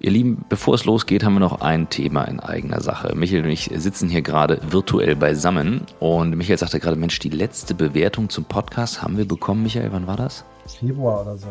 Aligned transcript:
Ihr 0.00 0.10
Lieben, 0.10 0.44
bevor 0.48 0.74
es 0.74 0.84
losgeht, 0.84 1.24
haben 1.24 1.34
wir 1.34 1.40
noch 1.40 1.60
ein 1.60 1.88
Thema 1.88 2.24
in 2.24 2.40
eigener 2.40 2.80
Sache. 2.80 3.14
Michael 3.14 3.44
und 3.44 3.50
ich 3.50 3.70
sitzen 3.74 4.08
hier 4.08 4.22
gerade 4.22 4.60
virtuell 4.68 5.16
beisammen 5.16 5.82
und 6.00 6.36
Michael 6.36 6.58
sagte 6.58 6.80
gerade, 6.80 6.96
Mensch, 6.96 7.18
die 7.20 7.30
letzte 7.30 7.74
Bewertung 7.74 8.28
zum 8.28 8.44
Podcast 8.44 9.02
haben 9.02 9.16
wir 9.16 9.26
bekommen. 9.26 9.62
Michael, 9.62 9.92
wann 9.92 10.06
war 10.06 10.16
das? 10.16 10.44
Februar 10.66 11.22
oder 11.22 11.36
so. 11.38 11.48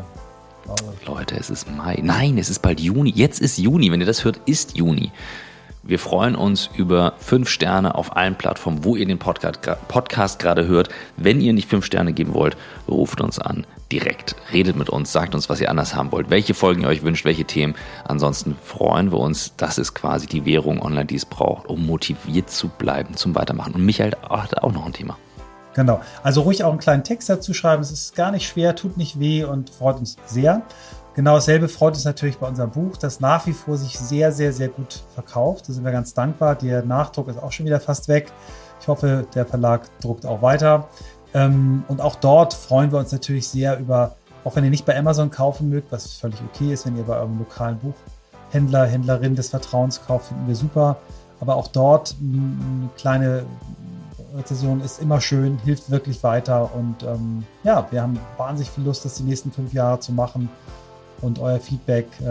Leute, 1.05 1.35
es 1.35 1.49
ist 1.49 1.69
Mai. 1.69 1.99
Nein, 2.01 2.37
es 2.37 2.49
ist 2.49 2.61
bald 2.61 2.79
Juni. 2.79 3.11
Jetzt 3.13 3.41
ist 3.41 3.57
Juni. 3.57 3.91
Wenn 3.91 3.99
ihr 3.99 4.05
das 4.05 4.23
hört, 4.23 4.39
ist 4.45 4.77
Juni. 4.77 5.11
Wir 5.85 5.99
freuen 5.99 6.35
uns 6.37 6.69
über 6.77 7.15
fünf 7.17 7.49
Sterne 7.49 7.95
auf 7.95 8.15
allen 8.15 8.35
Plattformen, 8.35 8.85
wo 8.85 8.95
ihr 8.95 9.05
den 9.05 9.19
Podcast, 9.19 9.59
Podcast 9.89 10.39
gerade 10.39 10.65
hört. 10.65 10.87
Wenn 11.17 11.41
ihr 11.41 11.51
nicht 11.51 11.69
fünf 11.69 11.83
Sterne 11.83 12.13
geben 12.13 12.33
wollt, 12.33 12.55
ruft 12.87 13.19
uns 13.19 13.37
an 13.37 13.67
direkt. 13.91 14.37
Redet 14.53 14.77
mit 14.77 14.89
uns, 14.89 15.11
sagt 15.11 15.35
uns, 15.35 15.49
was 15.49 15.59
ihr 15.59 15.69
anders 15.69 15.93
haben 15.93 16.13
wollt, 16.13 16.29
welche 16.29 16.53
Folgen 16.53 16.83
ihr 16.83 16.87
euch 16.87 17.03
wünscht, 17.03 17.25
welche 17.25 17.43
Themen. 17.43 17.75
Ansonsten 18.05 18.55
freuen 18.63 19.11
wir 19.11 19.19
uns. 19.19 19.57
Das 19.57 19.77
ist 19.77 19.93
quasi 19.93 20.25
die 20.25 20.45
Währung 20.45 20.81
online, 20.81 21.05
die 21.05 21.17
es 21.17 21.25
braucht, 21.25 21.67
um 21.67 21.85
motiviert 21.85 22.49
zu 22.49 22.69
bleiben 22.69 23.17
zum 23.17 23.35
Weitermachen. 23.35 23.73
Und 23.73 23.85
Michael 23.85 24.15
hat 24.29 24.63
auch 24.63 24.71
noch 24.71 24.85
ein 24.85 24.93
Thema. 24.93 25.17
Genau. 25.73 25.99
Also 26.23 26.43
ruhig 26.43 26.63
auch 26.63 26.71
einen 26.71 26.79
kleinen 26.79 27.03
Text 27.03 27.27
dazu 27.27 27.53
schreiben. 27.53 27.81
Es 27.81 27.91
ist 27.91 28.15
gar 28.15 28.31
nicht 28.31 28.47
schwer, 28.47 28.77
tut 28.77 28.95
nicht 28.95 29.19
weh 29.19 29.43
und 29.43 29.69
freut 29.69 29.97
uns 29.97 30.15
sehr. 30.27 30.61
Genau 31.15 31.35
dasselbe 31.35 31.67
freut 31.69 31.93
uns 31.93 32.05
natürlich 32.05 32.37
bei 32.39 32.47
unserem 32.47 32.71
Buch, 32.71 32.97
das 32.97 33.19
nach 33.19 33.45
wie 33.45 33.53
vor 33.53 33.77
sich 33.77 33.99
sehr, 33.99 34.31
sehr, 34.31 34.51
sehr 34.51 34.69
gut 34.69 35.03
verkauft. 35.13 35.69
Da 35.69 35.73
sind 35.73 35.85
wir 35.85 35.91
ganz 35.91 36.15
dankbar. 36.15 36.55
Der 36.55 36.83
Nachdruck 36.83 37.27
ist 37.27 37.37
auch 37.37 37.51
schon 37.51 37.67
wieder 37.67 37.79
fast 37.79 38.07
weg. 38.07 38.31
Ich 38.81 38.87
hoffe, 38.87 39.27
der 39.35 39.45
Verlag 39.45 39.87
druckt 40.01 40.25
auch 40.25 40.41
weiter. 40.41 40.89
Ähm, 41.35 41.83
und 41.87 42.01
auch 42.01 42.15
dort 42.15 42.55
freuen 42.55 42.91
wir 42.91 42.97
uns 42.97 43.11
natürlich 43.11 43.47
sehr 43.47 43.77
über, 43.79 44.15
auch 44.43 44.55
wenn 44.55 44.63
ihr 44.63 44.71
nicht 44.71 44.85
bei 44.85 44.97
Amazon 44.97 45.29
kaufen 45.29 45.69
mögt, 45.69 45.91
was 45.91 46.13
völlig 46.13 46.41
okay 46.51 46.73
ist, 46.73 46.87
wenn 46.87 46.97
ihr 46.97 47.03
bei 47.03 47.17
eurem 47.17 47.37
lokalen 47.37 47.77
Buchhändler, 47.77 48.87
Händlerin 48.87 49.35
des 49.35 49.49
Vertrauens 49.49 50.01
kauft, 50.07 50.29
finden 50.29 50.47
wir 50.47 50.55
super. 50.55 50.97
Aber 51.39 51.57
auch 51.57 51.67
dort 51.67 52.15
eine 52.19 52.89
kleine 52.97 53.45
Rezession 54.35 54.81
ist 54.81 54.99
immer 54.99 55.21
schön, 55.21 55.59
hilft 55.59 55.91
wirklich 55.91 56.23
weiter. 56.23 56.71
Und 56.73 57.03
ähm, 57.03 57.45
ja, 57.63 57.85
wir 57.91 58.01
haben 58.01 58.19
wahnsinnig 58.37 58.71
viel 58.71 58.83
Lust, 58.83 59.05
das 59.05 59.15
die 59.15 59.23
nächsten 59.23 59.51
fünf 59.51 59.73
Jahre 59.73 59.99
zu 59.99 60.11
machen 60.11 60.49
und 61.23 61.39
euer 61.39 61.59
Feedback 61.59 62.07
äh, 62.21 62.25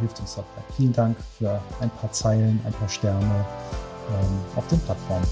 hilft 0.00 0.20
uns 0.20 0.36
dabei. 0.36 0.46
Vielen 0.76 0.92
Dank 0.92 1.16
für 1.38 1.60
ein 1.80 1.90
paar 1.90 2.10
Zeilen, 2.12 2.60
ein 2.64 2.72
paar 2.72 2.88
Sterne 2.88 3.20
ähm, 3.20 4.38
auf 4.56 4.66
den 4.68 4.80
Plattformen. 4.80 5.26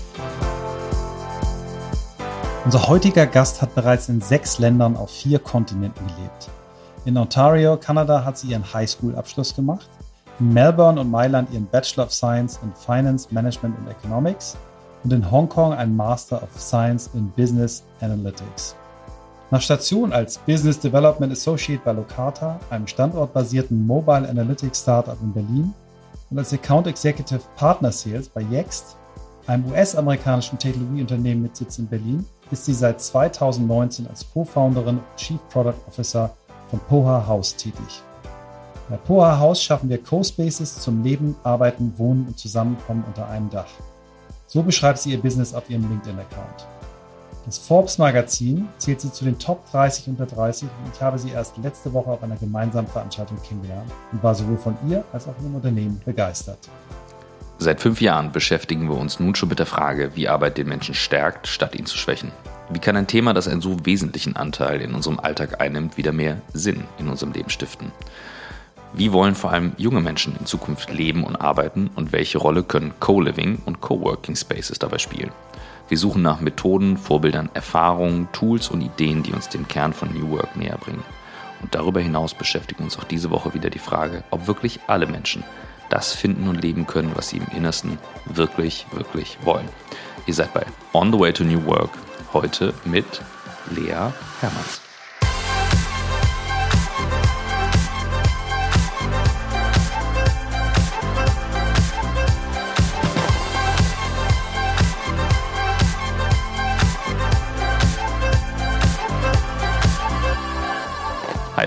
Unser 2.65 2.89
heutiger 2.89 3.27
Gast 3.27 3.63
hat 3.63 3.75
bereits 3.75 4.09
in 4.09 4.21
sechs 4.21 4.59
Ländern 4.59 4.97
auf 4.97 5.11
vier 5.11 5.39
Kontinenten 5.39 6.07
gelebt. 6.07 6.51
In 7.07 7.17
Ontario, 7.17 7.79
Kanada, 7.79 8.25
hat 8.25 8.37
sie 8.37 8.49
ihren 8.49 8.75
Highschool-Abschluss 8.75 9.57
gemacht. 9.57 9.89
In 10.39 10.53
Melbourne 10.53 11.01
und 11.01 11.11
Mailand 11.11 11.51
ihren 11.53 11.67
Bachelor 11.67 12.05
of 12.05 12.13
Science 12.13 12.61
in 12.63 12.73
Finance, 12.75 13.29
Management 13.31 13.79
und 13.79 13.89
Economics. 13.89 14.57
Und 15.03 15.13
in 15.13 15.31
Hongkong 15.31 15.73
ein 15.73 15.97
Master 15.97 16.43
of 16.43 16.51
Science 16.61 17.09
in 17.15 17.31
Business 17.31 17.83
Analytics. 18.03 18.77
Nach 19.53 19.61
Station 19.61 20.13
als 20.13 20.39
Business 20.39 20.79
Development 20.79 21.33
Associate 21.33 21.83
bei 21.85 21.91
Locata, 21.91 22.61
einem 22.71 22.87
standortbasierten 22.87 23.85
Mobile 23.85 24.29
Analytics 24.29 24.83
Startup 24.83 25.21
in 25.21 25.33
Berlin, 25.33 25.75
und 26.31 26.39
als 26.39 26.53
Account 26.53 26.87
Executive 26.87 27.41
Partner 27.57 27.91
Sales 27.91 28.29
bei 28.29 28.43
Yext, 28.43 28.97
einem 29.49 29.67
US-amerikanischen 29.73 30.57
Technologieunternehmen 30.57 31.43
mit 31.43 31.57
Sitz 31.57 31.81
in 31.81 31.89
Berlin, 31.89 32.25
ist 32.53 32.65
sie 32.65 32.75
seit 32.75 33.01
2019 33.01 34.07
als 34.07 34.25
Co-Founderin 34.33 34.99
und 34.99 35.17
Chief 35.17 35.41
Product 35.49 35.75
Officer 35.89 36.31
von 36.69 36.79
Poha 36.89 37.27
House 37.27 37.57
tätig. 37.57 38.03
Bei 38.89 38.99
Poha 38.99 39.37
House 39.37 39.61
schaffen 39.61 39.89
wir 39.89 40.01
Co-Spaces 40.01 40.79
zum 40.79 41.03
Leben, 41.03 41.35
Arbeiten, 41.43 41.93
Wohnen 41.97 42.29
und 42.29 42.39
Zusammenkommen 42.39 43.03
unter 43.05 43.29
einem 43.29 43.51
Dach. 43.51 43.67
So 44.47 44.63
beschreibt 44.63 44.99
sie 44.99 45.11
ihr 45.11 45.21
Business 45.21 45.55
auf 45.55 45.69
ihrem 45.69 45.89
LinkedIn-Account. 45.91 46.80
Das 47.47 47.59
Forbes 47.59 47.97
Magazin 47.97 48.69
zählt 48.77 49.01
sie 49.01 49.11
zu 49.11 49.25
den 49.25 49.39
Top 49.39 49.71
30 49.71 50.09
unter 50.09 50.27
30 50.27 50.69
und 50.85 50.95
ich 50.95 51.01
habe 51.01 51.19
sie 51.19 51.31
erst 51.31 51.57
letzte 51.57 51.93
Woche 51.93 52.11
auf 52.11 52.23
einer 52.23 52.37
gemeinsamen 52.37 52.87
Veranstaltung 52.87 53.39
kennengelernt 53.43 53.91
und 54.13 54.23
war 54.23 54.35
sowohl 54.35 54.59
von 54.59 54.77
ihr 54.89 55.05
als 55.13 55.27
auch 55.27 55.35
ihrem 55.41 55.55
Unternehmen 55.55 56.01
begeistert. 56.05 56.59
Seit 57.59 57.81
fünf 57.81 58.01
Jahren 58.01 58.33
beschäftigen 58.33 58.89
wir 58.89 58.97
uns 58.97 59.21
nun 59.21 59.35
schon 59.35 59.49
mit 59.49 59.59
der 59.59 59.67
Frage, 59.67 60.17
wie 60.17 60.29
Arbeit 60.29 60.59
den 60.59 60.69
Menschen 60.69 60.95
stärkt, 60.95 61.47
statt 61.47 61.75
ihn 61.75 61.87
zu 61.87 61.97
schwächen. 61.97 62.31
Wie 62.71 62.79
kann 62.79 62.97
ein 62.97 63.07
Thema, 63.07 63.35
das 63.35 63.49
einen 63.49 63.61
so 63.61 63.85
wesentlichen 63.85 64.37
Anteil 64.37 64.81
in 64.81 64.95
unserem 64.95 65.19
Alltag 65.19 65.61
einnimmt, 65.61 65.97
wieder 65.97 66.13
mehr 66.13 66.41
Sinn 66.53 66.85
in 66.99 67.09
unserem 67.09 67.33
Leben 67.33 67.51
stiften? 67.51 67.91
Wie 68.93 69.13
wollen 69.13 69.35
vor 69.35 69.53
allem 69.53 69.73
junge 69.77 70.01
Menschen 70.01 70.37
in 70.39 70.47
Zukunft 70.47 70.93
leben 70.93 71.25
und 71.25 71.37
arbeiten 71.37 71.91
und 71.95 72.13
welche 72.13 72.39
Rolle 72.39 72.63
können 72.63 72.93
Co-Living 73.01 73.63
und 73.65 73.81
Co-Working 73.81 74.37
Spaces 74.37 74.79
dabei 74.79 74.99
spielen? 74.99 75.31
Wir 75.91 75.99
suchen 75.99 76.23
nach 76.23 76.41
Methoden, 76.41 76.97
Vorbildern, 76.97 77.51
Erfahrungen, 77.53 78.29
Tools 78.31 78.69
und 78.69 78.81
Ideen, 78.81 79.25
die 79.25 79.33
uns 79.33 79.49
den 79.49 79.67
Kern 79.67 79.93
von 79.93 80.15
New 80.15 80.31
Work 80.31 80.55
näher 80.55 80.79
bringen. 80.79 81.03
Und 81.61 81.75
darüber 81.75 81.99
hinaus 81.99 82.33
beschäftigt 82.33 82.81
uns 82.81 82.97
auch 82.97 83.03
diese 83.03 83.33
Woche 83.33 83.55
wieder 83.55 83.71
die 83.71 83.81
Frage, 83.81 84.23
ob 84.31 84.47
wirklich 84.47 84.79
alle 84.87 85.09
Menschen 85.09 85.43
das 85.89 86.15
finden 86.15 86.47
und 86.47 86.63
leben 86.63 86.87
können, 86.87 87.11
was 87.17 87.31
sie 87.31 87.39
im 87.39 87.47
Innersten 87.57 87.99
wirklich, 88.25 88.87
wirklich 88.93 89.37
wollen. 89.43 89.69
Ihr 90.27 90.35
seid 90.35 90.55
bei 90.55 90.65
On 90.95 91.13
the 91.13 91.19
Way 91.19 91.33
to 91.33 91.43
New 91.43 91.67
Work 91.67 91.91
heute 92.33 92.73
mit 92.85 93.21
Lea 93.75 94.13
Hermanns. 94.41 94.90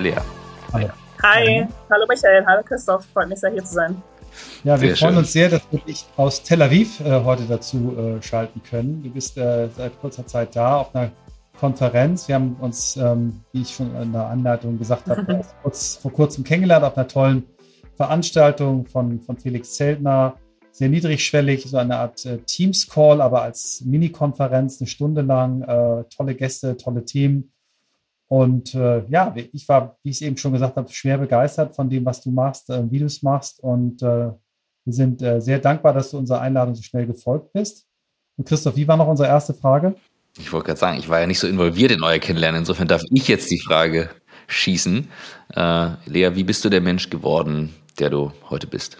Lea. 0.03 0.15
Hallo. 0.73 0.89
Hi, 1.23 1.65
hallo 1.89 2.05
Michael, 2.09 2.45
hallo 2.45 2.61
Christoph, 2.63 3.05
freut 3.13 3.29
mich 3.29 3.39
sehr 3.39 3.51
hier 3.51 3.63
zu 3.63 3.73
sein. 3.73 4.01
Ja, 4.65 4.81
wir 4.81 4.89
sehr 4.89 4.97
freuen 4.97 5.13
schön. 5.13 5.17
uns 5.19 5.31
sehr, 5.31 5.49
dass 5.49 5.61
wir 5.71 5.79
dich 5.79 6.05
aus 6.17 6.43
Tel 6.43 6.61
Aviv 6.61 6.99
äh, 6.99 7.23
heute 7.23 7.43
dazu 7.43 7.95
äh, 7.97 8.21
schalten 8.21 8.61
können. 8.69 9.01
Du 9.01 9.09
bist 9.09 9.37
äh, 9.37 9.69
seit 9.69 9.97
kurzer 10.01 10.27
Zeit 10.27 10.55
da 10.57 10.77
auf 10.77 10.93
einer 10.93 11.11
Konferenz. 11.57 12.27
Wir 12.27 12.35
haben 12.35 12.57
uns, 12.59 12.97
ähm, 12.97 13.41
wie 13.53 13.61
ich 13.61 13.73
schon 13.73 13.95
in 13.95 14.11
der 14.11 14.27
Anleitung 14.27 14.77
gesagt 14.77 15.07
habe, 15.07 15.45
kurz, 15.63 15.95
vor 15.95 16.11
kurzem 16.11 16.43
kennengelernt 16.43 16.83
auf 16.83 16.97
einer 16.97 17.07
tollen 17.07 17.43
Veranstaltung 17.95 18.85
von, 18.85 19.21
von 19.21 19.37
Felix 19.37 19.75
Zeltner. 19.75 20.35
Sehr 20.71 20.89
niedrigschwellig, 20.89 21.63
so 21.69 21.77
eine 21.77 21.97
Art 21.97 22.25
äh, 22.25 22.39
Teams-Call, 22.39 23.21
aber 23.21 23.43
als 23.43 23.83
Mini-Konferenz, 23.85 24.81
eine 24.81 24.87
Stunde 24.87 25.21
lang. 25.21 25.61
Äh, 25.61 26.03
tolle 26.13 26.35
Gäste, 26.35 26.75
tolle 26.75 27.05
Themen. 27.05 27.52
Und 28.27 28.73
äh, 28.73 29.05
ja, 29.09 29.33
ich 29.35 29.67
war, 29.67 29.97
wie 30.03 30.09
ich 30.09 30.17
es 30.17 30.21
eben 30.21 30.37
schon 30.37 30.53
gesagt 30.53 30.75
habe, 30.75 30.91
schwer 30.91 31.17
begeistert 31.17 31.75
von 31.75 31.89
dem, 31.89 32.05
was 32.05 32.21
du 32.21 32.31
machst, 32.31 32.69
äh, 32.69 32.89
wie 32.89 32.99
du 32.99 33.05
es 33.05 33.21
machst. 33.21 33.59
Und 33.61 34.01
äh, 34.01 34.31
wir 34.85 34.93
sind 34.93 35.21
äh, 35.21 35.39
sehr 35.39 35.59
dankbar, 35.59 35.93
dass 35.93 36.11
du 36.11 36.17
unserer 36.17 36.41
Einladung 36.41 36.75
so 36.75 36.81
schnell 36.81 37.05
gefolgt 37.05 37.53
bist. 37.53 37.85
Und 38.37 38.47
Christoph, 38.47 38.75
wie 38.75 38.87
war 38.87 38.97
noch 38.97 39.07
unsere 39.07 39.29
erste 39.29 39.53
Frage? 39.53 39.95
Ich 40.39 40.51
wollte 40.51 40.67
gerade 40.67 40.79
sagen, 40.79 40.97
ich 40.97 41.09
war 41.09 41.19
ja 41.19 41.27
nicht 41.27 41.39
so 41.39 41.47
involviert 41.47 41.91
in 41.91 42.01
euer 42.01 42.17
Kennenlernen. 42.17 42.61
Insofern 42.61 42.87
darf 42.87 43.03
ich 43.11 43.27
jetzt 43.27 43.51
die 43.51 43.59
Frage 43.59 44.09
schießen. 44.47 45.09
Äh, 45.55 45.89
Lea, 46.05 46.31
wie 46.33 46.43
bist 46.43 46.65
du 46.65 46.69
der 46.69 46.81
Mensch 46.81 47.09
geworden, 47.09 47.75
der 47.99 48.09
du 48.09 48.31
heute 48.49 48.67
bist? 48.67 48.97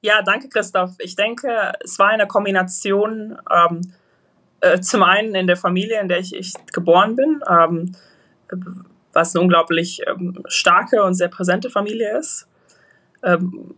Ja, 0.00 0.22
danke, 0.22 0.48
Christoph. 0.48 0.92
Ich 0.98 1.16
denke, 1.16 1.72
es 1.82 1.98
war 1.98 2.08
eine 2.08 2.26
Kombination 2.26 3.38
ähm, 3.50 3.80
äh, 4.64 4.80
zum 4.80 5.02
einen 5.02 5.34
in 5.34 5.46
der 5.46 5.56
Familie, 5.56 6.00
in 6.00 6.08
der 6.08 6.18
ich, 6.18 6.34
ich 6.34 6.54
geboren 6.72 7.16
bin, 7.16 7.42
ähm, 7.48 7.94
was 9.12 9.34
eine 9.34 9.42
unglaublich 9.42 10.00
ähm, 10.06 10.42
starke 10.46 11.02
und 11.02 11.14
sehr 11.14 11.28
präsente 11.28 11.70
Familie 11.70 12.18
ist. 12.18 12.48
Ähm, 13.22 13.74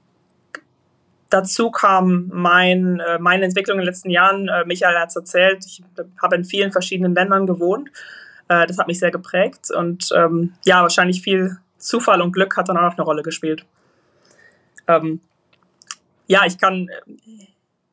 dazu 1.28 1.70
kam 1.70 2.30
mein, 2.32 3.00
äh, 3.00 3.18
meine 3.18 3.44
Entwicklung 3.44 3.78
in 3.78 3.82
den 3.82 3.86
letzten 3.86 4.10
Jahren. 4.10 4.48
Äh, 4.48 4.64
Michael 4.64 4.98
hat 4.98 5.10
es 5.10 5.16
erzählt, 5.16 5.64
ich 5.66 5.82
habe 6.22 6.36
in 6.36 6.44
vielen 6.44 6.72
verschiedenen 6.72 7.14
Ländern 7.14 7.46
gewohnt. 7.46 7.90
Äh, 8.48 8.66
das 8.66 8.78
hat 8.78 8.86
mich 8.86 8.98
sehr 8.98 9.10
geprägt 9.10 9.70
und 9.70 10.08
ähm, 10.14 10.54
ja, 10.64 10.82
wahrscheinlich 10.82 11.20
viel 11.20 11.58
Zufall 11.78 12.22
und 12.22 12.32
Glück 12.32 12.56
hat 12.56 12.68
dann 12.68 12.76
auch 12.76 12.82
noch 12.82 12.96
eine 12.96 13.04
Rolle 13.04 13.22
gespielt. 13.22 13.66
Ähm, 14.88 15.20
ja, 16.28 16.44
ich 16.46 16.58
kann, 16.58 16.88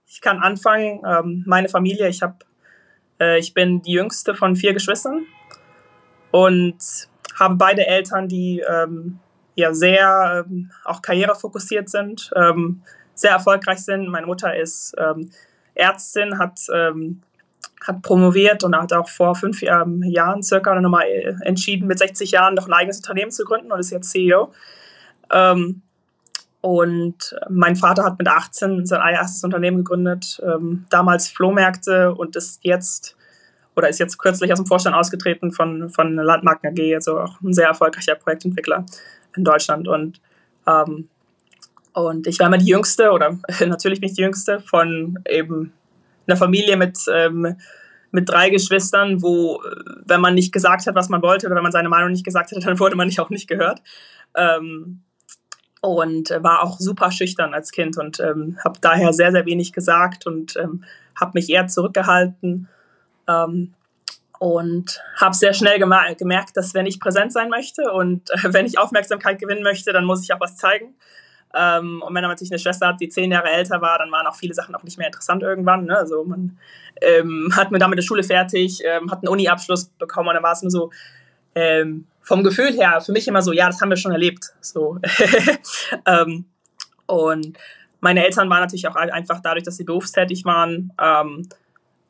ich 0.07 0.21
kann 0.21 0.39
anfangen. 0.39 1.01
Ähm, 1.05 1.43
meine 1.45 1.69
Familie, 1.69 2.07
ich 2.07 2.21
habe 2.21 2.35
äh, 3.23 3.39
ich 3.39 3.53
bin 3.53 3.81
die 3.81 3.93
jüngste 3.93 4.35
von 4.35 4.55
vier 4.55 4.73
Geschwistern 4.73 5.25
und 6.31 6.77
habe 7.39 7.55
beide 7.55 7.87
Eltern, 7.87 8.27
die 8.27 8.63
ähm, 8.67 9.19
ja 9.55 9.73
sehr 9.73 10.45
ähm, 10.47 10.71
auch 10.83 11.01
karrierefokussiert 11.01 11.89
sind, 11.89 12.31
ähm, 12.35 12.81
sehr 13.13 13.31
erfolgreich 13.31 13.79
sind. 13.79 14.09
Meine 14.09 14.25
Mutter 14.25 14.55
ist 14.55 14.95
ähm, 14.97 15.29
Ärztin, 15.75 16.39
hat, 16.39 16.59
ähm, 16.73 17.21
hat 17.85 18.01
promoviert 18.01 18.63
und 18.63 18.75
hat 18.75 18.93
auch 18.93 19.09
vor 19.09 19.35
fünf 19.35 19.61
ähm, 19.63 20.01
Jahren 20.03 20.43
circa 20.43 20.79
nochmal 20.79 21.05
äh, 21.05 21.35
entschieden, 21.41 21.87
mit 21.87 21.99
60 21.99 22.31
Jahren 22.31 22.55
noch 22.55 22.67
ein 22.67 22.73
eigenes 22.73 22.97
Unternehmen 22.97 23.31
zu 23.31 23.45
gründen 23.45 23.71
und 23.71 23.79
ist 23.79 23.91
jetzt 23.91 24.11
CEO. 24.11 24.51
Ähm, 25.31 25.82
und 26.63 27.35
mein 27.49 27.75
Vater 27.75 28.05
hat 28.05 28.17
mit 28.17 28.29
18 28.29 28.85
sein 28.85 29.01
erstes 29.13 29.43
Unternehmen 29.43 29.79
gegründet, 29.79 30.41
ähm, 30.45 30.85
damals 30.89 31.27
Flohmärkte 31.27 32.13
und 32.13 32.37
ist 32.37 32.63
jetzt 32.63 33.17
oder 33.75 33.89
ist 33.89 33.99
jetzt 33.99 34.17
kürzlich 34.17 34.49
aus 34.49 34.59
dem 34.59 34.65
Vorstand 34.65 34.95
ausgetreten 34.95 35.51
von, 35.51 35.89
von 35.89 36.15
Landmarken 36.15 36.69
AG, 36.69 36.95
also 36.95 37.19
auch 37.19 37.41
ein 37.41 37.51
sehr 37.51 37.67
erfolgreicher 37.67 38.15
Projektentwickler 38.15 38.85
in 39.35 39.43
Deutschland. 39.43 39.89
Und, 39.89 40.21
ähm, 40.65 41.09
und 41.91 42.27
ich 42.27 42.39
war 42.39 42.47
immer 42.47 42.57
die 42.57 42.71
Jüngste 42.71 43.11
oder 43.11 43.37
natürlich 43.67 43.99
nicht 43.99 44.17
die 44.17 44.21
Jüngste 44.21 44.61
von 44.61 45.19
eben 45.27 45.73
einer 46.27 46.37
Familie 46.37 46.77
mit, 46.77 46.97
ähm, 47.11 47.57
mit 48.11 48.29
drei 48.29 48.49
Geschwistern, 48.51 49.21
wo, 49.21 49.61
wenn 50.05 50.21
man 50.21 50.33
nicht 50.33 50.53
gesagt 50.53 50.87
hat, 50.87 50.95
was 50.95 51.09
man 51.09 51.21
wollte 51.23 51.47
oder 51.47 51.57
wenn 51.57 51.63
man 51.63 51.73
seine 51.73 51.89
Meinung 51.89 52.11
nicht 52.11 52.23
gesagt 52.23 52.53
hat, 52.53 52.65
dann 52.65 52.79
wurde 52.79 52.95
man 52.95 53.07
nicht 53.07 53.19
auch 53.19 53.29
nicht 53.29 53.49
gehört. 53.49 53.81
Ähm, 54.33 55.01
und 55.83 56.29
war 56.39 56.63
auch 56.63 56.79
super 56.79 57.11
schüchtern 57.11 57.53
als 57.53 57.71
Kind 57.71 57.97
und 57.97 58.17
ähm, 58.21 58.57
habe 58.63 58.79
daher 58.79 59.11
sehr, 59.11 59.33
sehr 59.33 59.45
wenig 59.45 59.73
gesagt 59.73 60.25
und 60.25 60.55
ähm, 60.55 60.85
habe 61.19 61.31
mich 61.33 61.49
eher 61.49 61.67
zurückgehalten 61.67 62.69
ähm, 63.27 63.73
und 64.39 65.01
habe 65.17 65.35
sehr 65.35 65.53
schnell 65.53 65.79
gemerkt, 65.79 66.55
dass 66.55 66.73
wenn 66.73 66.85
ich 66.85 67.01
präsent 67.01 67.33
sein 67.33 67.49
möchte 67.49 67.91
und 67.91 68.29
äh, 68.29 68.37
wenn 68.53 68.65
ich 68.65 68.79
Aufmerksamkeit 68.79 69.39
gewinnen 69.39 69.61
möchte, 69.61 69.91
dann 69.91 70.05
muss 70.05 70.23
ich 70.23 70.33
auch 70.33 70.39
was 70.39 70.55
zeigen. 70.55 70.95
Ähm, 71.53 72.01
und 72.01 72.15
wenn 72.15 72.23
man 72.23 72.31
natürlich 72.31 72.53
eine 72.53 72.59
Schwester 72.59 72.87
hat, 72.87 73.01
die 73.01 73.09
zehn 73.09 73.29
Jahre 73.29 73.49
älter 73.49 73.81
war, 73.81 73.97
dann 73.97 74.09
waren 74.09 74.25
auch 74.25 74.35
viele 74.35 74.53
Sachen 74.53 74.75
auch 74.75 74.83
nicht 74.83 74.97
mehr 74.97 75.07
interessant 75.07 75.43
irgendwann. 75.43 75.83
Ne? 75.83 75.97
Also 75.97 76.23
man 76.23 76.57
ähm, 77.01 77.51
hat 77.57 77.71
mir 77.71 77.79
damit 77.79 77.99
die 77.99 78.03
Schule 78.03 78.23
fertig, 78.23 78.81
ähm, 78.85 79.11
hat 79.11 79.19
einen 79.19 79.27
Uni-Abschluss 79.27 79.89
bekommen 79.99 80.29
und 80.29 80.35
dann 80.35 80.43
war 80.43 80.53
es 80.53 80.61
nur 80.61 80.71
so, 80.71 80.91
ähm, 81.55 82.07
vom 82.23 82.43
Gefühl 82.43 82.71
her 82.73 83.01
für 83.01 83.11
mich 83.11 83.27
immer 83.27 83.41
so, 83.41 83.51
ja, 83.51 83.67
das 83.67 83.81
haben 83.81 83.89
wir 83.89 83.97
schon 83.97 84.13
erlebt. 84.13 84.53
So. 84.61 84.97
ähm, 86.07 86.45
und 87.05 87.57
meine 87.99 88.25
Eltern 88.25 88.49
waren 88.49 88.61
natürlich 88.61 88.87
auch 88.87 88.95
einfach 88.95 89.41
dadurch, 89.41 89.63
dass 89.63 89.77
sie 89.77 89.83
berufstätig 89.83 90.45
waren, 90.45 90.91
ähm, 91.01 91.47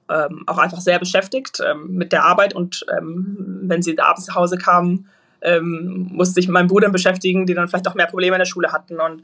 ähm, 0.10 0.44
auch 0.48 0.57
einfach 0.57 0.81
sehr 0.81 1.00
beschäftigt 1.00 1.60
ähm, 1.65 1.94
mit 1.94 2.12
der 2.12 2.25
Arbeit 2.25 2.56
und 2.56 2.86
ähm, 2.95 3.62
wenn 3.63 3.81
sie 3.81 3.98
abends 4.00 4.27
nach 4.27 4.36
Hause 4.36 4.57
kamen, 4.57 5.07
ähm, 5.42 6.10
musste 6.12 6.39
ich 6.39 6.48
mit 6.48 6.54
meinen 6.54 6.68
Brüdern 6.68 6.92
beschäftigen, 6.92 7.45
die 7.45 7.54
dann 7.54 7.68
vielleicht 7.68 7.88
auch 7.88 7.95
mehr 7.95 8.07
Probleme 8.07 8.36
in 8.36 8.39
der 8.39 8.45
Schule 8.45 8.71
hatten 8.71 9.00
und 9.00 9.24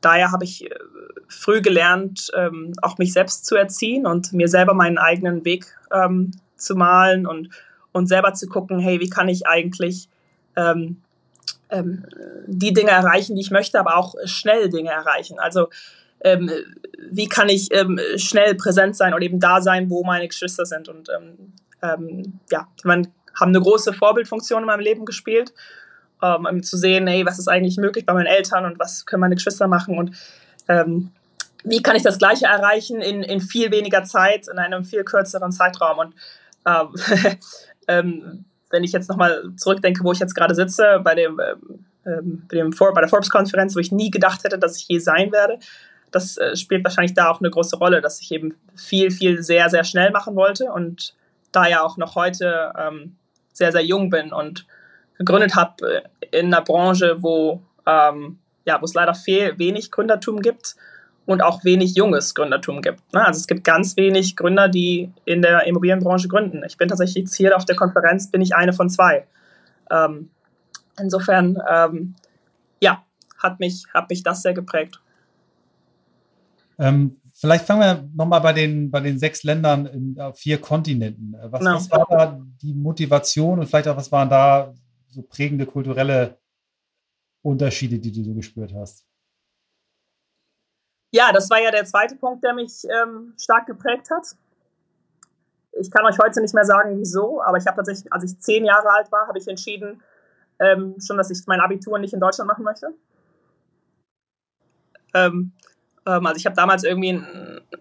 daher 0.00 0.32
habe 0.32 0.44
ich 0.44 0.70
äh, 0.70 0.74
früh 1.28 1.62
gelernt, 1.62 2.30
auch 2.82 2.98
mich 2.98 3.14
selbst 3.14 3.46
zu 3.46 3.56
erziehen 3.56 4.06
und 4.06 4.34
mir 4.34 4.48
selber 4.48 4.74
meinen 4.74 4.98
eigenen 4.98 5.46
Weg 5.46 5.64
zu 6.56 6.76
malen 6.76 7.26
und 7.26 7.48
und 7.92 8.06
selber 8.06 8.34
zu 8.34 8.48
gucken, 8.48 8.78
hey, 8.80 9.00
wie 9.00 9.08
kann 9.08 9.28
ich 9.28 9.46
eigentlich 9.46 10.08
ähm, 10.56 11.02
ähm, 11.70 12.04
die 12.46 12.72
Dinge 12.72 12.90
erreichen, 12.90 13.34
die 13.34 13.42
ich 13.42 13.50
möchte, 13.50 13.78
aber 13.80 13.96
auch 13.96 14.14
schnell 14.24 14.68
Dinge 14.68 14.90
erreichen. 14.90 15.38
Also 15.38 15.68
ähm, 16.20 16.50
wie 17.10 17.28
kann 17.28 17.48
ich 17.48 17.72
ähm, 17.72 17.98
schnell 18.16 18.54
präsent 18.54 18.96
sein 18.96 19.14
und 19.14 19.22
eben 19.22 19.40
da 19.40 19.60
sein, 19.60 19.90
wo 19.90 20.04
meine 20.04 20.28
Geschwister 20.28 20.66
sind. 20.66 20.88
Und 20.88 21.08
ähm, 21.08 21.52
ähm, 21.82 22.40
ja, 22.50 22.68
man 22.84 23.08
haben 23.34 23.48
eine 23.48 23.60
große 23.60 23.92
Vorbildfunktion 23.92 24.62
in 24.62 24.66
meinem 24.66 24.80
Leben 24.80 25.04
gespielt, 25.04 25.52
um 26.20 26.62
zu 26.62 26.76
sehen, 26.76 27.08
hey, 27.08 27.26
was 27.26 27.40
ist 27.40 27.48
eigentlich 27.48 27.78
möglich 27.78 28.06
bei 28.06 28.12
meinen 28.12 28.26
Eltern 28.26 28.64
und 28.64 28.78
was 28.78 29.06
können 29.06 29.22
meine 29.22 29.34
Geschwister 29.34 29.66
machen 29.66 29.98
und 29.98 30.12
wie 31.64 31.82
kann 31.82 31.96
ich 31.96 32.02
das 32.02 32.18
Gleiche 32.18 32.46
erreichen 32.46 33.00
in, 33.00 33.22
in 33.22 33.40
viel 33.40 33.70
weniger 33.70 34.04
Zeit, 34.04 34.48
in 34.48 34.58
einem 34.58 34.84
viel 34.84 35.04
kürzeren 35.04 35.52
Zeitraum. 35.52 35.98
Und 35.98 36.14
ähm, 36.66 36.94
wenn 38.72 38.82
ich 38.82 38.92
jetzt 38.92 39.08
nochmal 39.08 39.44
zurückdenke, 39.56 40.02
wo 40.02 40.12
ich 40.12 40.18
jetzt 40.18 40.34
gerade 40.34 40.54
sitze, 40.54 41.00
bei, 41.04 41.14
dem, 41.14 41.40
ähm, 42.04 42.42
bei, 42.48 42.56
dem 42.56 42.70
bei 42.70 43.00
der 43.00 43.08
Forbes-Konferenz, 43.08 43.76
wo 43.76 43.80
ich 43.80 43.92
nie 43.92 44.10
gedacht 44.10 44.42
hätte, 44.42 44.58
dass 44.58 44.76
ich 44.76 44.88
je 44.88 44.98
sein 44.98 45.30
werde, 45.30 45.58
das 46.10 46.36
äh, 46.38 46.56
spielt 46.56 46.82
wahrscheinlich 46.82 47.14
da 47.14 47.30
auch 47.30 47.40
eine 47.40 47.50
große 47.50 47.76
Rolle, 47.76 48.00
dass 48.00 48.20
ich 48.20 48.32
eben 48.32 48.54
viel, 48.74 49.10
viel 49.10 49.42
sehr, 49.42 49.70
sehr 49.70 49.84
schnell 49.84 50.10
machen 50.10 50.34
wollte 50.34 50.72
und 50.72 51.14
da 51.52 51.68
ja 51.68 51.82
auch 51.82 51.96
noch 51.96 52.14
heute 52.14 52.72
ähm, 52.78 53.16
sehr, 53.52 53.72
sehr 53.72 53.84
jung 53.84 54.10
bin 54.10 54.32
und 54.32 54.66
gegründet 55.18 55.54
habe 55.54 56.02
äh, 56.30 56.38
in 56.38 56.46
einer 56.46 56.64
Branche, 56.64 57.22
wo 57.22 57.62
ähm, 57.86 58.38
ja, 58.64 58.80
es 58.82 58.94
leider 58.94 59.14
viel, 59.14 59.58
wenig 59.58 59.90
Gründertum 59.90 60.40
gibt 60.40 60.76
und 61.26 61.42
auch 61.42 61.64
wenig 61.64 61.94
junges 61.94 62.34
Gründertum 62.34 62.82
gibt. 62.82 63.00
Ne? 63.12 63.24
Also 63.24 63.38
es 63.38 63.46
gibt 63.46 63.64
ganz 63.64 63.96
wenig 63.96 64.36
Gründer, 64.36 64.68
die 64.68 65.12
in 65.24 65.42
der 65.42 65.66
Immobilienbranche 65.66 66.28
gründen. 66.28 66.62
Ich 66.66 66.76
bin 66.76 66.88
tatsächlich 66.88 67.24
jetzt 67.24 67.36
hier 67.36 67.56
auf 67.56 67.64
der 67.64 67.76
Konferenz, 67.76 68.30
bin 68.30 68.40
ich 68.40 68.54
eine 68.54 68.72
von 68.72 68.90
zwei. 68.90 69.26
Ähm, 69.90 70.30
insofern, 70.98 71.58
ähm, 71.70 72.14
ja, 72.80 73.04
hat 73.38 73.60
mich, 73.60 73.84
hat 73.94 74.10
mich 74.10 74.22
das 74.22 74.42
sehr 74.42 74.54
geprägt. 74.54 75.00
Ähm, 76.78 77.20
vielleicht 77.34 77.66
fangen 77.66 77.80
wir 77.80 78.08
nochmal 78.14 78.40
bei 78.40 78.52
den, 78.52 78.90
bei 78.90 79.00
den 79.00 79.18
sechs 79.18 79.44
Ländern 79.44 79.86
in 79.86 80.20
auf 80.20 80.38
vier 80.38 80.60
Kontinenten. 80.60 81.36
Was, 81.44 81.60
no. 81.62 81.70
Genau. 81.70 81.74
was 81.76 81.90
war 81.90 82.06
da 82.10 82.40
die 82.62 82.74
Motivation 82.74 83.60
und 83.60 83.66
vielleicht 83.66 83.88
auch 83.88 83.96
was 83.96 84.10
waren 84.10 84.28
da 84.28 84.74
so 85.08 85.22
prägende 85.22 85.66
kulturelle 85.66 86.38
Unterschiede, 87.42 87.98
die 87.98 88.10
du 88.10 88.24
so 88.24 88.34
gespürt 88.34 88.72
hast? 88.74 89.04
Ja, 91.12 91.30
das 91.30 91.50
war 91.50 91.60
ja 91.60 91.70
der 91.70 91.84
zweite 91.84 92.16
Punkt, 92.16 92.42
der 92.42 92.54
mich 92.54 92.84
ähm, 92.84 93.34
stark 93.38 93.66
geprägt 93.66 94.08
hat. 94.10 94.26
Ich 95.78 95.90
kann 95.90 96.04
euch 96.06 96.18
heute 96.18 96.40
nicht 96.40 96.54
mehr 96.54 96.64
sagen, 96.64 96.98
wieso, 96.98 97.42
aber 97.42 97.58
ich 97.58 97.66
habe 97.66 97.76
tatsächlich, 97.76 98.12
als 98.12 98.24
ich 98.24 98.40
zehn 98.40 98.64
Jahre 98.64 98.90
alt 98.90 99.12
war, 99.12 99.28
habe 99.28 99.38
ich 99.38 99.46
entschieden, 99.46 100.02
ähm, 100.58 100.96
schon, 101.00 101.18
dass 101.18 101.30
ich 101.30 101.46
mein 101.46 101.60
Abitur 101.60 101.98
nicht 101.98 102.14
in 102.14 102.20
Deutschland 102.20 102.48
machen 102.48 102.64
möchte. 102.64 102.88
Ähm, 105.14 105.52
ähm 106.06 106.26
also 106.26 106.36
ich 106.36 106.46
habe 106.46 106.56
damals 106.56 106.82
irgendwie, 106.84 107.22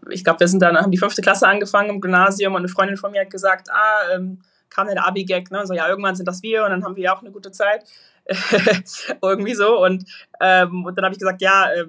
ich 0.10 0.24
glaube, 0.24 0.42
wir 0.42 0.48
sind 0.48 0.62
dann, 0.62 0.78
haben 0.78 0.92
die 0.92 0.98
fünfte 0.98 1.22
Klasse 1.22 1.48
angefangen 1.48 1.90
im 1.90 2.02
Gymnasium 2.02 2.54
und 2.54 2.60
eine 2.60 2.70
Freundin 2.70 2.98
von 2.98 3.12
mir 3.12 3.22
hat 3.22 3.30
gesagt, 3.30 3.70
ah, 3.72 4.14
ähm, 4.14 4.42
kam 4.70 4.88
der 4.88 5.06
Abi-Gag, 5.06 5.52
ne? 5.52 5.66
So, 5.66 5.74
ja, 5.74 5.88
irgendwann 5.88 6.16
sind 6.16 6.28
das 6.28 6.42
wir 6.44 6.64
und 6.64 6.72
dann 6.72 6.84
haben 6.84 6.96
wir 6.96 7.04
ja 7.04 7.16
auch 7.16 7.22
eine 7.22 7.32
gute 7.32 7.52
Zeit. 7.52 7.86
irgendwie 9.22 9.54
so. 9.54 9.84
Und, 9.84 10.06
ähm, 10.40 10.86
und 10.86 10.98
dann 10.98 11.06
habe 11.06 11.14
ich 11.14 11.20
gesagt, 11.20 11.42
ja, 11.42 11.72
äh, 11.72 11.86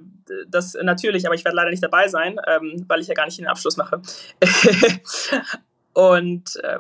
das 0.49 0.77
natürlich, 0.81 1.27
aber 1.27 1.35
ich 1.35 1.45
werde 1.45 1.57
leider 1.57 1.71
nicht 1.71 1.83
dabei 1.83 2.09
sein, 2.09 2.39
ähm, 2.47 2.85
weil 2.89 3.01
ich 3.01 3.09
ja 3.09 3.15
gar 3.15 3.27
nicht 3.27 3.39
den 3.39 3.47
Abschluss 3.47 3.77
mache. 3.77 4.01
und 5.93 6.57
äh, 6.63 6.79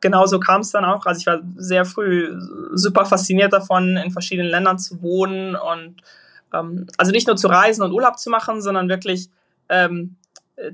genau 0.00 0.26
so 0.26 0.40
kam 0.40 0.62
es 0.62 0.70
dann 0.70 0.84
auch. 0.84 1.04
Also 1.06 1.20
ich 1.20 1.26
war 1.26 1.40
sehr 1.56 1.84
früh 1.84 2.34
super 2.72 3.04
fasziniert 3.04 3.52
davon, 3.52 3.96
in 3.96 4.10
verschiedenen 4.10 4.50
Ländern 4.50 4.78
zu 4.78 5.02
wohnen 5.02 5.54
und 5.54 5.96
ähm, 6.54 6.86
also 6.96 7.12
nicht 7.12 7.26
nur 7.26 7.36
zu 7.36 7.48
reisen 7.48 7.82
und 7.82 7.92
Urlaub 7.92 8.18
zu 8.18 8.30
machen, 8.30 8.62
sondern 8.62 8.88
wirklich 8.88 9.28
ähm, 9.68 10.16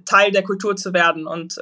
Teil 0.04 0.30
der 0.30 0.44
Kultur 0.44 0.76
zu 0.76 0.92
werden 0.92 1.26
und 1.26 1.58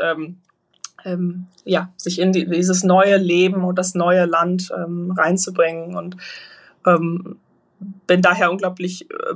ähm, 1.04 1.47
ja, 1.64 1.92
sich 1.97 2.18
in 2.18 2.32
die, 2.32 2.49
dieses 2.49 2.85
neue 2.85 3.16
Leben 3.16 3.64
und 3.64 3.78
das 3.78 3.94
neue 3.94 4.25
Land 4.25 4.73
ähm, 4.76 5.12
reinzubringen. 5.16 5.97
Und 5.97 6.16
ähm, 6.87 7.37
bin 8.06 8.23
daher 8.23 8.50
unglaublich 8.50 9.11
äh, 9.11 9.35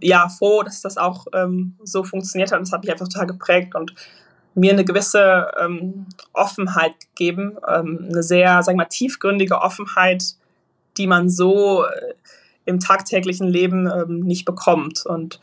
ja, 0.00 0.28
froh, 0.28 0.62
dass 0.62 0.80
das 0.80 0.96
auch 0.96 1.26
ähm, 1.32 1.74
so 1.82 2.04
funktioniert 2.04 2.52
hat. 2.52 2.60
Das 2.60 2.72
hat 2.72 2.82
mich 2.82 2.90
einfach 2.90 3.08
total 3.08 3.26
geprägt 3.26 3.74
und 3.74 3.94
mir 4.54 4.72
eine 4.72 4.84
gewisse 4.84 5.52
ähm, 5.60 6.06
Offenheit 6.32 6.94
gegeben, 7.00 7.56
ähm, 7.68 8.06
eine 8.10 8.22
sehr, 8.22 8.62
sagen 8.62 8.78
wir 8.78 8.84
mal, 8.84 8.88
tiefgründige 8.88 9.60
Offenheit, 9.60 10.34
die 10.96 11.06
man 11.06 11.28
so 11.28 11.84
äh, 11.84 12.14
im 12.64 12.80
tagtäglichen 12.80 13.46
Leben 13.46 13.88
nicht 14.26 14.44
bekommt. 14.44 15.06
Und 15.06 15.40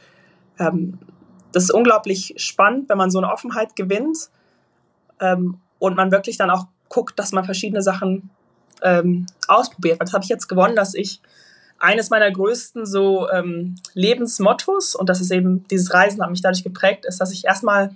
das 0.57 1.63
ist 1.63 1.71
unglaublich 1.71 2.35
spannend, 2.37 2.87
wenn 2.87 2.99
man 2.99 3.09
so 3.09 3.17
eine 3.17 3.31
Offenheit 3.33 3.75
gewinnt 3.75 4.29
ähm, 5.19 5.59
und 5.79 5.95
man 5.95 6.11
wirklich 6.11 6.37
dann 6.37 6.49
auch 6.49 6.67
guckt, 6.89 7.17
dass 7.19 7.31
man 7.31 7.45
verschiedene 7.45 7.81
Sachen 7.81 8.29
ähm, 8.81 9.25
ausprobiert. 9.47 10.01
Das 10.01 10.13
habe 10.13 10.23
ich 10.23 10.29
jetzt 10.29 10.47
gewonnen, 10.47 10.75
dass 10.75 10.93
ich 10.93 11.21
eines 11.79 12.09
meiner 12.09 12.31
größten 12.31 12.85
so 12.85 13.29
ähm, 13.29 13.75
Lebensmottos, 13.93 14.95
und 14.95 15.09
das 15.09 15.21
ist 15.21 15.31
eben 15.31 15.67
dieses 15.67 15.93
Reisen 15.93 16.21
hat 16.23 16.29
mich 16.29 16.41
dadurch 16.41 16.63
geprägt, 16.63 17.05
ist, 17.05 17.19
dass 17.19 17.31
ich 17.31 17.45
erstmal 17.45 17.95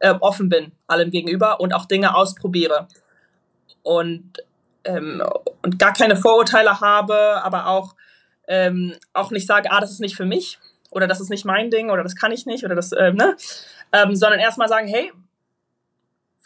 äh, 0.00 0.14
offen 0.20 0.48
bin 0.48 0.72
allem 0.86 1.10
gegenüber 1.10 1.60
und 1.60 1.72
auch 1.72 1.86
Dinge 1.86 2.14
ausprobiere. 2.14 2.88
Und, 3.82 4.32
ähm, 4.84 5.22
und 5.62 5.78
gar 5.78 5.92
keine 5.92 6.16
Vorurteile 6.16 6.80
habe, 6.80 7.42
aber 7.42 7.68
auch, 7.68 7.94
ähm, 8.48 8.94
auch 9.12 9.30
nicht 9.30 9.46
sage, 9.46 9.70
ah, 9.70 9.80
das 9.80 9.92
ist 9.92 10.00
nicht 10.00 10.16
für 10.16 10.26
mich 10.26 10.58
oder 10.90 11.06
das 11.06 11.20
ist 11.20 11.30
nicht 11.30 11.44
mein 11.44 11.70
Ding 11.70 11.90
oder 11.90 12.02
das 12.02 12.16
kann 12.16 12.32
ich 12.32 12.46
nicht 12.46 12.64
oder 12.64 12.74
das, 12.74 12.92
äh, 12.92 13.12
ne? 13.12 13.36
Ähm, 13.92 14.14
sondern 14.16 14.40
erstmal 14.40 14.68
sagen, 14.68 14.88
hey, 14.88 15.12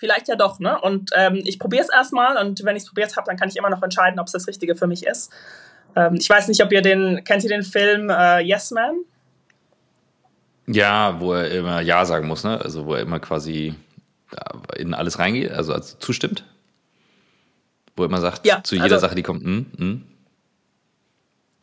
vielleicht 0.00 0.28
ja 0.28 0.35
doch, 0.35 0.59
ne? 0.59 0.80
Und 0.80 1.11
ähm, 1.14 1.40
ich 1.45 1.59
probiere 1.59 1.83
es 1.83 1.90
erstmal 1.90 2.37
und 2.38 2.64
wenn 2.64 2.75
ich 2.75 2.83
es 2.83 2.88
probiert 2.88 3.16
habe, 3.16 3.26
dann 3.26 3.37
kann 3.37 3.49
ich 3.49 3.57
immer 3.57 3.71
noch 3.71 3.83
entscheiden, 3.83 4.19
ob 4.19 4.26
es 4.26 4.33
das 4.33 4.49
Richtige 4.49 4.75
für 4.75 4.87
mich 4.87 5.07
ist. 5.07 5.30
Ähm, 5.95 6.14
ich 6.14 6.28
weiß 6.28 6.49
nicht, 6.49 6.62
ob 6.64 6.73
ihr 6.73 6.83
den, 6.83 7.23
kennt 7.25 7.45
ihr 7.45 7.50
den 7.50 7.62
Film 7.62 8.11
äh, 8.11 8.40
Yes 8.40 8.71
Man? 8.71 8.97
Ja, 10.66 11.21
wo 11.21 11.35
er 11.35 11.50
immer 11.50 11.80
Ja 11.80 12.04
sagen 12.04 12.26
muss, 12.26 12.42
ne? 12.42 12.61
Also 12.61 12.87
wo 12.87 12.95
er 12.95 13.02
immer 13.02 13.21
quasi 13.21 13.75
in 14.76 14.95
alles 14.95 15.19
reingeht, 15.19 15.50
also, 15.50 15.73
also 15.73 15.97
zustimmt. 15.99 16.45
Wo 17.97 18.04
er 18.04 18.09
immer 18.09 18.21
sagt, 18.21 18.47
ja, 18.47 18.62
zu 18.62 18.76
jeder 18.76 18.85
also, 18.85 18.99
Sache, 18.99 19.14
die 19.14 19.23
kommt, 19.23 19.45
mm, 19.45 19.66
mm. 19.76 20.02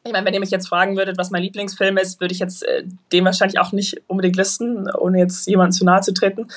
Ich 0.04 0.14
meine, 0.14 0.26
wenn 0.26 0.34
ihr 0.34 0.40
mich 0.40 0.52
jetzt 0.52 0.70
fragen 0.70 0.96
würdet, 0.96 1.18
was 1.18 1.32
mein 1.32 1.44
Lieblingsfilm 1.44 1.98
ist, 1.98 2.22
würde 2.22 2.34
ich 2.34 2.40
jetzt 2.40 2.64
äh, 2.64 2.84
den 3.12 3.26
wahrscheinlich 3.26 3.60
auch 3.60 3.74
nicht 3.74 4.02
unbedingt 4.08 4.38
listen, 4.38 4.90
ohne 4.92 5.20
jetzt 5.20 5.48
jemandem 5.48 5.72
zu 5.74 5.84
nahe 5.84 6.02
zu 6.02 6.14
treten. 6.14 6.48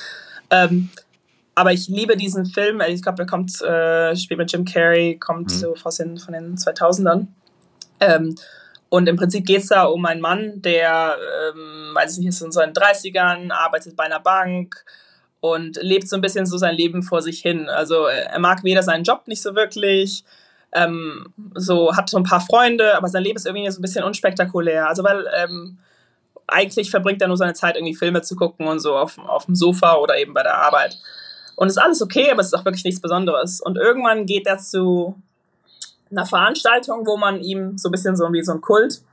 Ähm, 0.49 0.89
aber 1.55 1.73
ich 1.73 1.87
liebe 1.87 2.15
diesen 2.15 2.45
Film. 2.45 2.81
Ich 2.87 3.01
glaube, 3.01 3.23
er 3.23 3.27
kommt, 3.27 3.61
äh, 3.61 4.15
spielt 4.15 4.37
mit 4.37 4.51
Jim 4.51 4.65
Carrey, 4.65 5.17
kommt 5.17 5.51
mhm. 5.51 5.55
so 5.55 5.75
aus 5.83 5.97
den, 5.97 6.17
von 6.17 6.33
den 6.33 6.55
2000ern. 6.55 7.27
Ähm, 7.99 8.35
und 8.89 9.07
im 9.07 9.15
Prinzip 9.15 9.45
geht 9.45 9.61
es 9.61 9.67
da 9.67 9.83
um 9.83 10.05
einen 10.05 10.21
Mann, 10.21 10.61
der, 10.61 11.15
ähm, 11.49 11.91
weiß 11.93 12.13
ich 12.13 12.19
nicht, 12.19 12.29
ist 12.29 12.41
in 12.41 12.51
seinen 12.51 12.73
30ern, 12.73 13.51
arbeitet 13.51 13.95
bei 13.95 14.03
einer 14.03 14.19
Bank 14.19 14.83
und 15.39 15.77
lebt 15.81 16.09
so 16.09 16.15
ein 16.15 16.21
bisschen 16.21 16.45
so 16.45 16.57
sein 16.57 16.75
Leben 16.75 17.01
vor 17.03 17.21
sich 17.21 17.39
hin. 17.41 17.69
Also 17.69 18.05
er 18.05 18.39
mag 18.39 18.63
weder 18.63 18.83
seinen 18.83 19.03
Job 19.03 19.27
nicht 19.27 19.41
so 19.41 19.55
wirklich, 19.55 20.23
ähm, 20.73 21.33
so 21.55 21.95
hat 21.95 22.09
so 22.09 22.17
ein 22.17 22.23
paar 22.23 22.41
Freunde, 22.41 22.95
aber 22.95 23.07
sein 23.07 23.23
Leben 23.23 23.37
ist 23.37 23.45
irgendwie 23.45 23.69
so 23.69 23.79
ein 23.79 23.81
bisschen 23.81 24.03
unspektakulär. 24.03 24.87
Also 24.87 25.03
weil 25.03 25.25
ähm, 25.35 25.77
eigentlich 26.47 26.91
verbringt 26.91 27.21
er 27.21 27.27
nur 27.27 27.37
seine 27.37 27.53
Zeit, 27.53 27.75
irgendwie 27.75 27.95
Filme 27.95 28.21
zu 28.21 28.35
gucken 28.35 28.67
und 28.67 28.79
so 28.79 28.95
auf, 28.95 29.17
auf 29.17 29.45
dem 29.45 29.55
Sofa 29.55 29.95
oder 29.95 30.17
eben 30.17 30.33
bei 30.33 30.43
der 30.43 30.57
Arbeit. 30.57 30.97
Und 31.61 31.67
es 31.67 31.77
ist 31.77 31.83
alles 31.83 32.01
okay, 32.01 32.31
aber 32.31 32.41
es 32.41 32.47
ist 32.47 32.55
auch 32.55 32.65
wirklich 32.65 32.83
nichts 32.85 32.99
Besonderes. 32.99 33.61
Und 33.61 33.77
irgendwann 33.77 34.25
geht 34.25 34.47
er 34.47 34.57
zu 34.57 35.13
einer 36.09 36.25
Veranstaltung, 36.25 37.05
wo 37.05 37.17
man 37.17 37.39
ihm 37.39 37.77
so 37.77 37.89
ein 37.89 37.91
bisschen 37.91 38.15
so 38.15 38.33
wie 38.33 38.41
so 38.41 38.53
ein 38.53 38.61
Kult, 38.61 39.03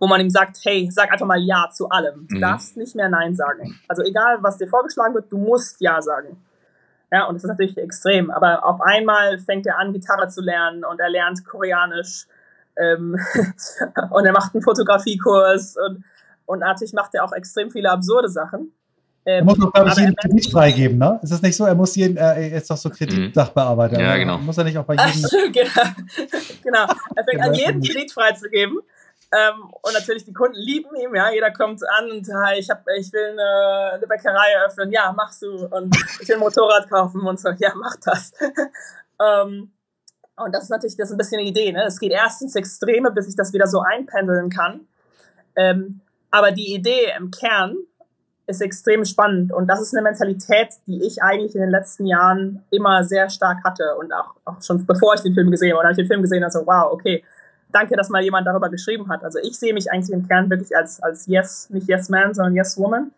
wo 0.00 0.08
man 0.08 0.20
ihm 0.20 0.28
sagt, 0.28 0.56
hey, 0.64 0.88
sag 0.90 1.12
einfach 1.12 1.26
mal 1.26 1.38
Ja 1.38 1.70
zu 1.72 1.88
allem. 1.88 2.26
Du 2.26 2.34
mhm. 2.34 2.40
darfst 2.40 2.76
nicht 2.76 2.96
mehr 2.96 3.08
Nein 3.08 3.36
sagen. 3.36 3.78
Also 3.86 4.02
egal, 4.02 4.38
was 4.40 4.58
dir 4.58 4.66
vorgeschlagen 4.66 5.14
wird, 5.14 5.30
du 5.30 5.38
musst 5.38 5.80
Ja 5.80 6.02
sagen. 6.02 6.42
Ja, 7.12 7.26
und 7.26 7.36
das 7.36 7.44
ist 7.44 7.48
natürlich 7.48 7.78
extrem. 7.78 8.32
Aber 8.32 8.66
auf 8.66 8.80
einmal 8.80 9.38
fängt 9.38 9.64
er 9.68 9.78
an, 9.78 9.92
Gitarre 9.92 10.26
zu 10.26 10.40
lernen 10.40 10.84
und 10.84 10.98
er 10.98 11.10
lernt 11.10 11.44
Koreanisch 11.44 12.26
ähm, 12.76 13.16
und 14.10 14.24
er 14.24 14.32
macht 14.32 14.52
einen 14.52 14.64
Fotografiekurs 14.64 15.76
und, 15.76 16.02
und 16.44 16.58
natürlich 16.58 16.92
macht 16.92 17.14
er 17.14 17.22
auch 17.22 17.32
extrem 17.32 17.70
viele 17.70 17.88
absurde 17.88 18.28
Sachen. 18.28 18.72
Er 19.28 19.44
muss 19.44 19.58
doch, 19.58 19.70
glaube 19.70 19.90
ich, 19.90 19.96
jeden 19.96 20.16
Kredit 20.16 20.50
freigeben, 20.50 20.96
ne? 20.96 21.20
Ist 21.22 21.32
das 21.32 21.42
nicht 21.42 21.54
so? 21.54 21.66
Er 21.66 21.74
muss 21.74 21.94
jeden, 21.96 22.16
er 22.16 22.50
ist 22.50 22.70
doch 22.70 22.78
so 22.78 22.88
Kreditsachbearbeiter. 22.88 23.98
Mhm. 23.98 24.04
Ja, 24.04 24.16
genau. 24.16 24.38
Muss 24.38 24.56
er 24.56 24.64
nicht 24.64 24.78
auch 24.78 24.84
bei 24.84 24.94
jedem. 24.94 25.52
genau. 25.52 25.70
genau. 26.62 26.86
Er 27.14 27.24
fängt 27.24 27.42
an, 27.42 27.52
jeden 27.52 27.82
Kredit 27.82 28.10
freizugeben. 28.10 28.78
Ähm, 29.30 29.64
und 29.82 29.92
natürlich, 29.92 30.24
die 30.24 30.32
Kunden 30.32 30.56
lieben 30.56 30.96
ihn, 30.96 31.14
ja. 31.14 31.30
Jeder 31.30 31.50
kommt 31.50 31.82
an 31.86 32.10
und 32.10 32.26
hey, 32.26 32.58
ich, 32.58 32.70
hab, 32.70 32.86
ich 32.98 33.12
will 33.12 33.32
eine, 33.32 33.92
eine 33.96 34.06
Bäckerei 34.06 34.52
eröffnen. 34.56 34.90
Ja, 34.92 35.12
machst 35.12 35.42
du. 35.42 35.66
Und 35.66 35.94
ich 36.22 36.28
will 36.28 36.36
ein 36.36 36.40
Motorrad 36.40 36.88
kaufen 36.88 37.20
und 37.20 37.38
so. 37.38 37.50
Ja, 37.58 37.74
mach 37.74 37.96
das. 37.96 38.32
ähm, 39.20 39.72
und 40.36 40.54
das 40.54 40.62
ist 40.62 40.70
natürlich 40.70 40.96
das 40.96 41.08
ist 41.08 41.14
ein 41.14 41.18
bisschen 41.18 41.40
eine 41.40 41.48
Idee. 41.48 41.70
Ne? 41.72 41.84
Es 41.84 42.00
geht 42.00 42.12
erst 42.12 42.40
ins 42.40 42.54
Extreme, 42.54 43.10
bis 43.10 43.28
ich 43.28 43.36
das 43.36 43.52
wieder 43.52 43.66
so 43.66 43.80
einpendeln 43.80 44.48
kann. 44.48 44.88
Ähm, 45.54 46.00
aber 46.30 46.50
die 46.50 46.72
Idee 46.72 47.12
im 47.18 47.30
Kern 47.30 47.76
ist 48.48 48.62
extrem 48.62 49.04
spannend. 49.04 49.52
Und 49.52 49.66
das 49.66 49.80
ist 49.80 49.94
eine 49.94 50.02
Mentalität, 50.02 50.68
die 50.86 51.06
ich 51.06 51.22
eigentlich 51.22 51.54
in 51.54 51.60
den 51.60 51.70
letzten 51.70 52.06
Jahren 52.06 52.64
immer 52.70 53.04
sehr 53.04 53.28
stark 53.28 53.62
hatte. 53.62 53.94
Und 53.98 54.12
auch, 54.12 54.34
auch 54.46 54.62
schon 54.62 54.84
bevor 54.86 55.14
ich 55.14 55.20
den 55.20 55.34
Film 55.34 55.50
gesehen 55.50 55.72
habe, 55.72 55.80
oder 55.80 55.90
ich 55.90 55.98
den 55.98 56.06
Film 56.06 56.22
gesehen 56.22 56.42
habe, 56.42 56.50
so, 56.50 56.66
wow, 56.66 56.90
okay, 56.90 57.22
danke, 57.70 57.94
dass 57.94 58.08
mal 58.08 58.22
jemand 58.22 58.46
darüber 58.46 58.70
geschrieben 58.70 59.10
hat. 59.10 59.22
Also 59.22 59.38
ich 59.38 59.58
sehe 59.58 59.74
mich 59.74 59.92
eigentlich 59.92 60.14
im 60.14 60.26
Kern 60.26 60.48
wirklich 60.48 60.74
als, 60.74 61.02
als 61.02 61.26
Yes, 61.26 61.68
nicht 61.68 61.88
Yes 61.88 62.08
Man, 62.08 62.32
sondern 62.32 62.54
Yes 62.54 62.78
Woman. 62.78 63.12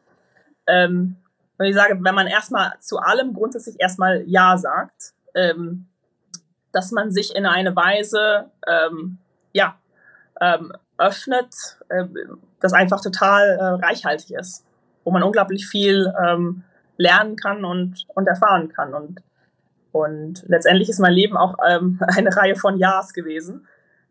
Ähm, 0.67 1.17
und 1.59 1.67
ich 1.67 1.77
sage, 1.77 1.97
wenn 2.01 2.15
man 2.15 2.27
erstmal 2.27 2.73
zu 2.81 2.99
allem 2.99 3.33
grundsätzlich 3.33 3.77
erstmal 3.79 4.25
Ja 4.27 4.59
sagt, 4.59 5.13
ähm, 5.37 5.87
dass 6.73 6.91
man 6.91 7.13
sich 7.13 7.37
in 7.37 7.47
eine 7.47 7.77
Weise, 7.77 8.47
ähm, 8.67 9.19
ja, 9.53 9.77
ähm, 10.41 10.73
öffnet, 10.99 11.55
äh, 11.89 12.07
das 12.59 12.73
einfach 12.73 13.01
total 13.01 13.59
äh, 13.61 13.87
reichhaltig 13.87 14.33
ist 14.33 14.65
wo 15.05 15.11
man 15.11 15.23
unglaublich 15.23 15.67
viel 15.67 16.13
ähm, 16.27 16.63
lernen 16.97 17.37
kann 17.37 17.65
und, 17.65 18.07
und 18.15 18.27
erfahren 18.27 18.69
kann. 18.69 18.95
Und, 18.95 19.23
und 19.93 20.45
letztendlich 20.47 20.89
ist 20.89 21.01
mein 21.01 21.13
Leben 21.13 21.37
auch 21.37 21.57
ähm, 21.69 22.01
eine 22.17 22.35
Reihe 22.37 22.57
von 22.57 22.79
Ja's 22.79 23.13
gewesen, 23.13 23.67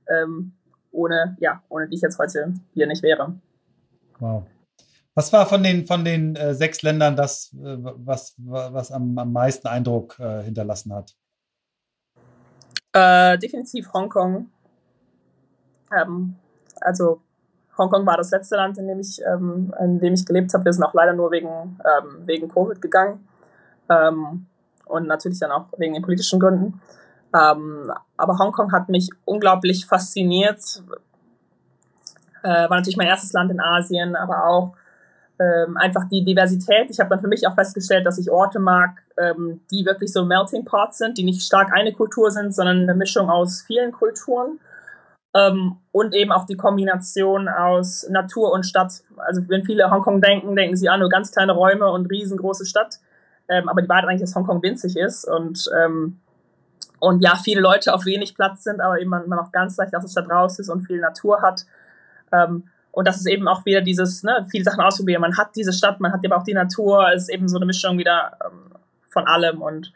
ähm, 0.09 0.53
ohne, 0.91 1.37
ja, 1.39 1.63
ohne 1.69 1.87
die 1.87 1.95
ich 1.95 2.01
jetzt 2.01 2.17
heute 2.17 2.53
hier 2.73 2.87
nicht 2.87 3.03
wäre. 3.03 3.35
Wow. 4.19 4.43
Was 5.15 5.33
war 5.33 5.45
von 5.45 5.63
den, 5.63 5.85
von 5.85 6.05
den 6.05 6.35
äh, 6.35 6.53
sechs 6.53 6.81
Ländern 6.81 7.15
das, 7.15 7.53
äh, 7.53 7.77
was, 7.77 8.35
was 8.37 8.91
am, 8.91 9.17
am 9.17 9.31
meisten 9.33 9.67
Eindruck 9.67 10.17
äh, 10.19 10.43
hinterlassen 10.43 10.93
hat? 10.93 11.15
Äh, 12.93 13.37
definitiv 13.37 13.91
Hongkong. 13.93 14.49
Ähm, 15.95 16.35
also 16.81 17.21
Hongkong 17.79 18.05
war 18.05 18.17
das 18.17 18.31
letzte 18.31 18.55
Land, 18.55 18.77
in 18.77 18.87
dem 18.87 18.99
ich, 18.99 19.21
ähm, 19.25 19.73
in 19.79 19.99
dem 19.99 20.13
ich 20.13 20.25
gelebt 20.25 20.53
habe. 20.53 20.65
Wir 20.65 20.73
sind 20.73 20.83
auch 20.83 20.93
leider 20.93 21.13
nur 21.13 21.31
wegen, 21.31 21.47
ähm, 21.49 22.27
wegen 22.27 22.49
Covid 22.49 22.81
gegangen. 22.81 23.27
Ähm, 23.89 24.45
und 24.85 25.07
natürlich 25.07 25.39
dann 25.39 25.51
auch 25.51 25.67
wegen 25.77 25.93
den 25.93 26.03
politischen 26.03 26.39
Gründen. 26.39 26.81
Ähm, 27.33 27.91
aber 28.17 28.37
Hongkong 28.37 28.71
hat 28.71 28.89
mich 28.89 29.09
unglaublich 29.25 29.85
fasziniert. 29.85 30.83
Äh, 32.43 32.69
war 32.69 32.77
natürlich 32.77 32.97
mein 32.97 33.07
erstes 33.07 33.33
Land 33.33 33.51
in 33.51 33.59
Asien, 33.59 34.15
aber 34.15 34.45
auch 34.45 34.73
ähm, 35.39 35.77
einfach 35.77 36.07
die 36.09 36.23
Diversität. 36.23 36.89
Ich 36.89 36.99
habe 36.99 37.09
dann 37.09 37.19
für 37.19 37.27
mich 37.27 37.47
auch 37.47 37.55
festgestellt, 37.55 38.05
dass 38.05 38.17
ich 38.17 38.29
Orte 38.29 38.59
mag, 38.59 39.01
ähm, 39.17 39.61
die 39.71 39.85
wirklich 39.85 40.11
so 40.11 40.25
Melting 40.25 40.65
Pots 40.65 40.97
sind, 40.97 41.17
die 41.17 41.23
nicht 41.23 41.41
stark 41.41 41.71
eine 41.73 41.93
Kultur 41.93 42.31
sind, 42.31 42.53
sondern 42.53 42.81
eine 42.81 42.95
Mischung 42.95 43.29
aus 43.29 43.61
vielen 43.61 43.91
Kulturen. 43.91 44.59
Ähm, 45.35 45.77
und 45.91 46.15
eben 46.15 46.31
auch 46.31 46.45
die 46.45 46.57
Kombination 46.57 47.47
aus 47.47 48.07
Natur 48.09 48.51
und 48.51 48.65
Stadt. 48.65 49.03
Also 49.17 49.47
wenn 49.47 49.63
viele 49.63 49.91
Hongkong 49.91 50.21
denken, 50.21 50.55
denken 50.55 50.75
sie 50.75 50.89
an 50.89 50.99
nur 50.99 51.09
ganz 51.09 51.31
kleine 51.31 51.51
Räume 51.51 51.91
und 51.91 52.07
riesengroße 52.07 52.65
Stadt. 52.65 52.99
Ähm, 53.47 53.69
aber 53.69 53.81
die 53.81 53.89
Wahrheit 53.89 54.05
eigentlich, 54.05 54.21
dass 54.21 54.35
Hongkong 54.35 54.61
winzig 54.61 54.95
ist 54.95 55.25
und, 55.25 55.69
ähm, 55.83 56.19
und 56.99 57.23
ja, 57.23 57.35
viele 57.35 57.61
Leute 57.61 57.93
auf 57.93 58.05
wenig 58.05 58.35
Platz 58.35 58.63
sind, 58.63 58.81
aber 58.81 58.99
eben 58.99 59.09
man, 59.09 59.27
man 59.27 59.39
auch 59.39 59.51
ganz 59.51 59.77
leicht 59.77 59.95
aus 59.95 60.03
der 60.03 60.09
Stadt 60.09 60.29
raus 60.29 60.59
ist 60.59 60.69
und 60.69 60.81
viel 60.81 60.99
Natur 60.99 61.41
hat. 61.41 61.65
Ähm, 62.31 62.65
und 62.91 63.07
das 63.07 63.17
ist 63.17 63.27
eben 63.27 63.47
auch 63.47 63.65
wieder 63.65 63.81
dieses, 63.81 64.23
ne, 64.23 64.45
viele 64.49 64.63
Sachen 64.63 64.81
ausprobieren. 64.81 65.21
Man 65.21 65.37
hat 65.37 65.55
diese 65.55 65.73
Stadt, 65.73 65.99
man 65.99 66.11
hat 66.11 66.25
aber 66.25 66.37
auch 66.37 66.43
die 66.43 66.53
Natur, 66.53 67.07
es 67.13 67.23
ist 67.23 67.29
eben 67.29 67.47
so 67.47 67.57
eine 67.57 67.65
Mischung 67.65 67.97
wieder 67.97 68.37
ähm, 68.45 68.73
von 69.07 69.25
allem 69.27 69.61
und 69.61 69.93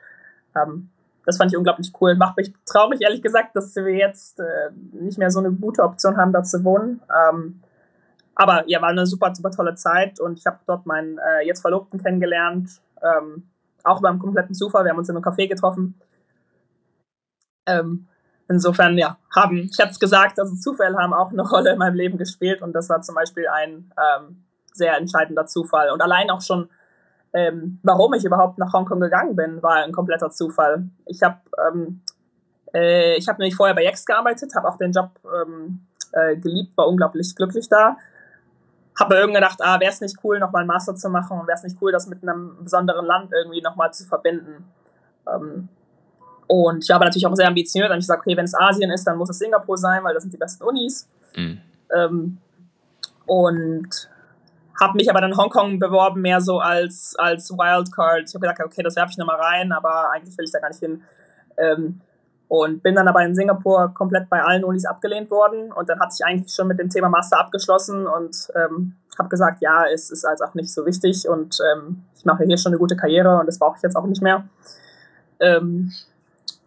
ähm, 0.55 0.89
das 1.25 1.37
fand 1.37 1.51
ich 1.51 1.57
unglaublich 1.57 1.91
cool. 1.99 2.15
Macht 2.15 2.37
mich 2.37 2.53
traurig, 2.65 3.01
ehrlich 3.01 3.21
gesagt, 3.21 3.55
dass 3.55 3.75
wir 3.75 3.95
jetzt 3.95 4.39
äh, 4.39 4.71
nicht 4.91 5.17
mehr 5.17 5.31
so 5.31 5.39
eine 5.39 5.51
gute 5.51 5.83
Option 5.83 6.17
haben, 6.17 6.33
da 6.33 6.43
zu 6.43 6.63
wohnen. 6.63 7.01
Ähm, 7.29 7.61
aber 8.35 8.63
ja, 8.67 8.81
war 8.81 8.89
eine 8.89 9.05
super, 9.05 9.33
super 9.33 9.51
tolle 9.51 9.75
Zeit 9.75 10.19
und 10.19 10.39
ich 10.39 10.45
habe 10.45 10.59
dort 10.65 10.85
meinen 10.85 11.17
äh, 11.17 11.45
jetzt 11.45 11.61
Verlobten 11.61 12.01
kennengelernt. 12.01 12.69
Ähm, 13.01 13.47
auch 13.83 14.01
beim 14.01 14.19
kompletten 14.19 14.55
Zufall. 14.55 14.85
Wir 14.85 14.91
haben 14.91 14.97
uns 14.97 15.09
in 15.09 15.15
einem 15.15 15.23
Café 15.23 15.47
getroffen. 15.47 15.95
Ähm, 17.65 18.07
insofern, 18.49 18.97
ja, 18.97 19.17
haben, 19.35 19.69
ich 19.71 19.79
habe 19.79 19.91
es 19.91 19.99
gesagt, 19.99 20.39
also 20.39 20.55
Zufälle 20.55 20.97
haben 20.97 21.13
auch 21.13 21.31
eine 21.31 21.43
Rolle 21.47 21.73
in 21.73 21.77
meinem 21.77 21.95
Leben 21.95 22.17
gespielt 22.17 22.61
und 22.61 22.73
das 22.73 22.89
war 22.89 23.01
zum 23.01 23.15
Beispiel 23.15 23.47
ein 23.47 23.91
ähm, 23.97 24.43
sehr 24.73 24.97
entscheidender 24.97 25.45
Zufall. 25.45 25.91
Und 25.91 26.01
allein 26.01 26.29
auch 26.29 26.41
schon 26.41 26.69
ähm, 27.33 27.79
warum 27.83 28.13
ich 28.13 28.23
überhaupt 28.23 28.57
nach 28.57 28.73
Hongkong 28.73 28.99
gegangen 28.99 29.35
bin, 29.35 29.61
war 29.63 29.83
ein 29.83 29.91
kompletter 29.91 30.29
Zufall. 30.29 30.87
Ich 31.05 31.21
habe 31.23 31.37
ähm, 31.67 32.01
äh, 32.73 33.15
ich 33.17 33.27
habe 33.27 33.39
nämlich 33.39 33.55
vorher 33.55 33.75
bei 33.75 33.83
Yext 33.83 34.05
gearbeitet, 34.05 34.55
habe 34.55 34.67
auch 34.67 34.77
den 34.77 34.91
Job 34.91 35.09
ähm, 35.25 35.81
äh, 36.11 36.35
geliebt, 36.37 36.75
war 36.75 36.87
unglaublich 36.87 37.35
glücklich 37.35 37.69
da. 37.69 37.97
Habe 38.99 39.15
irgendwie 39.15 39.39
gedacht, 39.39 39.59
ah, 39.61 39.79
wäre 39.79 39.91
es 39.91 40.01
nicht 40.01 40.17
cool, 40.23 40.39
nochmal 40.39 40.61
einen 40.61 40.67
Master 40.67 40.95
zu 40.95 41.09
machen 41.09 41.39
und 41.39 41.47
wäre 41.47 41.57
es 41.57 41.63
nicht 41.63 41.77
cool, 41.81 41.91
das 41.91 42.07
mit 42.07 42.21
einem 42.21 42.57
besonderen 42.63 43.05
Land 43.05 43.31
irgendwie 43.33 43.61
nochmal 43.61 43.91
zu 43.93 44.05
verbinden. 44.05 44.65
Ähm, 45.27 45.69
und 46.47 46.83
ich 46.83 46.89
war 46.89 46.97
aber 46.97 47.05
natürlich 47.05 47.25
auch 47.25 47.35
sehr 47.35 47.47
ambitioniert 47.47 47.89
und 47.91 47.97
ich 47.97 48.03
gesagt, 48.03 48.21
okay, 48.21 48.37
wenn 48.37 48.45
es 48.45 48.53
Asien 48.53 48.91
ist, 48.91 49.05
dann 49.05 49.17
muss 49.17 49.29
es 49.29 49.39
Singapur 49.39 49.77
sein, 49.77 50.03
weil 50.03 50.13
das 50.13 50.23
sind 50.23 50.33
die 50.33 50.37
besten 50.37 50.63
Unis. 50.63 51.09
Mhm. 51.35 51.61
Ähm, 51.95 52.37
und 53.25 54.09
habe 54.79 54.97
mich 54.97 55.09
aber 55.09 55.21
dann 55.21 55.37
Hongkong 55.37 55.79
beworben, 55.79 56.21
mehr 56.21 56.41
so 56.41 56.59
als, 56.59 57.15
als 57.17 57.51
Wildcard. 57.51 58.23
Ich 58.27 58.35
habe 58.35 58.47
gedacht, 58.47 58.59
okay, 58.63 58.83
das 58.83 58.95
werfe 58.95 59.11
ich 59.11 59.17
nochmal 59.17 59.39
rein, 59.39 59.71
aber 59.71 60.11
eigentlich 60.11 60.37
will 60.37 60.45
ich 60.45 60.51
da 60.51 60.59
gar 60.59 60.69
nicht 60.69 60.79
hin. 60.79 61.01
Ähm, 61.57 62.01
und 62.47 62.83
bin 62.83 62.93
dann 62.95 63.07
aber 63.07 63.23
in 63.23 63.33
Singapur 63.33 63.93
komplett 63.95 64.29
bei 64.29 64.43
allen 64.43 64.63
Unis 64.63 64.85
abgelehnt 64.85 65.31
worden. 65.31 65.71
Und 65.71 65.89
dann 65.89 65.99
hatte 65.99 66.15
ich 66.19 66.25
eigentlich 66.25 66.53
schon 66.53 66.67
mit 66.67 66.79
dem 66.79 66.89
Thema 66.89 67.09
Master 67.09 67.39
abgeschlossen 67.39 68.05
und 68.05 68.47
ähm, 68.55 68.95
habe 69.17 69.29
gesagt, 69.29 69.61
ja, 69.61 69.85
es 69.91 70.09
ist 70.11 70.25
also 70.25 70.45
auch 70.45 70.53
nicht 70.53 70.71
so 70.71 70.85
wichtig 70.85 71.27
und 71.27 71.57
ähm, 71.71 72.03
ich 72.15 72.25
mache 72.25 72.43
hier 72.43 72.57
schon 72.57 72.71
eine 72.71 72.79
gute 72.79 72.95
Karriere 72.95 73.39
und 73.39 73.47
das 73.47 73.59
brauche 73.59 73.77
ich 73.77 73.83
jetzt 73.83 73.95
auch 73.95 74.05
nicht 74.05 74.21
mehr. 74.21 74.43
Ähm, 75.39 75.91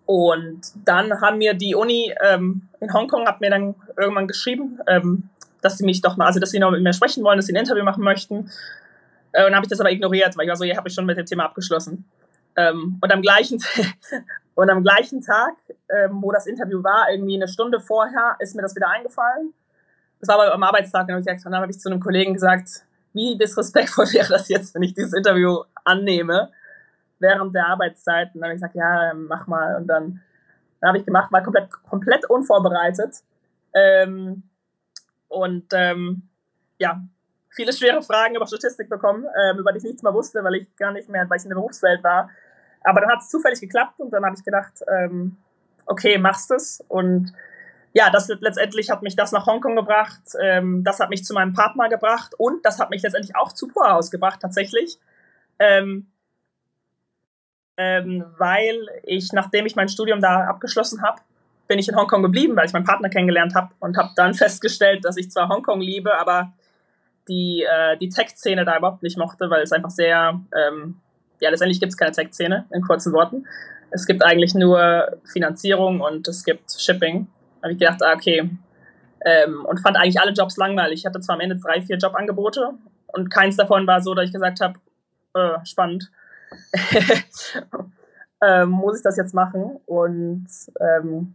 und 0.07 0.61
dann 0.85 1.21
haben 1.21 1.39
mir 1.39 1.55
die 1.55 1.75
Uni 1.75 2.15
ähm, 2.25 2.69
in 2.81 2.93
Hongkong 2.93 3.27
hat 3.27 3.41
mir 3.41 3.51
dann 3.51 3.75
irgendwann 3.97 4.29
geschrieben, 4.29 4.79
ähm, 4.87 5.29
dass 5.67 5.79
sie 5.79 5.85
mich 5.85 6.01
doch 6.01 6.17
mal, 6.17 6.27
also 6.27 6.41
dass 6.41 6.51
sie 6.51 6.59
noch 6.59 6.71
mit 6.71 6.83
mir 6.83 6.93
sprechen 6.93 7.23
wollen, 7.25 7.37
dass 7.39 7.47
sie 7.47 7.53
ein 7.53 7.61
Interview 7.61 7.85
machen 7.85 8.03
möchten. 8.03 8.51
Äh, 9.33 9.45
und 9.45 9.51
dann 9.51 9.57
habe 9.57 9.67
ich 9.67 9.71
das 9.71 9.81
aber 9.81 9.91
ignoriert, 9.91 10.37
weil 10.37 10.45
ich 10.45 10.49
war 10.49 10.57
so, 10.57 10.65
ja, 10.65 10.77
habe 10.77 10.89
ich 10.89 10.95
schon 10.95 11.07
mit 11.07 11.19
dem 11.19 11.27
Thema 11.27 11.45
abgeschlossen. 11.45 12.05
Ähm, 12.57 12.99
und 13.01 13.13
am 13.13 13.21
gleichen 13.21 13.63
und 14.55 14.71
am 14.71 14.83
gleichen 14.83 15.21
Tag, 15.21 15.55
ähm, 15.91 16.23
wo 16.23 16.33
das 16.33 16.47
Interview 16.47 16.83
war, 16.83 17.11
irgendwie 17.11 17.35
eine 17.35 17.49
Stunde 17.49 17.81
vorher, 17.81 18.37
ist 18.39 18.57
mir 18.57 18.63
das 18.63 18.75
wieder 18.75 18.89
eingefallen. 18.89 19.53
das 20.21 20.29
war 20.29 20.37
aber 20.41 20.55
am 20.55 20.63
Arbeitstag, 20.63 21.03
und 21.03 21.09
dann 21.09 21.27
habe 21.27 21.39
ich, 21.39 21.45
hab 21.45 21.71
ich 21.71 21.79
zu 21.79 21.91
einem 21.91 22.01
Kollegen 22.01 22.33
gesagt, 22.33 22.85
wie 23.13 23.37
disrespektvoll 23.37 24.07
wäre 24.13 24.29
das 24.29 24.49
jetzt, 24.49 24.75
wenn 24.75 24.83
ich 24.83 24.95
dieses 24.95 25.13
Interview 25.13 25.65
annehme 25.85 26.51
während 27.19 27.55
der 27.55 27.67
Arbeitszeit. 27.67 28.35
Und 28.35 28.41
dann 28.41 28.51
habe 28.51 28.55
ich 28.55 28.61
gesagt, 28.61 28.75
ja, 28.75 29.13
mach 29.15 29.47
mal. 29.47 29.77
Und 29.77 29.87
dann, 29.87 30.21
dann 30.81 30.89
habe 30.89 30.99
ich 30.99 31.07
gemacht, 31.07 31.33
war 31.33 31.43
komplett, 31.43 31.71
komplett 31.89 32.29
unvorbereitet. 32.29 33.17
Ähm, 33.75 34.43
und 35.29 35.67
ähm, 35.73 36.29
ja, 36.79 37.01
viele 37.51 37.73
schwere 37.73 38.03
Fragen 38.03 38.37
über 38.37 38.47
Statistik 38.47 38.89
bekommen, 38.89 39.25
ähm, 39.25 39.59
über 39.59 39.73
die 39.73 39.79
ich 39.79 39.85
nichts 39.85 40.03
mehr 40.03 40.15
wusste, 40.15 40.45
weil 40.45 40.57
ich 40.57 40.77
gar 40.77 40.93
nicht 40.93 41.09
mehr, 41.09 41.29
weil 41.29 41.39
ich 41.39 41.45
in 41.45 41.51
der 41.51 41.57
Berufswelt 41.57 42.05
war. 42.05 42.31
Aber 42.85 43.01
dann 43.01 43.11
hat 43.11 43.21
es 43.21 43.31
zufällig 43.31 43.61
geklappt 43.61 43.99
und 43.99 44.11
dann 44.13 44.25
habe 44.25 44.37
ich 44.37 44.45
gedacht, 44.45 44.75
ähm, 44.89 45.37
okay, 45.87 46.19
machst 46.19 46.51
es. 46.51 46.85
Und 46.89 47.33
ja, 47.95 48.11
das 48.11 48.29
letztendlich 48.29 48.91
hat 48.91 49.03
mich 49.03 49.17
das 49.17 49.33
nach 49.33 49.47
Hongkong 49.47 49.75
gebracht, 49.75 50.23
ähm, 50.41 50.85
das 50.85 51.01
hat 51.01 51.09
mich 51.09 51.25
zu 51.25 51.33
meinem 51.33 51.55
Partner 51.55 51.89
gebracht 51.89 52.35
und 52.37 52.65
das 52.65 52.79
hat 52.79 52.91
mich 52.91 53.03
letztendlich 53.03 53.35
auch 53.35 53.53
zu 53.53 53.69
Poorhouse 53.69 54.11
gebracht, 54.11 54.41
tatsächlich. 54.41 54.99
Ähm, 55.59 56.07
ähm, 57.79 58.25
weil 58.37 58.87
ich, 59.05 59.33
nachdem 59.33 59.67
ich 59.67 59.77
mein 59.77 59.89
Studium 59.89 60.21
da 60.21 60.45
abgeschlossen 60.45 61.03
habe, 61.03 61.21
bin 61.67 61.79
ich 61.79 61.89
in 61.89 61.97
Hongkong 61.97 62.23
geblieben, 62.23 62.57
weil 62.57 62.67
ich 62.67 62.73
meinen 62.73 62.85
Partner 62.85 63.09
kennengelernt 63.09 63.55
habe 63.55 63.73
und 63.81 63.97
habe 63.97 64.11
dann 64.17 64.35
festgestellt, 64.35 65.05
dass 65.05 65.17
ich 65.17 65.31
zwar 65.31 65.49
Hongkong 65.49 65.81
liebe, 65.81 66.19
aber 66.19 66.53
die, 67.29 67.65
äh, 67.69 67.97
die 67.97 68.09
Tech-Szene 68.09 68.65
da 68.65 68.79
überhaupt 68.79 69.03
nicht 69.03 69.19
mochte, 69.19 69.51
weil 69.51 69.63
es 69.63 69.73
einfach 69.73 69.91
sehr, 69.91 70.41
ähm, 70.57 71.01
ja, 71.41 71.51
letztendlich 71.51 71.81
gibt 71.81 71.93
es 71.93 71.99
keine 71.99 72.13
Tech-Szene, 72.13 72.67
in 72.71 72.83
kurzen 72.83 73.13
Worten. 73.13 73.47
Es 73.91 74.07
gibt 74.07 74.25
eigentlich 74.25 74.55
nur 74.55 75.19
Finanzierung 75.25 76.01
und 76.01 76.29
es 76.29 76.45
gibt 76.45 76.71
Shipping. 76.73 77.27
Da 77.61 77.65
habe 77.65 77.73
ich 77.73 77.79
gedacht, 77.79 78.03
ah, 78.03 78.15
okay, 78.15 78.51
ähm, 79.25 79.65
und 79.65 79.81
fand 79.81 79.97
eigentlich 79.97 80.21
alle 80.21 80.33
Jobs 80.33 80.57
langweilig. 80.57 81.01
Ich 81.01 81.07
hatte 81.07 81.21
zwar 81.21 81.35
am 81.35 81.41
Ende 81.41 81.57
drei, 81.57 81.81
vier 81.81 81.97
Jobangebote 81.97 82.75
und 83.09 83.31
keins 83.31 83.57
davon 83.57 83.87
war 83.87 84.01
so, 84.01 84.15
dass 84.15 84.27
ich 84.27 84.33
gesagt 84.33 84.61
habe, 84.61 84.79
äh, 85.35 85.65
spannend. 85.65 86.11
ähm, 88.43 88.71
muss 88.71 88.99
ich 88.99 89.03
das 89.03 89.17
jetzt 89.17 89.35
machen? 89.35 89.81
Und, 89.87 90.47
ähm, 90.81 91.35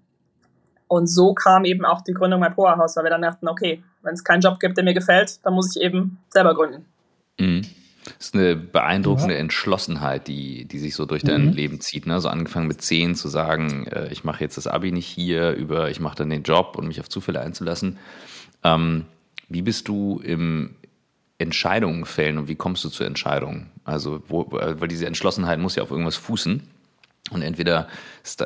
und 0.91 1.07
so 1.07 1.33
kam 1.33 1.63
eben 1.63 1.85
auch 1.85 2.01
die 2.01 2.11
Gründung 2.11 2.41
mein 2.41 2.53
Powerhouse, 2.53 2.97
weil 2.97 3.05
wir 3.05 3.11
dann 3.11 3.21
dachten, 3.21 3.47
okay, 3.47 3.81
wenn 4.01 4.13
es 4.13 4.25
keinen 4.25 4.41
Job 4.41 4.59
gibt, 4.59 4.75
der 4.75 4.83
mir 4.83 4.93
gefällt, 4.93 5.39
dann 5.45 5.53
muss 5.53 5.73
ich 5.73 5.81
eben 5.81 6.17
selber 6.29 6.53
gründen. 6.53 6.85
Mhm. 7.39 7.61
Das 8.03 8.27
ist 8.27 8.35
eine 8.35 8.57
beeindruckende 8.57 9.35
ja. 9.35 9.39
Entschlossenheit, 9.39 10.27
die, 10.27 10.65
die 10.65 10.79
sich 10.79 10.93
so 10.95 11.05
durch 11.05 11.23
dein 11.23 11.45
mhm. 11.45 11.53
Leben 11.53 11.79
zieht. 11.79 12.07
Ne? 12.07 12.19
So 12.19 12.27
angefangen 12.27 12.67
mit 12.67 12.81
zehn 12.81 13.15
zu 13.15 13.29
sagen, 13.29 13.87
äh, 13.87 14.11
ich 14.11 14.25
mache 14.25 14.43
jetzt 14.43 14.57
das 14.57 14.67
Abi 14.67 14.91
nicht 14.91 15.07
hier, 15.07 15.51
über 15.53 15.89
ich 15.89 16.01
mache 16.01 16.17
dann 16.17 16.29
den 16.29 16.43
Job 16.43 16.75
und 16.77 16.87
mich 16.87 16.99
auf 16.99 17.07
Zufälle 17.07 17.39
einzulassen. 17.39 17.97
Ähm, 18.65 19.05
wie 19.47 19.61
bist 19.61 19.87
du 19.87 20.19
im 20.21 20.75
Entscheidungen 21.37 22.03
fällen 22.03 22.37
und 22.37 22.49
wie 22.49 22.55
kommst 22.55 22.83
du 22.83 22.89
zu 22.89 23.05
Entscheidungen? 23.05 23.71
Also, 23.85 24.23
wo, 24.27 24.47
weil 24.51 24.89
diese 24.89 25.05
Entschlossenheit 25.05 25.59
muss 25.59 25.77
ja 25.77 25.83
auf 25.83 25.91
irgendwas 25.91 26.17
fußen. 26.17 26.63
Und 27.31 27.41
entweder 27.41 27.87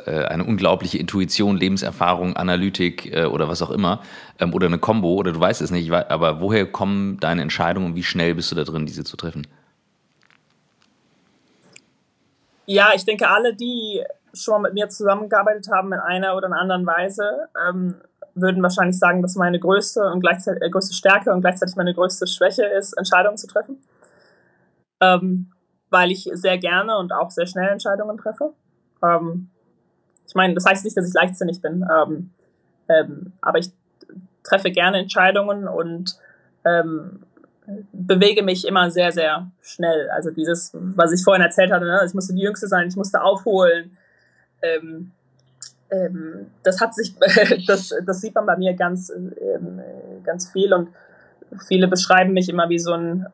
äh, 0.06 0.24
eine 0.24 0.44
unglaubliche 0.44 0.98
Intuition, 0.98 1.56
Lebenserfahrung, 1.56 2.36
Analytik 2.36 3.12
äh, 3.12 3.24
oder 3.24 3.48
was 3.48 3.62
auch 3.62 3.70
immer, 3.70 4.00
ähm, 4.38 4.54
oder 4.54 4.66
eine 4.66 4.78
Combo, 4.78 5.14
oder 5.14 5.32
du 5.32 5.40
weißt 5.40 5.60
es 5.60 5.70
nicht, 5.70 5.90
aber 5.92 6.40
woher 6.40 6.66
kommen 6.66 7.18
deine 7.18 7.42
Entscheidungen 7.42 7.88
und 7.88 7.96
wie 7.96 8.04
schnell 8.04 8.34
bist 8.34 8.50
du 8.52 8.56
da 8.56 8.64
drin, 8.64 8.86
diese 8.86 9.04
zu 9.04 9.16
treffen? 9.16 9.46
Ja, 12.66 12.90
ich 12.94 13.04
denke, 13.04 13.28
alle, 13.28 13.54
die 13.54 14.02
schon 14.34 14.62
mit 14.62 14.74
mir 14.74 14.88
zusammengearbeitet 14.88 15.68
haben 15.72 15.92
in 15.92 16.00
einer 16.00 16.36
oder 16.36 16.48
in 16.48 16.52
anderen 16.52 16.86
Weise, 16.86 17.48
ähm, 17.68 17.94
würden 18.34 18.62
wahrscheinlich 18.62 18.98
sagen, 18.98 19.22
dass 19.22 19.34
meine 19.34 19.58
größte 19.58 20.10
und 20.12 20.20
gleichzeitig 20.20 20.62
äh, 20.62 20.70
größte 20.70 20.94
Stärke 20.94 21.32
und 21.32 21.40
gleichzeitig 21.40 21.76
meine 21.76 21.94
größte 21.94 22.26
Schwäche 22.26 22.64
ist, 22.64 22.92
Entscheidungen 22.92 23.38
zu 23.38 23.46
treffen. 23.46 23.82
Ähm, 25.00 25.52
weil 25.90 26.10
ich 26.10 26.28
sehr 26.32 26.58
gerne 26.58 26.98
und 26.98 27.12
auch 27.12 27.30
sehr 27.30 27.46
schnell 27.46 27.68
Entscheidungen 27.68 28.18
treffe. 28.18 28.52
Ähm, 29.02 29.48
ich 30.26 30.34
meine, 30.34 30.54
das 30.54 30.64
heißt 30.66 30.84
nicht, 30.84 30.96
dass 30.96 31.08
ich 31.08 31.14
leichtsinnig 31.14 31.60
bin, 31.60 31.84
ähm, 31.90 32.30
ähm, 32.88 33.32
aber 33.40 33.58
ich 33.58 33.70
treffe 34.42 34.70
gerne 34.70 34.98
Entscheidungen 34.98 35.68
und 35.68 36.16
ähm, 36.64 37.20
bewege 37.92 38.42
mich 38.42 38.66
immer 38.66 38.90
sehr, 38.90 39.12
sehr 39.12 39.50
schnell. 39.60 40.08
Also 40.10 40.30
dieses, 40.30 40.70
was 40.74 41.12
ich 41.12 41.22
vorhin 41.22 41.42
erzählt 41.42 41.72
hatte, 41.72 41.84
ne? 41.84 42.00
ich 42.06 42.14
musste 42.14 42.34
die 42.34 42.42
Jüngste 42.42 42.68
sein, 42.68 42.88
ich 42.88 42.96
musste 42.96 43.22
aufholen. 43.22 43.96
Ähm, 44.62 45.12
ähm, 45.90 46.46
das 46.62 46.80
hat 46.80 46.94
sich, 46.94 47.14
das, 47.66 47.92
das 48.04 48.20
sieht 48.20 48.34
man 48.34 48.46
bei 48.46 48.56
mir 48.56 48.74
ganz, 48.74 49.12
ganz 50.24 50.50
viel 50.50 50.72
und 50.72 50.88
viele 51.66 51.88
beschreiben 51.88 52.32
mich 52.32 52.48
immer 52.48 52.68
wie 52.68 52.78
so 52.78 52.92
ein, 52.92 53.26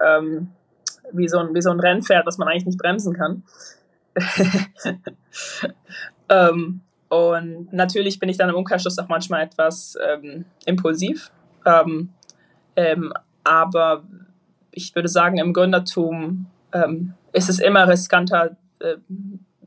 wie 1.13 1.29
so 1.29 1.39
ein, 1.39 1.55
wie 1.55 1.63
so 1.63 1.71
ein 1.71 1.81
Rennpferd, 1.81 2.27
das 2.27 2.39
man 2.39 2.49
eigentlich 2.49 2.67
nicht 2.67 2.79
bremsen 2.79 3.15
kann. 3.15 3.43
ähm, 6.29 6.81
und 7.09 7.73
natürlich 7.73 8.19
bin 8.19 8.29
ich 8.29 8.39
dann 8.39 8.49
im 8.49 8.55
Umkehrschluss 8.55 8.99
auch 8.99 9.09
manchmal 9.09 9.43
etwas 9.43 9.99
ähm, 10.03 10.47
impulsiv. 10.65 11.31
Ähm, 11.67 12.11
ähm, 12.77 13.13
aber 13.45 14.05
ich 14.71 14.95
würde 14.95 15.09
sagen, 15.09 15.39
im 15.39 15.53
Gründertum 15.53 16.47
ähm, 16.73 17.15
ist 17.33 17.51
es 17.51 17.59
immer 17.59 17.89
riskanter, 17.89 18.57
äh, 18.81 18.97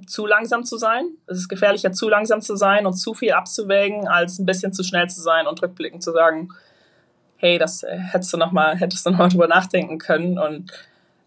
zu 0.08 0.26
langsam 0.26 0.64
zu 0.64 0.78
sein. 0.78 1.06
Es 1.28 1.38
ist 1.38 1.50
gefährlicher, 1.50 1.92
zu 1.92 2.10
langsam 2.10 2.42
zu 2.42 2.56
sein 2.56 2.86
und 2.86 2.94
zu 2.94 3.14
viel 3.14 3.34
abzuwägen, 3.34 4.08
als 4.08 4.40
ein 4.40 4.46
bisschen 4.46 4.74
zu 4.74 4.84
schnell 4.84 5.10
zu 5.10 5.22
sein 5.22 5.48
und 5.48 5.62
rückblickend 5.62 6.04
zu 6.04 6.12
sagen, 6.12 6.50
hey, 7.38 7.58
das 7.58 7.84
äh, 7.84 7.98
hättest 7.98 8.34
du 8.34 8.38
noch 8.38 8.52
mal, 8.52 8.76
hättest 8.76 9.06
du 9.06 9.12
noch 9.12 9.30
drüber 9.30 9.48
nachdenken 9.48 9.98
können. 9.98 10.38
Und 10.38 10.72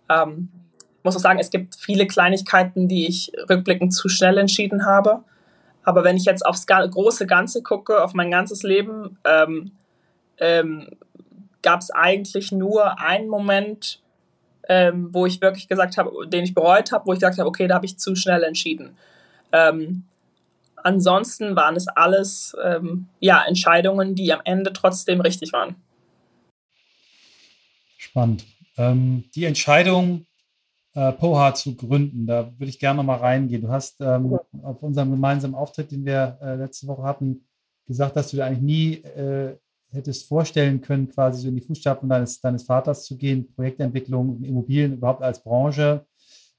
ähm, 0.08 0.48
muss 1.08 1.16
auch 1.16 1.20
sagen, 1.20 1.38
es 1.38 1.50
gibt 1.50 1.76
viele 1.76 2.06
Kleinigkeiten, 2.06 2.86
die 2.86 3.06
ich 3.06 3.32
rückblickend 3.48 3.94
zu 3.94 4.08
schnell 4.08 4.36
entschieden 4.36 4.84
habe. 4.84 5.24
Aber 5.82 6.04
wenn 6.04 6.16
ich 6.18 6.26
jetzt 6.26 6.44
aufs 6.44 6.66
große 6.66 7.26
Ganze 7.26 7.62
gucke, 7.62 8.02
auf 8.02 8.12
mein 8.12 8.30
ganzes 8.30 8.62
Leben, 8.62 9.18
ähm, 9.24 9.72
ähm, 10.38 10.90
gab 11.62 11.80
es 11.80 11.90
eigentlich 11.90 12.52
nur 12.52 13.00
einen 13.00 13.28
Moment, 13.28 14.02
ähm, 14.68 15.08
wo 15.12 15.24
ich 15.24 15.40
wirklich 15.40 15.66
gesagt 15.66 15.96
habe, 15.96 16.28
den 16.28 16.44
ich 16.44 16.54
bereut 16.54 16.92
habe, 16.92 17.06
wo 17.06 17.12
ich 17.14 17.20
gesagt 17.20 17.38
habe, 17.38 17.48
okay, 17.48 17.66
da 17.66 17.76
habe 17.76 17.86
ich 17.86 17.98
zu 17.98 18.14
schnell 18.14 18.42
entschieden. 18.42 18.96
Ähm, 19.50 20.04
ansonsten 20.76 21.56
waren 21.56 21.74
es 21.74 21.88
alles 21.88 22.54
ähm, 22.62 23.08
ja, 23.18 23.42
Entscheidungen, 23.46 24.14
die 24.14 24.30
am 24.32 24.40
Ende 24.44 24.72
trotzdem 24.74 25.22
richtig 25.22 25.52
waren. 25.52 25.74
Spannend. 27.96 28.44
Ähm, 28.76 29.24
die 29.34 29.44
Entscheidung, 29.44 30.26
äh, 30.98 31.12
Poha 31.12 31.54
zu 31.54 31.76
gründen, 31.76 32.26
da 32.26 32.52
würde 32.58 32.70
ich 32.70 32.80
gerne 32.80 32.96
noch 32.96 33.04
mal 33.04 33.18
reingehen. 33.18 33.62
Du 33.62 33.68
hast 33.68 34.00
ähm, 34.00 34.36
auf 34.62 34.82
unserem 34.82 35.12
gemeinsamen 35.12 35.54
Auftritt, 35.54 35.92
den 35.92 36.04
wir 36.04 36.38
äh, 36.42 36.56
letzte 36.56 36.88
Woche 36.88 37.04
hatten, 37.04 37.44
gesagt, 37.86 38.16
dass 38.16 38.30
du 38.30 38.36
dir 38.36 38.46
eigentlich 38.46 38.62
nie 38.62 38.94
äh, 39.04 39.56
hättest 39.90 40.26
vorstellen 40.26 40.80
können, 40.80 41.08
quasi 41.08 41.42
so 41.42 41.48
in 41.48 41.54
die 41.54 41.62
Fußstapfen 41.62 42.08
deines, 42.08 42.40
deines 42.40 42.64
Vaters 42.64 43.04
zu 43.04 43.16
gehen, 43.16 43.46
Projektentwicklung, 43.54 44.42
Immobilien 44.42 44.94
überhaupt 44.94 45.22
als 45.22 45.42
Branche. 45.42 46.04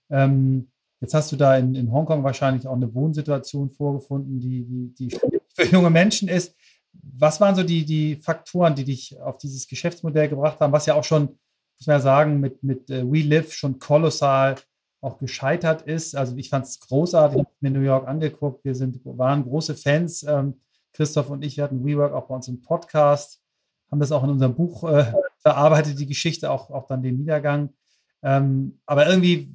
Ähm, 0.10 0.70
jetzt 1.02 1.14
hast 1.14 1.34
du 1.34 1.36
da 1.36 1.58
in, 1.58 1.76
in 1.76 1.92
Hongkong 1.92 2.24
wahrscheinlich 2.24 2.66
auch 2.66 2.76
eine 2.78 2.94
Wohnsituation 2.94 3.70
vorgefunden, 3.70 4.40
die, 4.40 4.64
die, 4.64 5.10
die 5.10 5.18
für 5.54 5.66
junge 5.66 5.90
Menschen 5.90 6.30
ist. 6.30 6.56
Was 6.94 7.42
waren 7.42 7.56
so 7.56 7.64
die, 7.64 7.84
die 7.84 8.16
Faktoren, 8.16 8.74
die 8.74 8.86
dich 8.86 9.20
auf 9.20 9.38
dieses 9.38 9.68
Geschäftsmodell 9.68 10.30
gebracht 10.30 10.62
haben, 10.62 10.72
was 10.72 10.86
ja 10.86 10.96
auch 10.96 11.04
schon, 11.04 11.38
muss 11.80 11.88
man 11.88 11.96
ja 11.96 12.02
sagen, 12.02 12.40
mit, 12.40 12.64
mit 12.64 12.90
uh, 12.90 13.12
We 13.12 13.22
Live 13.22 13.54
schon 13.54 13.80
kolossal 13.80 14.56
auch 15.02 15.18
gescheitert 15.18 15.84
ist. 15.84 16.16
Also 16.16 16.36
ich 16.36 16.50
fand 16.50 16.66
es 16.66 16.80
großartig, 16.80 17.40
ich 17.40 17.62
mir 17.62 17.72
New 17.72 17.80
York 17.80 18.08
angeguckt, 18.08 18.66
wir 18.66 18.76
sind, 18.76 19.00
waren 19.06 19.44
große 19.44 19.76
Fans. 19.76 20.24
Ähm, 20.24 20.56
Christoph 20.94 21.30
und 21.30 21.44
ich, 21.44 21.56
wir 21.56 21.64
hatten 21.64 21.86
WeWork 21.86 22.14
auch 22.14 22.28
bei 22.28 22.36
uns 22.36 22.48
im 22.48 22.62
Podcast, 22.62 23.42
haben 23.92 24.00
das 24.00 24.12
auch 24.12 24.24
in 24.24 24.32
unserem 24.32 24.56
Buch 24.56 24.84
äh, 24.84 25.14
verarbeitet, 25.40 26.00
die 26.00 26.08
Geschichte, 26.08 26.52
auch, 26.52 26.70
auch 26.70 26.88
dann 26.88 27.02
den 27.02 27.18
Niedergang. 27.18 27.70
Ähm, 28.22 28.80
aber 28.86 29.08
irgendwie 29.08 29.50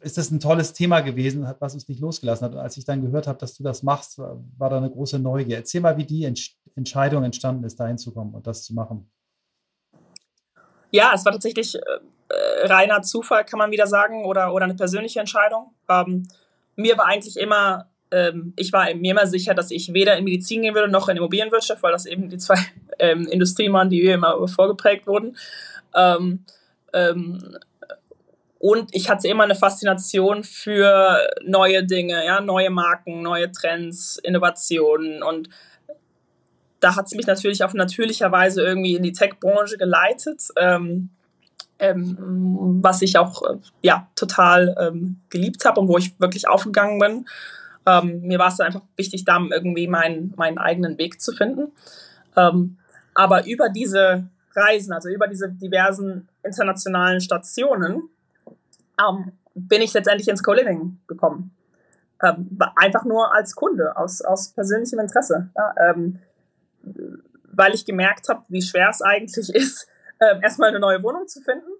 ist 0.00 0.16
das 0.16 0.30
ein 0.30 0.40
tolles 0.40 0.72
Thema 0.72 1.00
gewesen, 1.00 1.46
was 1.58 1.74
uns 1.74 1.88
nicht 1.88 2.00
losgelassen 2.00 2.46
hat. 2.46 2.52
Und 2.52 2.60
als 2.60 2.76
ich 2.76 2.84
dann 2.84 3.02
gehört 3.02 3.26
habe, 3.26 3.38
dass 3.38 3.54
du 3.54 3.62
das 3.62 3.82
machst, 3.82 4.16
war, 4.18 4.42
war 4.56 4.70
da 4.70 4.78
eine 4.78 4.90
große 4.90 5.18
Neugier. 5.18 5.56
Erzähl 5.56 5.80
mal, 5.80 5.96
wie 5.96 6.06
die 6.06 6.24
Entsch 6.24 6.56
Entscheidung 6.74 7.24
entstanden 7.24 7.64
ist, 7.64 7.80
da 7.80 7.88
hinzukommen 7.88 8.34
und 8.34 8.46
das 8.46 8.62
zu 8.62 8.72
machen. 8.72 9.10
Ja, 10.90 11.12
es 11.14 11.24
war 11.24 11.32
tatsächlich 11.32 11.74
äh, 11.74 12.66
reiner 12.66 13.02
Zufall, 13.02 13.44
kann 13.44 13.58
man 13.58 13.70
wieder 13.70 13.86
sagen, 13.86 14.24
oder, 14.24 14.52
oder 14.52 14.64
eine 14.64 14.74
persönliche 14.74 15.20
Entscheidung. 15.20 15.74
Ähm, 15.88 16.28
mir 16.76 16.96
war 16.96 17.06
eigentlich 17.06 17.36
immer 17.36 17.88
ähm, 18.10 18.52
ich 18.56 18.72
war 18.72 18.92
mir 18.94 19.12
immer 19.12 19.26
sicher, 19.26 19.54
dass 19.54 19.70
ich 19.70 19.92
weder 19.92 20.16
in 20.16 20.24
Medizin 20.24 20.62
gehen 20.62 20.74
würde 20.74 20.90
noch 20.90 21.08
in 21.08 21.16
Immobilienwirtschaft, 21.16 21.82
weil 21.82 21.92
das 21.92 22.06
eben 22.06 22.28
die 22.28 22.38
zwei 22.38 22.58
ähm, 22.98 23.26
Industrien 23.28 23.72
waren, 23.72 23.90
die 23.90 24.02
mir 24.02 24.14
immer 24.14 24.48
vorgeprägt 24.48 25.06
wurden. 25.06 25.36
Ähm, 25.94 26.44
ähm, 26.92 27.58
und 28.58 28.92
ich 28.92 29.08
hatte 29.08 29.28
immer 29.28 29.44
eine 29.44 29.54
Faszination 29.54 30.42
für 30.42 31.28
neue 31.44 31.84
Dinge, 31.84 32.24
ja, 32.24 32.40
neue 32.40 32.70
Marken, 32.70 33.22
neue 33.22 33.52
Trends, 33.52 34.18
Innovationen 34.18 35.22
und 35.22 35.48
da 36.80 36.96
hat 36.96 37.06
es 37.06 37.14
mich 37.14 37.26
natürlich 37.26 37.64
auf 37.64 37.74
natürlicher 37.74 38.30
Weise 38.30 38.62
irgendwie 38.62 38.94
in 38.94 39.02
die 39.02 39.12
Tech-Branche 39.12 39.78
geleitet, 39.78 40.48
ähm, 40.56 41.10
ähm, 41.78 42.16
was 42.82 43.02
ich 43.02 43.18
auch 43.18 43.42
äh, 43.42 43.56
ja, 43.82 44.08
total 44.16 44.76
ähm, 44.80 45.20
geliebt 45.30 45.64
habe 45.64 45.80
und 45.80 45.88
wo 45.88 45.98
ich 45.98 46.18
wirklich 46.20 46.48
aufgegangen 46.48 46.98
bin. 46.98 47.26
Ähm, 47.86 48.20
mir 48.22 48.38
war 48.38 48.48
es 48.48 48.60
einfach 48.60 48.82
wichtig, 48.96 49.24
da 49.24 49.38
irgendwie 49.50 49.86
meinen, 49.86 50.34
meinen 50.36 50.58
eigenen 50.58 50.98
Weg 50.98 51.20
zu 51.20 51.32
finden. 51.32 51.72
Ähm, 52.36 52.78
aber 53.14 53.46
über 53.46 53.68
diese 53.68 54.28
Reisen, 54.54 54.92
also 54.92 55.08
über 55.08 55.26
diese 55.26 55.48
diversen 55.48 56.28
internationalen 56.42 57.20
Stationen, 57.20 58.08
ähm, 59.00 59.32
bin 59.54 59.82
ich 59.82 59.92
letztendlich 59.92 60.28
ins 60.28 60.42
Co-Living 60.42 60.98
gekommen. 61.08 61.52
einfach 62.20 63.04
nur 63.04 63.32
als 63.32 63.54
Kunde, 63.54 63.96
aus, 63.96 64.22
aus 64.22 64.48
persönlichem 64.48 64.98
Interesse. 64.98 65.50
Ja, 65.56 65.94
weil 67.52 67.74
ich 67.74 67.84
gemerkt 67.84 68.28
habe, 68.28 68.44
wie 68.48 68.62
schwer 68.62 68.88
es 68.90 69.02
eigentlich 69.02 69.48
ist, 69.54 69.88
äh, 70.18 70.40
erstmal 70.42 70.70
eine 70.70 70.80
neue 70.80 71.02
Wohnung 71.02 71.26
zu 71.26 71.40
finden, 71.40 71.70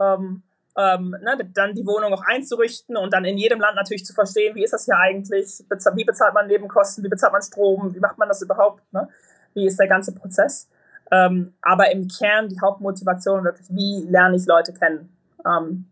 ähm, 0.00 0.42
ähm, 0.76 1.10
ne, 1.22 1.38
dann 1.54 1.74
die 1.74 1.86
Wohnung 1.86 2.12
auch 2.12 2.24
einzurichten 2.26 2.96
und 2.96 3.12
dann 3.12 3.24
in 3.24 3.38
jedem 3.38 3.60
Land 3.60 3.76
natürlich 3.76 4.04
zu 4.04 4.12
verstehen, 4.12 4.56
wie 4.56 4.64
ist 4.64 4.72
das 4.72 4.86
hier 4.86 4.96
eigentlich, 4.96 5.64
wie 5.94 6.04
bezahlt 6.04 6.34
man 6.34 6.46
Nebenkosten, 6.48 7.04
wie 7.04 7.08
bezahlt 7.08 7.32
man 7.32 7.42
Strom, 7.42 7.94
wie 7.94 8.00
macht 8.00 8.18
man 8.18 8.28
das 8.28 8.42
überhaupt, 8.42 8.82
ne? 8.92 9.08
wie 9.54 9.66
ist 9.66 9.78
der 9.78 9.86
ganze 9.86 10.12
Prozess. 10.14 10.68
Ähm, 11.12 11.54
aber 11.62 11.92
im 11.92 12.08
Kern 12.08 12.48
die 12.48 12.60
Hauptmotivation 12.60 13.44
wirklich, 13.44 13.68
wie 13.70 14.04
lerne 14.08 14.36
ich 14.36 14.46
Leute 14.46 14.72
kennen. 14.72 15.14
Ähm, 15.46 15.86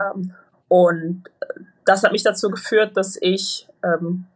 ähm, 0.00 0.32
und 0.68 1.24
das 1.84 2.04
hat 2.04 2.12
mich 2.12 2.22
dazu 2.22 2.50
geführt, 2.50 2.96
dass 2.96 3.16
ich 3.20 3.68
ähm, 3.82 4.26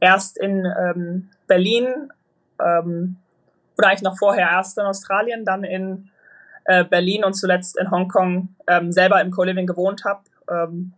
erst 0.00 0.38
in 0.38 0.64
ähm, 0.64 1.30
Berlin 1.46 2.10
ähm, 2.60 3.16
oder 3.76 3.88
eigentlich 3.88 4.02
noch 4.02 4.18
vorher 4.18 4.50
erst 4.50 4.78
in 4.78 4.84
Australien, 4.84 5.44
dann 5.44 5.64
in 5.64 6.10
äh, 6.64 6.84
Berlin 6.84 7.24
und 7.24 7.34
zuletzt 7.34 7.78
in 7.78 7.90
Hongkong 7.90 8.48
ähm, 8.66 8.92
selber 8.92 9.20
im 9.20 9.30
Co-Living 9.30 9.66
gewohnt 9.66 10.04
habe. 10.04 10.20
Ähm, 10.50 10.92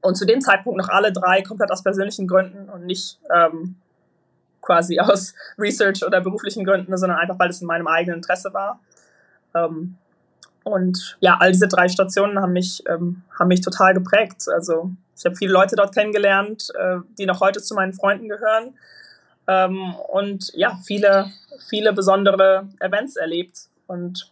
und 0.00 0.16
zu 0.16 0.26
dem 0.26 0.40
Zeitpunkt 0.40 0.78
noch 0.78 0.88
alle 0.88 1.12
drei 1.12 1.42
komplett 1.42 1.70
aus 1.70 1.82
persönlichen 1.82 2.28
Gründen 2.28 2.68
und 2.68 2.86
nicht 2.86 3.18
ähm, 3.34 3.76
quasi 4.60 5.00
aus 5.00 5.34
Research 5.58 6.04
oder 6.04 6.20
beruflichen 6.20 6.64
Gründen, 6.64 6.96
sondern 6.96 7.18
einfach, 7.18 7.38
weil 7.38 7.50
es 7.50 7.60
in 7.60 7.66
meinem 7.66 7.86
eigenen 7.86 8.18
Interesse 8.18 8.52
war. 8.52 8.80
Ähm, 9.54 9.96
und 10.64 11.16
ja, 11.20 11.38
all 11.40 11.52
diese 11.52 11.68
drei 11.68 11.88
Stationen 11.88 12.40
haben 12.40 12.52
mich, 12.52 12.82
ähm, 12.88 13.22
haben 13.38 13.48
mich 13.48 13.62
total 13.62 13.94
geprägt. 13.94 14.46
Also 14.52 14.90
ich 15.16 15.24
habe 15.24 15.36
viele 15.36 15.52
Leute 15.52 15.76
dort 15.76 15.94
kennengelernt, 15.94 16.68
äh, 16.78 16.98
die 17.16 17.26
noch 17.26 17.40
heute 17.40 17.62
zu 17.62 17.74
meinen 17.74 17.94
Freunden 17.94 18.28
gehören 18.28 18.74
ähm, 19.48 19.94
und 20.08 20.52
ja, 20.54 20.78
viele, 20.84 21.32
viele 21.68 21.92
besondere 21.94 22.68
Events 22.80 23.16
erlebt. 23.16 23.68
Und 23.86 24.30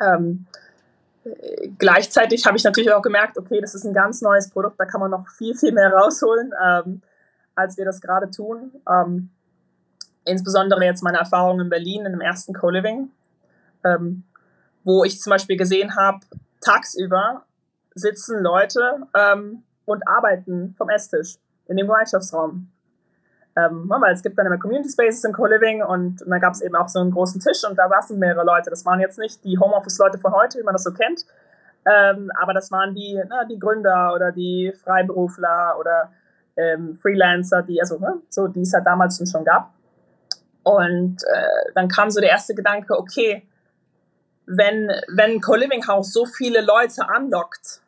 ähm, 0.00 0.46
gleichzeitig 1.78 2.44
habe 2.44 2.56
ich 2.56 2.64
natürlich 2.64 2.92
auch 2.92 3.00
gemerkt, 3.00 3.38
okay, 3.38 3.60
das 3.60 3.74
ist 3.74 3.84
ein 3.84 3.94
ganz 3.94 4.20
neues 4.20 4.50
Produkt, 4.50 4.78
da 4.78 4.84
kann 4.84 5.00
man 5.00 5.12
noch 5.12 5.28
viel, 5.28 5.54
viel 5.54 5.72
mehr 5.72 5.92
rausholen, 5.92 6.52
ähm, 6.62 7.00
als 7.54 7.78
wir 7.78 7.84
das 7.84 8.00
gerade 8.00 8.28
tun. 8.30 8.72
Ähm, 8.90 9.30
insbesondere 10.24 10.84
jetzt 10.84 11.04
meine 11.04 11.18
Erfahrung 11.18 11.60
in 11.60 11.68
Berlin 11.68 12.04
in 12.04 12.12
dem 12.12 12.20
ersten 12.20 12.52
Co-Living, 12.54 13.10
ähm, 13.84 14.24
wo 14.82 15.04
ich 15.04 15.20
zum 15.20 15.30
Beispiel 15.30 15.56
gesehen 15.56 15.94
habe, 15.94 16.18
tagsüber 16.60 17.44
sitzen 17.94 18.42
Leute 18.42 19.06
ähm, 19.14 19.62
und 19.84 20.06
arbeiten 20.08 20.74
vom 20.76 20.88
Esstisch 20.88 21.36
in 21.68 21.76
dem 21.76 21.86
Gemeinschaftsraum. 21.86 22.68
Ähm, 23.56 23.88
weil 23.88 24.12
es 24.12 24.22
gibt 24.22 24.36
dann 24.36 24.46
immer 24.46 24.58
Community 24.58 24.90
Spaces 24.90 25.22
im 25.24 25.32
Co-Living 25.32 25.82
und, 25.82 26.22
und 26.22 26.30
dann 26.30 26.40
gab 26.40 26.54
es 26.54 26.60
eben 26.60 26.74
auch 26.74 26.88
so 26.88 26.98
einen 26.98 27.12
großen 27.12 27.40
Tisch 27.40 27.62
und 27.68 27.78
da 27.78 27.88
saßen 27.88 28.18
mehrere 28.18 28.44
Leute. 28.44 28.68
Das 28.70 28.84
waren 28.84 28.98
jetzt 28.98 29.18
nicht 29.18 29.44
die 29.44 29.58
Homeoffice-Leute 29.58 30.18
von 30.18 30.32
heute, 30.34 30.58
wie 30.58 30.64
man 30.64 30.74
das 30.74 30.82
so 30.82 30.92
kennt, 30.92 31.24
ähm, 31.86 32.30
aber 32.40 32.52
das 32.52 32.72
waren 32.72 32.94
die, 32.94 33.20
na, 33.28 33.44
die 33.44 33.58
Gründer 33.58 34.12
oder 34.14 34.32
die 34.32 34.72
Freiberufler 34.82 35.76
oder 35.78 36.10
ähm, 36.56 36.96
Freelancer, 37.00 37.62
die, 37.62 37.80
also, 37.80 37.98
ne, 37.98 38.20
so, 38.28 38.46
es 38.46 38.72
halt 38.72 38.86
damals 38.86 39.22
schon 39.30 39.44
gab. 39.44 39.72
Und 40.62 41.22
äh, 41.24 41.72
dann 41.74 41.88
kam 41.88 42.10
so 42.10 42.20
der 42.20 42.30
erste 42.30 42.54
Gedanke, 42.54 42.98
okay, 42.98 43.46
wenn, 44.46 44.90
wenn 45.14 45.40
Co-Living 45.40 45.86
House 45.86 46.12
so 46.12 46.26
viele 46.26 46.60
Leute 46.60 47.08
anlockt, 47.08 47.80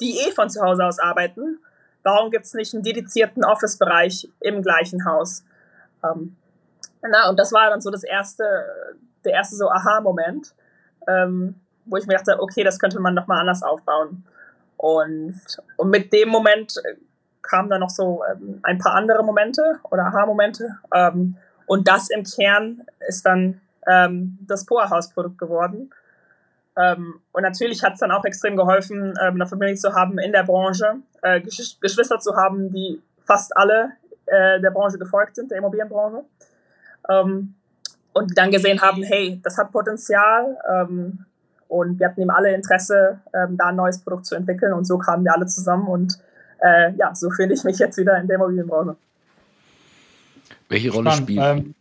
die 0.00 0.18
eh 0.18 0.32
von 0.32 0.50
zu 0.50 0.60
Hause 0.62 0.84
aus 0.84 0.98
arbeiten, 0.98 1.58
warum 2.02 2.30
gibt 2.30 2.46
es 2.46 2.54
nicht 2.54 2.74
einen 2.74 2.82
dedizierten 2.82 3.44
Office-Bereich 3.44 4.28
im 4.40 4.62
gleichen 4.62 5.04
Haus? 5.04 5.44
Ähm, 6.04 6.36
na, 7.02 7.28
und 7.28 7.38
das 7.38 7.52
war 7.52 7.70
dann 7.70 7.80
so 7.80 7.90
das 7.90 8.04
erste, 8.04 8.44
der 9.24 9.32
erste 9.32 9.56
so 9.56 9.70
Aha-Moment, 9.70 10.54
ähm, 11.06 11.54
wo 11.84 11.96
ich 11.96 12.06
mir 12.06 12.16
dachte, 12.16 12.40
okay, 12.40 12.64
das 12.64 12.78
könnte 12.78 13.00
man 13.00 13.14
nochmal 13.14 13.40
anders 13.40 13.62
aufbauen. 13.62 14.24
Und, 14.76 15.40
und 15.76 15.90
mit 15.90 16.12
dem 16.12 16.28
Moment 16.28 16.74
kamen 17.42 17.70
dann 17.70 17.80
noch 17.80 17.90
so 17.90 18.22
ähm, 18.30 18.60
ein 18.62 18.78
paar 18.78 18.94
andere 18.94 19.24
Momente 19.24 19.80
oder 19.90 20.04
Aha-Momente. 20.06 20.78
Ähm, 20.94 21.36
und 21.66 21.88
das 21.88 22.10
im 22.10 22.24
Kern 22.24 22.86
ist 23.06 23.26
dann 23.26 23.60
ähm, 23.86 24.38
das 24.46 24.66
Poa-Haus-Produkt 24.66 25.38
geworden. 25.38 25.90
Ähm, 26.78 27.20
und 27.32 27.42
natürlich 27.42 27.82
hat 27.82 27.94
es 27.94 28.00
dann 28.00 28.12
auch 28.12 28.24
extrem 28.24 28.56
geholfen, 28.56 29.14
ähm, 29.20 29.34
eine 29.34 29.46
Familie 29.46 29.74
zu 29.74 29.94
haben 29.94 30.18
in 30.18 30.32
der 30.32 30.44
Branche, 30.44 30.96
äh, 31.22 31.40
Gesch 31.40 31.80
Geschwister 31.80 32.20
zu 32.20 32.36
haben, 32.36 32.72
die 32.72 33.02
fast 33.24 33.56
alle 33.56 33.92
äh, 34.26 34.60
der 34.60 34.70
Branche 34.70 34.98
gefolgt 34.98 35.36
sind, 35.36 35.50
der 35.50 35.58
Immobilienbranche. 35.58 36.24
Ähm, 37.08 37.54
und 38.12 38.38
dann 38.38 38.50
gesehen 38.50 38.80
haben, 38.80 39.02
hey, 39.02 39.40
das 39.42 39.58
hat 39.58 39.72
Potenzial. 39.72 40.56
Ähm, 40.70 41.24
und 41.68 41.98
wir 41.98 42.08
hatten 42.08 42.20
eben 42.20 42.30
alle 42.30 42.54
Interesse, 42.54 43.20
ähm, 43.34 43.56
da 43.56 43.66
ein 43.66 43.76
neues 43.76 43.98
Produkt 43.98 44.26
zu 44.26 44.34
entwickeln. 44.34 44.72
Und 44.72 44.86
so 44.86 44.98
kamen 44.98 45.24
wir 45.24 45.34
alle 45.34 45.46
zusammen. 45.46 45.86
Und 45.86 46.18
äh, 46.60 46.92
ja, 46.94 47.14
so 47.14 47.30
finde 47.30 47.54
ich 47.54 47.64
mich 47.64 47.78
jetzt 47.78 47.98
wieder 47.98 48.18
in 48.18 48.26
der 48.26 48.36
Immobilienbranche. 48.36 48.96
Welche 50.68 50.92
Rolle 50.92 51.10
spielt. 51.12 51.42
Ähm, 51.42 51.74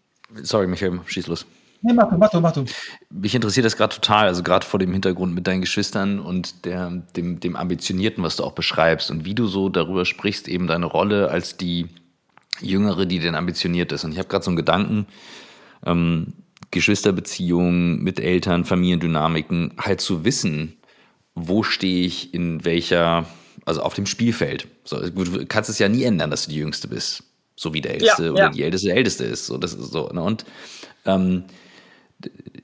Sorry, 0.44 0.68
Michael, 0.68 1.00
schieß 1.06 1.28
los. 1.28 1.46
Nee, 1.82 1.94
mach 1.94 2.10
du, 2.10 2.18
mach 2.18 2.30
du, 2.30 2.42
mach 2.42 2.52
du. 2.54 2.66
Mich 3.10 3.36
interessiert 3.36 3.66
das 3.66 3.78
gerade 3.78 3.96
total, 3.96 4.28
also 4.28 4.44
gerade 4.44 4.66
vor 4.66 4.80
dem 4.80 4.92
Hintergrund 4.94 5.34
mit 5.34 5.48
deinen 5.48 5.62
Geschwistern 5.62 6.20
und 6.20 6.66
der, 6.66 6.90
dem, 7.16 7.40
dem 7.40 7.56
Ambitionierten, 7.56 8.24
was 8.24 8.36
du 8.36 8.44
auch 8.44 8.54
beschreibst 8.54 9.12
und 9.12 9.26
wie 9.26 9.36
du 9.36 9.48
so 9.48 9.70
darüber 9.70 10.06
sprichst, 10.06 10.48
eben 10.48 10.68
deine 10.68 10.86
Rolle 10.86 11.30
als 11.30 11.58
die 11.58 11.88
Jüngere, 12.62 13.06
die 13.06 13.20
denn 13.20 13.36
ambitioniert 13.36 13.92
ist. 13.92 14.04
Und 14.04 14.12
ich 14.12 14.18
habe 14.18 14.28
gerade 14.28 14.44
so 14.44 14.50
einen 14.50 14.58
Gedanken, 14.58 15.06
ähm, 15.86 16.34
Geschwisterbeziehungen 16.72 18.04
mit 18.04 18.20
Eltern, 18.20 18.66
Familiendynamiken, 18.66 19.74
halt 19.78 20.02
zu 20.02 20.26
wissen, 20.26 20.78
wo 21.36 21.64
stehe 21.64 22.06
ich 22.06 22.34
in 22.34 22.66
welcher, 22.66 23.26
also 23.66 23.82
auf 23.82 23.94
dem 23.94 24.06
Spielfeld. 24.06 24.68
So, 24.84 25.00
du 25.00 25.46
kannst 25.46 25.70
es 25.70 25.80
ja 25.80 25.88
nie 25.88 26.04
ändern, 26.04 26.32
dass 26.32 26.46
du 26.46 26.52
die 26.52 26.58
Jüngste 26.58 26.88
bist. 26.88 27.24
So 27.56 27.74
wie 27.74 27.82
der 27.82 27.94
Älteste 27.94 28.26
ja, 28.26 28.32
oder 28.32 28.42
ja. 28.44 28.50
die 28.50 28.64
Älteste 28.64 28.88
der 28.88 28.98
Älteste 28.98 29.24
ist. 29.24 29.46
So, 29.46 29.58
das 29.58 29.74
ist 29.74 29.92
so. 29.92 30.10
Ne? 30.10 30.22
Und 30.22 30.46
ähm, 31.06 31.46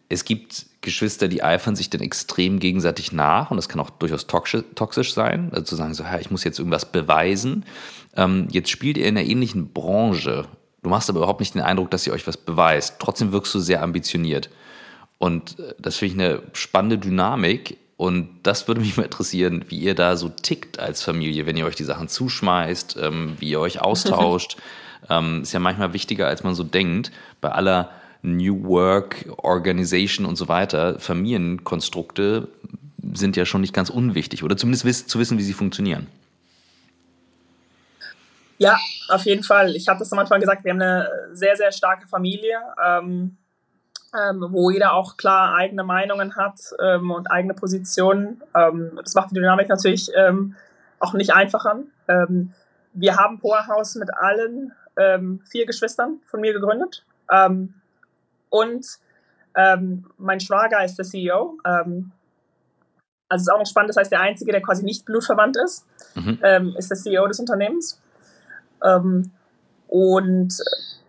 es 0.10 0.26
gibt 0.26 0.66
Geschwister, 0.82 1.28
die 1.28 1.44
eifern 1.44 1.76
sich 1.76 1.90
dann 1.90 2.02
extrem 2.02 2.60
gegenseitig 2.60 3.12
nach 3.12 3.52
und 3.52 3.58
das 3.58 3.70
kann 3.70 3.80
auch 3.80 3.90
durchaus 3.90 4.28
toxisch 4.28 5.14
sein, 5.14 5.50
also 5.52 5.64
zu 5.64 5.76
sagen, 5.76 5.94
so, 5.94 6.04
ja, 6.04 6.20
ich 6.20 6.32
muss 6.32 6.44
jetzt 6.44 6.60
irgendwas 6.60 6.92
beweisen. 6.92 7.66
Ähm, 8.16 8.48
jetzt 8.52 8.70
spielt 8.70 8.98
ihr 8.98 9.08
in 9.08 9.18
einer 9.18 9.28
ähnlichen 9.28 9.74
Branche. 9.74 10.46
Du 10.84 10.90
machst 10.90 11.10
aber 11.10 11.20
überhaupt 11.20 11.40
nicht 11.40 11.56
den 11.56 11.62
Eindruck, 11.62 11.90
dass 11.92 12.06
ihr 12.06 12.14
euch 12.14 12.28
was 12.28 12.38
beweist. 12.38 12.96
Trotzdem 13.00 13.32
wirkst 13.32 13.54
du 13.56 13.60
sehr 13.60 13.82
ambitioniert. 13.82 14.50
Und 15.18 15.58
äh, 15.60 15.74
das 15.80 15.98
finde 15.98 16.14
ich 16.14 16.22
eine 16.22 16.42
spannende 16.54 16.98
Dynamik. 16.98 17.78
Und 17.96 18.42
das 18.44 18.68
würde 18.68 18.82
mich 18.82 18.98
mal 18.98 19.04
interessieren, 19.04 19.66
wie 19.70 19.78
ihr 19.78 19.96
da 19.96 20.18
so 20.18 20.30
tickt 20.30 20.80
als 20.80 21.02
Familie, 21.02 21.46
wenn 21.46 21.56
ihr 21.56 21.66
euch 21.66 21.76
die 21.76 21.86
Sachen 21.86 22.10
zuschmeißt, 22.10 22.98
ähm, 23.02 23.38
wie 23.40 23.50
ihr 23.50 23.60
euch 23.60 23.82
austauscht. 23.82 24.58
ähm, 25.10 25.42
ist 25.44 25.54
ja 25.54 25.60
manchmal 25.60 25.94
wichtiger, 25.94 26.28
als 26.28 26.44
man 26.44 26.54
so 26.54 26.64
denkt. 26.64 27.12
Bei 27.40 27.52
aller 27.52 27.90
New 28.24 28.64
Work, 28.64 29.26
Organization 29.38 30.26
und 30.26 30.38
so 30.38 30.48
weiter, 30.48 31.00
Familienkonstrukte 31.00 32.48
sind 33.14 33.36
ja 33.36 33.46
schon 33.46 33.62
nicht 33.62 33.74
ganz 33.74 33.90
unwichtig 33.90 34.44
oder 34.44 34.56
zumindest 34.58 35.10
zu 35.10 35.20
wissen, 35.20 35.38
wie 35.38 35.44
sie 35.44 35.54
funktionieren. 35.54 36.08
Ja, 38.58 38.80
auf 39.10 39.26
jeden 39.26 39.44
Fall. 39.44 39.76
Ich 39.76 39.90
habe 39.90 40.00
das 40.00 40.12
am 40.14 40.20
Anfang 40.20 40.40
gesagt, 40.40 40.64
wir 40.64 40.72
haben 40.72 40.82
eine 40.82 41.10
sehr, 41.34 41.58
sehr 41.58 41.74
starke 41.74 42.08
Familie, 42.08 42.60
ähm, 42.84 43.36
ähm, 44.18 44.46
wo 44.50 44.70
jeder 44.72 44.94
auch 44.94 45.18
klar 45.18 45.56
eigene 45.56 45.84
Meinungen 45.84 46.38
hat 46.38 46.60
ähm, 46.82 47.12
und 47.12 47.30
eigene 47.30 47.56
Positionen. 47.56 48.42
Ähm, 48.56 49.00
das 49.04 49.16
macht 49.16 49.32
die 49.32 49.36
Dynamik 49.36 49.68
natürlich 49.68 50.10
ähm, 50.16 50.56
auch 51.00 51.14
nicht 51.14 51.34
einfacher. 51.34 51.80
Ähm, 52.08 52.54
wir 52.94 53.18
haben 53.18 53.40
Powerhouse 53.40 53.96
mit 53.96 54.10
allen 54.14 54.72
vier 55.50 55.66
Geschwistern 55.66 56.20
von 56.24 56.40
mir 56.40 56.54
gegründet. 56.54 57.04
Und 58.54 58.86
ähm, 59.56 60.06
mein 60.20 60.40
Schwager 60.40 60.86
ist 60.86 60.96
der 60.96 61.06
CEO. 61.06 61.58
Ähm, 61.66 62.12
also 63.28 63.42
ist 63.42 63.50
auch 63.50 63.58
noch 63.58 63.66
spannend, 63.66 63.90
das 63.90 63.98
heißt, 63.98 64.12
der 64.12 64.22
Einzige, 64.22 64.52
der 64.52 64.62
quasi 64.62 64.84
nicht 64.84 65.06
blutverwandt 65.06 65.58
ist, 65.58 65.88
mhm. 66.14 66.38
ähm, 66.44 66.76
ist 66.78 66.92
der 66.92 66.98
CEO 66.98 67.26
des 67.26 67.40
Unternehmens. 67.40 68.00
Ähm, 68.84 69.32
und 69.88 70.54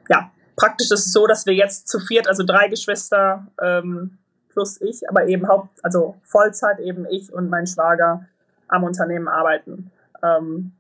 ja, 0.09 0.31
praktisch 0.57 0.91
ist 0.91 1.07
es 1.07 1.13
so, 1.13 1.27
dass 1.27 1.45
wir 1.45 1.53
jetzt 1.53 1.87
zu 1.87 2.01
viert, 2.01 2.29
also 2.29 2.45
drei 2.45 2.69
Geschwister 2.69 3.47
ähm, 3.61 4.17
plus 4.49 4.81
ich, 4.81 5.07
aber 5.11 5.27
eben 5.27 5.47
Haupt, 5.47 5.85
also 5.85 6.17
Vollzeit 6.23 6.81
eben 6.81 7.05
ich 7.05 7.31
und 7.31 7.51
mein 7.51 7.67
Schwager 7.67 8.25
am 8.69 8.85
Unternehmen 8.85 9.29
arbeiten. 9.29 9.91
Ähm, 10.23 10.73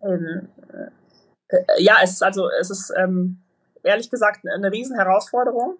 in, 0.00 0.48
äh, 1.48 1.58
ja, 1.76 1.96
es 2.02 2.12
ist 2.12 2.22
also, 2.22 2.48
es 2.58 2.70
ist 2.70 2.90
ehrlich 3.82 4.10
gesagt 4.10 4.46
eine 4.46 4.72
riesen 4.72 4.96
Herausforderung. 4.96 5.76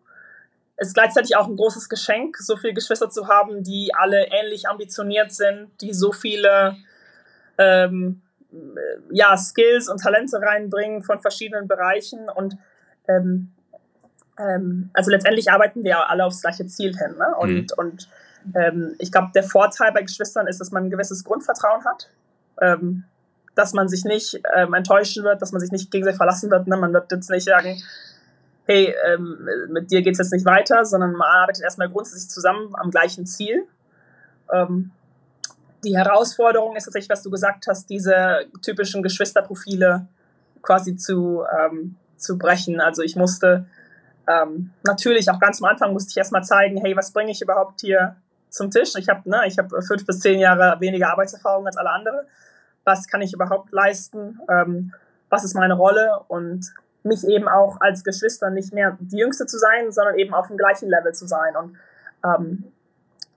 Es 0.80 0.88
ist 0.88 0.94
gleichzeitig 0.94 1.36
auch 1.36 1.46
ein 1.46 1.56
großes 1.56 1.90
Geschenk, 1.90 2.38
so 2.38 2.56
viele 2.56 2.72
Geschwister 2.72 3.10
zu 3.10 3.28
haben, 3.28 3.62
die 3.62 3.90
alle 3.94 4.28
ähnlich 4.30 4.66
ambitioniert 4.66 5.30
sind, 5.30 5.68
die 5.82 5.92
so 5.92 6.10
viele 6.10 6.74
ähm, 7.58 8.22
ja, 9.10 9.36
Skills 9.36 9.90
und 9.90 10.02
Talente 10.02 10.40
reinbringen 10.40 11.02
von 11.02 11.20
verschiedenen 11.20 11.68
Bereichen 11.68 12.30
und 12.30 12.56
ähm, 13.08 13.52
ähm, 14.38 14.88
also 14.94 15.10
letztendlich 15.10 15.52
arbeiten 15.52 15.84
wir 15.84 16.08
alle 16.08 16.24
aufs 16.24 16.40
gleiche 16.40 16.66
Ziel 16.66 16.96
hin. 16.96 17.16
Ne? 17.18 17.34
Und, 17.36 17.50
mhm. 17.50 17.66
und 17.76 18.08
ähm, 18.54 18.94
ich 18.98 19.12
glaube, 19.12 19.28
der 19.34 19.42
Vorteil 19.42 19.92
bei 19.92 20.00
Geschwistern 20.00 20.46
ist, 20.46 20.60
dass 20.60 20.70
man 20.70 20.84
ein 20.84 20.90
gewisses 20.90 21.24
Grundvertrauen 21.24 21.84
hat, 21.84 22.08
ähm, 22.62 23.04
dass 23.54 23.74
man 23.74 23.88
sich 23.88 24.04
nicht 24.04 24.40
ähm, 24.56 24.72
enttäuschen 24.72 25.24
wird, 25.24 25.42
dass 25.42 25.52
man 25.52 25.60
sich 25.60 25.72
nicht 25.72 25.90
gegen 25.90 26.06
sich 26.06 26.16
verlassen 26.16 26.50
wird. 26.50 26.66
Ne? 26.66 26.76
Man 26.78 26.94
wird 26.94 27.12
jetzt 27.12 27.28
nicht 27.28 27.44
sagen, 27.44 27.82
hey, 28.70 28.94
ähm, 29.04 29.48
mit 29.68 29.90
dir 29.90 30.00
geht 30.00 30.12
es 30.12 30.18
jetzt 30.18 30.32
nicht 30.32 30.46
weiter, 30.46 30.84
sondern 30.84 31.12
man 31.12 31.28
arbeitet 31.28 31.64
erstmal 31.64 31.88
grundsätzlich 31.88 32.30
zusammen 32.30 32.72
am 32.74 32.90
gleichen 32.90 33.26
Ziel. 33.26 33.66
Ähm, 34.52 34.92
die 35.84 35.96
Herausforderung 35.96 36.76
ist 36.76 36.84
tatsächlich, 36.84 37.10
was 37.10 37.22
du 37.22 37.30
gesagt 37.30 37.66
hast, 37.66 37.90
diese 37.90 38.46
typischen 38.62 39.02
Geschwisterprofile 39.02 40.06
quasi 40.62 40.94
zu, 40.94 41.42
ähm, 41.58 41.96
zu 42.16 42.38
brechen. 42.38 42.80
Also 42.80 43.02
ich 43.02 43.16
musste 43.16 43.66
ähm, 44.28 44.70
natürlich 44.84 45.30
auch 45.30 45.40
ganz 45.40 45.60
am 45.60 45.68
Anfang 45.68 45.92
musste 45.92 46.10
ich 46.10 46.16
erstmal 46.16 46.44
zeigen, 46.44 46.80
hey, 46.80 46.96
was 46.96 47.12
bringe 47.12 47.32
ich 47.32 47.42
überhaupt 47.42 47.80
hier 47.80 48.16
zum 48.50 48.70
Tisch? 48.70 48.92
Ich 48.96 49.08
habe 49.08 49.28
ne, 49.28 49.38
hab 49.38 49.70
fünf 49.84 50.06
bis 50.06 50.20
zehn 50.20 50.38
Jahre 50.38 50.80
weniger 50.80 51.10
Arbeitserfahrung 51.10 51.66
als 51.66 51.76
alle 51.76 51.90
anderen. 51.90 52.24
Was 52.84 53.08
kann 53.08 53.22
ich 53.22 53.32
überhaupt 53.32 53.72
leisten? 53.72 54.38
Ähm, 54.48 54.92
was 55.28 55.42
ist 55.42 55.54
meine 55.54 55.74
Rolle? 55.74 56.20
Und 56.28 56.72
mich 57.02 57.26
eben 57.26 57.48
auch 57.48 57.80
als 57.80 58.04
Geschwister 58.04 58.50
nicht 58.50 58.72
mehr 58.72 58.96
die 59.00 59.18
Jüngste 59.18 59.46
zu 59.46 59.58
sein, 59.58 59.90
sondern 59.90 60.18
eben 60.18 60.34
auf 60.34 60.48
dem 60.48 60.56
gleichen 60.56 60.88
Level 60.88 61.12
zu 61.12 61.26
sein. 61.26 61.56
Und 61.56 61.76
ähm, 62.24 62.72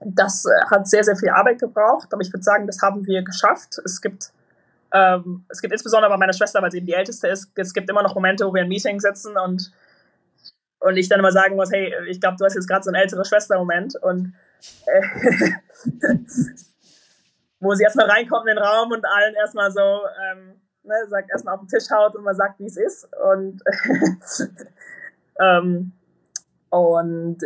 das 0.04 0.44
äh, 0.44 0.50
hat 0.70 0.86
sehr, 0.88 1.04
sehr 1.04 1.16
viel 1.16 1.30
Arbeit 1.30 1.58
gebraucht, 1.60 2.12
aber 2.12 2.22
ich 2.22 2.32
würde 2.32 2.42
sagen, 2.42 2.66
das 2.66 2.82
haben 2.82 3.06
wir 3.06 3.22
geschafft. 3.22 3.78
Es 3.84 4.00
gibt, 4.00 4.32
ähm, 4.92 5.44
es 5.48 5.60
gibt 5.60 5.72
insbesondere 5.72 6.10
bei 6.10 6.18
meiner 6.18 6.32
Schwester, 6.32 6.60
weil 6.62 6.70
sie 6.70 6.78
eben 6.78 6.86
die 6.86 6.94
Älteste 6.94 7.28
ist, 7.28 7.50
es 7.54 7.72
gibt 7.72 7.88
immer 7.88 8.02
noch 8.02 8.14
Momente, 8.14 8.46
wo 8.46 8.54
wir 8.54 8.62
im 8.62 8.68
Meeting 8.68 9.00
sitzen 9.00 9.36
und, 9.36 9.72
und 10.80 10.96
ich 10.96 11.08
dann 11.08 11.20
immer 11.20 11.32
sagen 11.32 11.56
muss, 11.56 11.72
hey, 11.72 11.94
ich 12.08 12.20
glaube, 12.20 12.36
du 12.38 12.44
hast 12.44 12.54
jetzt 12.54 12.68
gerade 12.68 12.82
so 12.82 12.90
einen 12.90 13.00
ältere 13.00 13.24
Schwester-Moment 13.24 13.96
und 14.02 14.34
äh, 14.86 15.50
wo 17.60 17.74
sie 17.74 17.84
erstmal 17.84 18.10
reinkommt 18.10 18.46
in 18.46 18.56
den 18.56 18.64
Raum 18.64 18.92
und 18.92 19.04
allen 19.06 19.34
erstmal 19.34 19.70
so, 19.70 19.80
ähm, 19.80 20.60
ne, 20.84 20.94
sagt 21.08 21.30
erstmal 21.30 21.54
auf 21.54 21.60
den 21.60 21.68
Tisch 21.68 21.90
haut 21.90 22.14
und 22.14 22.24
mal 22.24 22.34
sagt, 22.34 22.60
wie 22.60 22.66
es 22.66 22.76
ist 22.76 23.08
und 23.22 23.62
ähm, 25.40 25.92
und 26.70 27.38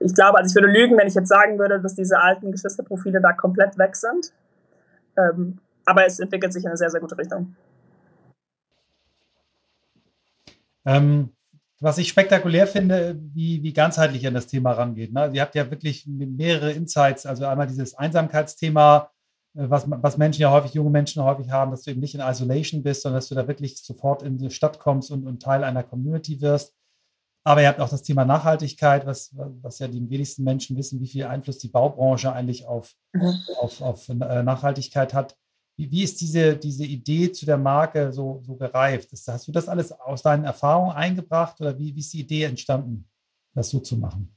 ich 0.00 0.14
glaube, 0.14 0.38
also 0.38 0.50
ich 0.50 0.54
würde 0.56 0.72
lügen, 0.72 0.98
wenn 0.98 1.06
ich 1.06 1.14
jetzt 1.14 1.28
sagen 1.28 1.60
würde, 1.60 1.80
dass 1.80 1.94
diese 1.94 2.18
alten 2.18 2.50
Geschwisterprofile 2.50 3.20
da 3.20 3.32
komplett 3.32 3.78
weg 3.78 3.94
sind. 3.94 4.32
Ähm, 5.16 5.58
aber 5.84 6.04
es 6.04 6.18
entwickelt 6.18 6.52
sich 6.52 6.64
in 6.64 6.68
eine 6.68 6.76
sehr, 6.76 6.90
sehr 6.90 7.00
gute 7.00 7.16
Richtung. 7.16 7.54
Ähm, 10.84 11.30
was 11.80 11.98
ich 11.98 12.08
spektakulär 12.08 12.66
finde, 12.66 13.16
wie, 13.32 13.62
wie 13.62 13.72
ganzheitlich 13.72 14.26
an 14.26 14.34
das 14.34 14.48
Thema 14.48 14.72
rangeht. 14.72 15.12
Ne? 15.12 15.30
Ihr 15.32 15.42
habt 15.42 15.54
ja 15.54 15.70
wirklich 15.70 16.06
mehrere 16.08 16.72
Insights, 16.72 17.26
also 17.26 17.46
einmal 17.46 17.68
dieses 17.68 17.94
Einsamkeitsthema, 17.94 19.12
was, 19.54 19.84
was 19.88 20.18
Menschen 20.18 20.42
ja 20.42 20.50
häufig, 20.50 20.74
junge 20.74 20.90
Menschen 20.90 21.22
häufig 21.22 21.50
haben, 21.50 21.70
dass 21.70 21.82
du 21.82 21.90
eben 21.90 22.00
nicht 22.00 22.14
in 22.14 22.20
Isolation 22.20 22.82
bist, 22.82 23.02
sondern 23.02 23.18
dass 23.18 23.28
du 23.28 23.34
da 23.34 23.48
wirklich 23.48 23.78
sofort 23.78 24.22
in 24.22 24.38
die 24.38 24.50
Stadt 24.50 24.78
kommst 24.78 25.10
und, 25.10 25.26
und 25.26 25.42
Teil 25.42 25.64
einer 25.64 25.82
Community 25.82 26.40
wirst. 26.40 26.74
Aber 27.44 27.62
ihr 27.62 27.68
habt 27.68 27.80
auch 27.80 27.88
das 27.88 28.02
Thema 28.02 28.24
Nachhaltigkeit, 28.24 29.06
was, 29.06 29.30
was 29.34 29.78
ja 29.78 29.88
die 29.88 30.10
wenigsten 30.10 30.44
Menschen 30.44 30.76
wissen, 30.76 31.00
wie 31.00 31.06
viel 31.06 31.24
Einfluss 31.24 31.58
die 31.58 31.68
Baubranche 31.68 32.32
eigentlich 32.32 32.66
auf, 32.66 32.94
mhm. 33.12 33.34
auf, 33.60 33.80
auf 33.80 34.08
äh, 34.08 34.42
Nachhaltigkeit 34.42 35.14
hat. 35.14 35.36
Wie, 35.76 35.90
wie, 35.90 36.02
ist 36.02 36.20
diese, 36.20 36.56
diese 36.56 36.84
Idee 36.84 37.32
zu 37.32 37.46
der 37.46 37.56
Marke 37.56 38.12
so, 38.12 38.42
so 38.44 38.56
gereift? 38.56 39.10
Hast 39.12 39.48
du 39.48 39.52
das 39.52 39.68
alles 39.68 39.92
aus 39.92 40.22
deinen 40.22 40.44
Erfahrungen 40.44 40.92
eingebracht 40.92 41.60
oder 41.60 41.78
wie, 41.78 41.94
wie 41.94 42.00
ist 42.00 42.12
die 42.12 42.20
Idee 42.20 42.44
entstanden, 42.44 43.08
das 43.54 43.70
so 43.70 43.80
zu 43.80 43.96
machen? 43.96 44.36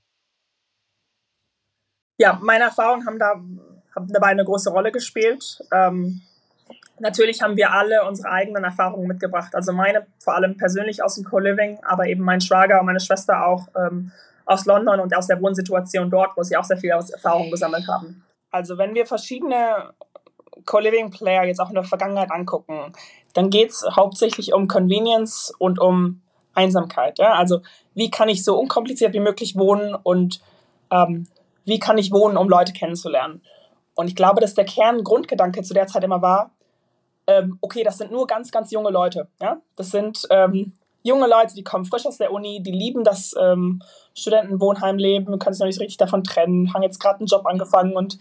Ja, 2.17 2.39
meine 2.41 2.65
Erfahrungen 2.65 3.05
haben, 3.07 3.19
da, 3.19 3.43
haben 3.95 4.07
dabei 4.07 4.27
eine 4.27 4.45
große 4.45 4.69
Rolle 4.69 4.91
gespielt. 4.91 5.63
Ähm, 5.73 6.21
Natürlich 7.01 7.41
haben 7.41 7.57
wir 7.57 7.71
alle 7.73 8.05
unsere 8.07 8.29
eigenen 8.29 8.63
Erfahrungen 8.63 9.07
mitgebracht. 9.07 9.55
Also 9.55 9.73
meine 9.73 10.05
vor 10.19 10.35
allem 10.35 10.55
persönlich 10.55 11.03
aus 11.03 11.15
dem 11.15 11.23
Co-Living, 11.23 11.79
aber 11.83 12.05
eben 12.05 12.23
mein 12.23 12.41
Schwager 12.41 12.79
und 12.79 12.85
meine 12.85 12.99
Schwester 12.99 13.47
auch 13.47 13.67
ähm, 13.75 14.11
aus 14.45 14.67
London 14.67 14.99
und 14.99 15.15
aus 15.17 15.25
der 15.25 15.41
Wohnsituation 15.41 16.11
dort, 16.11 16.37
wo 16.37 16.43
sie 16.43 16.55
auch 16.57 16.63
sehr 16.63 16.77
viel 16.77 16.91
Erfahrung 16.91 17.49
gesammelt 17.49 17.87
haben. 17.87 18.23
Also 18.51 18.77
wenn 18.77 18.93
wir 18.93 19.07
verschiedene 19.07 19.93
Co-Living-Player 20.65 21.45
jetzt 21.45 21.59
auch 21.59 21.69
in 21.69 21.75
der 21.75 21.83
Vergangenheit 21.83 22.29
angucken, 22.29 22.93
dann 23.33 23.49
geht 23.49 23.71
es 23.71 23.83
hauptsächlich 23.95 24.53
um 24.53 24.67
Convenience 24.67 25.51
und 25.57 25.79
um 25.79 26.21
Einsamkeit. 26.53 27.17
Ja? 27.17 27.33
Also 27.33 27.61
wie 27.95 28.11
kann 28.11 28.29
ich 28.29 28.43
so 28.43 28.59
unkompliziert 28.59 29.13
wie 29.13 29.19
möglich 29.19 29.55
wohnen 29.55 29.95
und 29.95 30.39
ähm, 30.91 31.25
wie 31.65 31.79
kann 31.79 31.97
ich 31.97 32.11
wohnen, 32.11 32.37
um 32.37 32.47
Leute 32.47 32.73
kennenzulernen. 32.73 33.41
Und 34.01 34.07
ich 34.07 34.15
glaube, 34.15 34.41
dass 34.41 34.55
der 34.55 34.65
Kerngrundgedanke 34.65 35.61
zu 35.61 35.75
der 35.75 35.85
Zeit 35.85 36.03
immer 36.03 36.23
war, 36.23 36.49
ähm, 37.27 37.59
okay, 37.61 37.83
das 37.83 37.99
sind 37.99 38.11
nur 38.11 38.25
ganz, 38.25 38.51
ganz 38.51 38.71
junge 38.71 38.89
Leute. 38.89 39.27
Ja? 39.39 39.61
Das 39.75 39.91
sind 39.91 40.27
ähm, 40.31 40.73
junge 41.03 41.27
Leute, 41.27 41.53
die 41.53 41.63
kommen 41.63 41.85
frisch 41.85 42.07
aus 42.07 42.17
der 42.17 42.31
Uni, 42.33 42.63
die 42.63 42.71
lieben 42.71 43.03
das 43.03 43.35
ähm, 43.39 43.83
Studentenwohnheimleben, 44.15 45.37
können 45.37 45.53
sich 45.53 45.59
noch 45.59 45.67
nicht 45.67 45.79
richtig 45.79 45.97
davon 45.97 46.23
trennen, 46.23 46.73
haben 46.73 46.81
jetzt 46.81 46.99
gerade 46.99 47.19
einen 47.19 47.27
Job 47.27 47.45
angefangen 47.45 47.95
und 47.95 48.17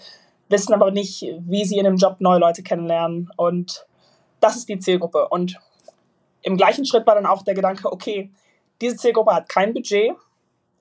wissen 0.50 0.74
aber 0.74 0.90
nicht, 0.90 1.22
wie 1.40 1.64
sie 1.64 1.78
in 1.78 1.84
dem 1.84 1.96
Job 1.96 2.16
neue 2.18 2.38
Leute 2.38 2.62
kennenlernen. 2.62 3.30
Und 3.38 3.86
das 4.40 4.56
ist 4.56 4.68
die 4.68 4.78
Zielgruppe. 4.78 5.28
Und 5.28 5.58
im 6.42 6.58
gleichen 6.58 6.84
Schritt 6.84 7.06
war 7.06 7.14
dann 7.14 7.24
auch 7.24 7.42
der 7.42 7.54
Gedanke, 7.54 7.90
okay, 7.90 8.30
diese 8.82 8.96
Zielgruppe 8.96 9.34
hat 9.34 9.48
kein 9.48 9.72
Budget, 9.72 10.12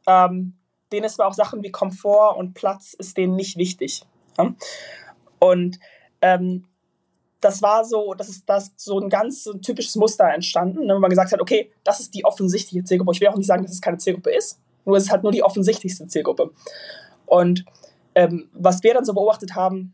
ähm, 0.08 0.56
denen 0.92 1.06
ist 1.06 1.20
aber 1.22 1.30
auch 1.30 1.34
Sachen 1.34 1.64
wie 1.64 1.72
Komfort 1.72 2.38
und 2.38 2.54
Platz 2.54 2.94
ist 2.94 3.16
denen 3.16 3.38
nicht 3.38 3.58
wichtig. 3.58 4.04
Ja? 4.40 4.54
Und 5.40 5.80
ähm, 6.22 6.66
das 7.42 7.62
war 7.62 7.86
so, 7.86 8.14
das 8.14 8.30
ist 8.30 8.50
das 8.50 8.74
so 8.76 9.00
ein 9.00 9.10
ganz 9.10 9.44
so 9.44 9.54
ein 9.54 9.62
typisches 9.62 9.96
Muster 9.96 10.26
entstanden, 10.26 10.86
ne, 10.86 10.96
wo 10.96 11.00
man 11.00 11.10
gesagt 11.10 11.32
hat, 11.32 11.42
okay, 11.42 11.72
das 11.84 12.00
ist 12.00 12.14
die 12.14 12.26
offensichtliche 12.26 12.84
Zielgruppe. 12.84 13.14
Ich 13.14 13.22
will 13.22 13.30
auch 13.30 13.38
nicht 13.38 13.48
sagen, 13.48 13.64
dass 13.64 13.72
es 13.72 13.82
keine 13.82 13.98
Zielgruppe 13.98 14.32
ist, 14.32 14.60
nur 14.86 14.98
es 14.98 15.04
ist 15.04 15.12
halt 15.12 15.24
nur 15.24 15.32
die 15.32 15.44
offensichtlichste 15.44 16.08
Zielgruppe. 16.08 16.52
Und 17.26 17.66
ähm, 18.16 18.50
was 18.54 18.84
wir 18.84 18.94
dann 18.94 19.06
so 19.06 19.14
beobachtet 19.14 19.56
haben, 19.56 19.94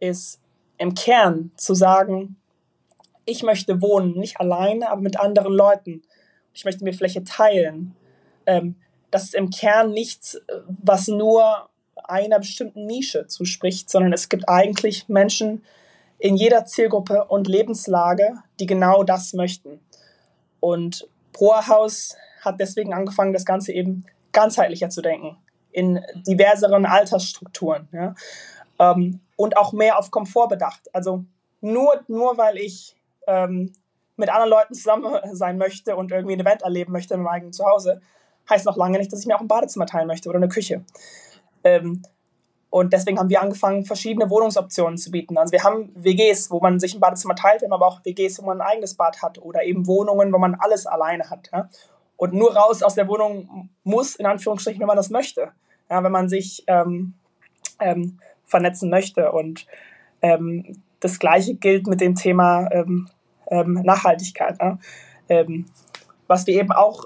ist 0.00 0.40
im 0.78 0.94
Kern 0.94 1.50
zu 1.56 1.74
sagen, 1.74 2.36
ich 3.26 3.42
möchte 3.42 3.82
wohnen, 3.82 4.16
nicht 4.18 4.40
alleine, 4.40 4.88
aber 4.88 5.02
mit 5.02 5.18
anderen 5.18 5.52
Leuten. 5.52 6.02
Ich 6.54 6.64
möchte 6.64 6.84
mir 6.84 6.94
Fläche 6.94 7.24
teilen. 7.24 7.94
Ähm, 8.46 8.76
das 9.10 9.24
ist 9.24 9.34
im 9.34 9.50
Kern 9.50 9.90
nichts, 9.90 10.40
was 10.82 11.08
nur 11.08 11.68
einer 12.08 12.38
bestimmten 12.38 12.86
Nische 12.86 13.26
zuspricht, 13.26 13.90
sondern 13.90 14.12
es 14.12 14.28
gibt 14.28 14.48
eigentlich 14.48 15.08
Menschen, 15.08 15.62
in 16.18 16.36
jeder 16.36 16.64
Zielgruppe 16.64 17.24
und 17.24 17.46
Lebenslage, 17.46 18.38
die 18.58 18.66
genau 18.66 19.02
das 19.02 19.34
möchten. 19.34 19.80
Und 20.60 21.08
Prohaus 21.32 22.16
hat 22.40 22.58
deswegen 22.60 22.94
angefangen, 22.94 23.32
das 23.32 23.44
Ganze 23.44 23.72
eben 23.72 24.04
ganzheitlicher 24.32 24.88
zu 24.88 25.02
denken, 25.02 25.36
in 25.72 26.00
diverseren 26.26 26.86
Altersstrukturen 26.86 27.88
ja? 27.92 28.14
ähm, 28.78 29.20
und 29.36 29.58
auch 29.58 29.72
mehr 29.72 29.98
auf 29.98 30.10
Komfort 30.10 30.48
bedacht. 30.48 30.88
Also 30.94 31.24
nur, 31.60 32.02
nur 32.08 32.38
weil 32.38 32.56
ich 32.56 32.96
ähm, 33.26 33.72
mit 34.16 34.30
anderen 34.30 34.50
Leuten 34.50 34.74
zusammen 34.74 35.14
sein 35.32 35.58
möchte 35.58 35.96
und 35.96 36.10
irgendwie 36.10 36.34
ein 36.34 36.40
Event 36.40 36.62
erleben 36.62 36.92
möchte 36.92 37.14
in 37.14 37.20
meinem 37.20 37.34
eigenen 37.34 37.52
Zuhause, 37.52 38.00
heißt 38.48 38.64
noch 38.64 38.76
lange 38.76 38.98
nicht, 38.98 39.12
dass 39.12 39.20
ich 39.20 39.26
mir 39.26 39.36
auch 39.36 39.40
ein 39.40 39.48
Badezimmer 39.48 39.86
teilen 39.86 40.06
möchte 40.06 40.28
oder 40.28 40.38
eine 40.38 40.48
Küche. 40.48 40.84
Ähm, 41.66 42.02
und 42.70 42.92
deswegen 42.92 43.18
haben 43.18 43.28
wir 43.28 43.40
angefangen, 43.40 43.84
verschiedene 43.84 44.28
Wohnungsoptionen 44.28 44.98
zu 44.98 45.10
bieten. 45.10 45.38
Also 45.38 45.52
wir 45.52 45.64
haben 45.64 45.90
WGs, 45.94 46.50
wo 46.50 46.60
man 46.60 46.78
sich 46.78 46.94
ein 46.94 47.00
Badezimmer 47.00 47.34
teilt, 47.34 47.60
wir 47.60 47.66
haben 47.66 47.72
aber 47.72 47.86
auch 47.86 48.04
WGs, 48.04 48.42
wo 48.42 48.46
man 48.46 48.60
ein 48.60 48.66
eigenes 48.66 48.94
Bad 48.94 49.22
hat 49.22 49.38
oder 49.38 49.64
eben 49.64 49.86
Wohnungen, 49.86 50.32
wo 50.32 50.38
man 50.38 50.54
alles 50.56 50.86
alleine 50.86 51.30
hat. 51.30 51.50
Ja? 51.52 51.68
Und 52.16 52.34
nur 52.34 52.54
raus 52.54 52.82
aus 52.82 52.94
der 52.94 53.08
Wohnung 53.08 53.70
muss, 53.82 54.16
in 54.16 54.26
Anführungsstrichen, 54.26 54.80
wenn 54.80 54.86
man 54.86 54.96
das 54.96 55.10
möchte. 55.10 55.52
Ja, 55.88 56.02
wenn 56.02 56.12
man 56.12 56.28
sich 56.28 56.64
ähm, 56.66 57.14
ähm, 57.80 58.18
vernetzen 58.44 58.90
möchte. 58.90 59.32
Und 59.32 59.66
ähm, 60.22 60.82
das 61.00 61.18
Gleiche 61.18 61.54
gilt 61.54 61.86
mit 61.86 62.00
dem 62.00 62.14
Thema 62.14 62.68
ähm, 62.72 63.08
ähm, 63.50 63.74
Nachhaltigkeit. 63.84 64.56
Ja? 64.60 64.78
Ähm, 65.28 65.66
was 66.26 66.46
wir 66.46 66.54
eben 66.54 66.72
auch 66.72 67.04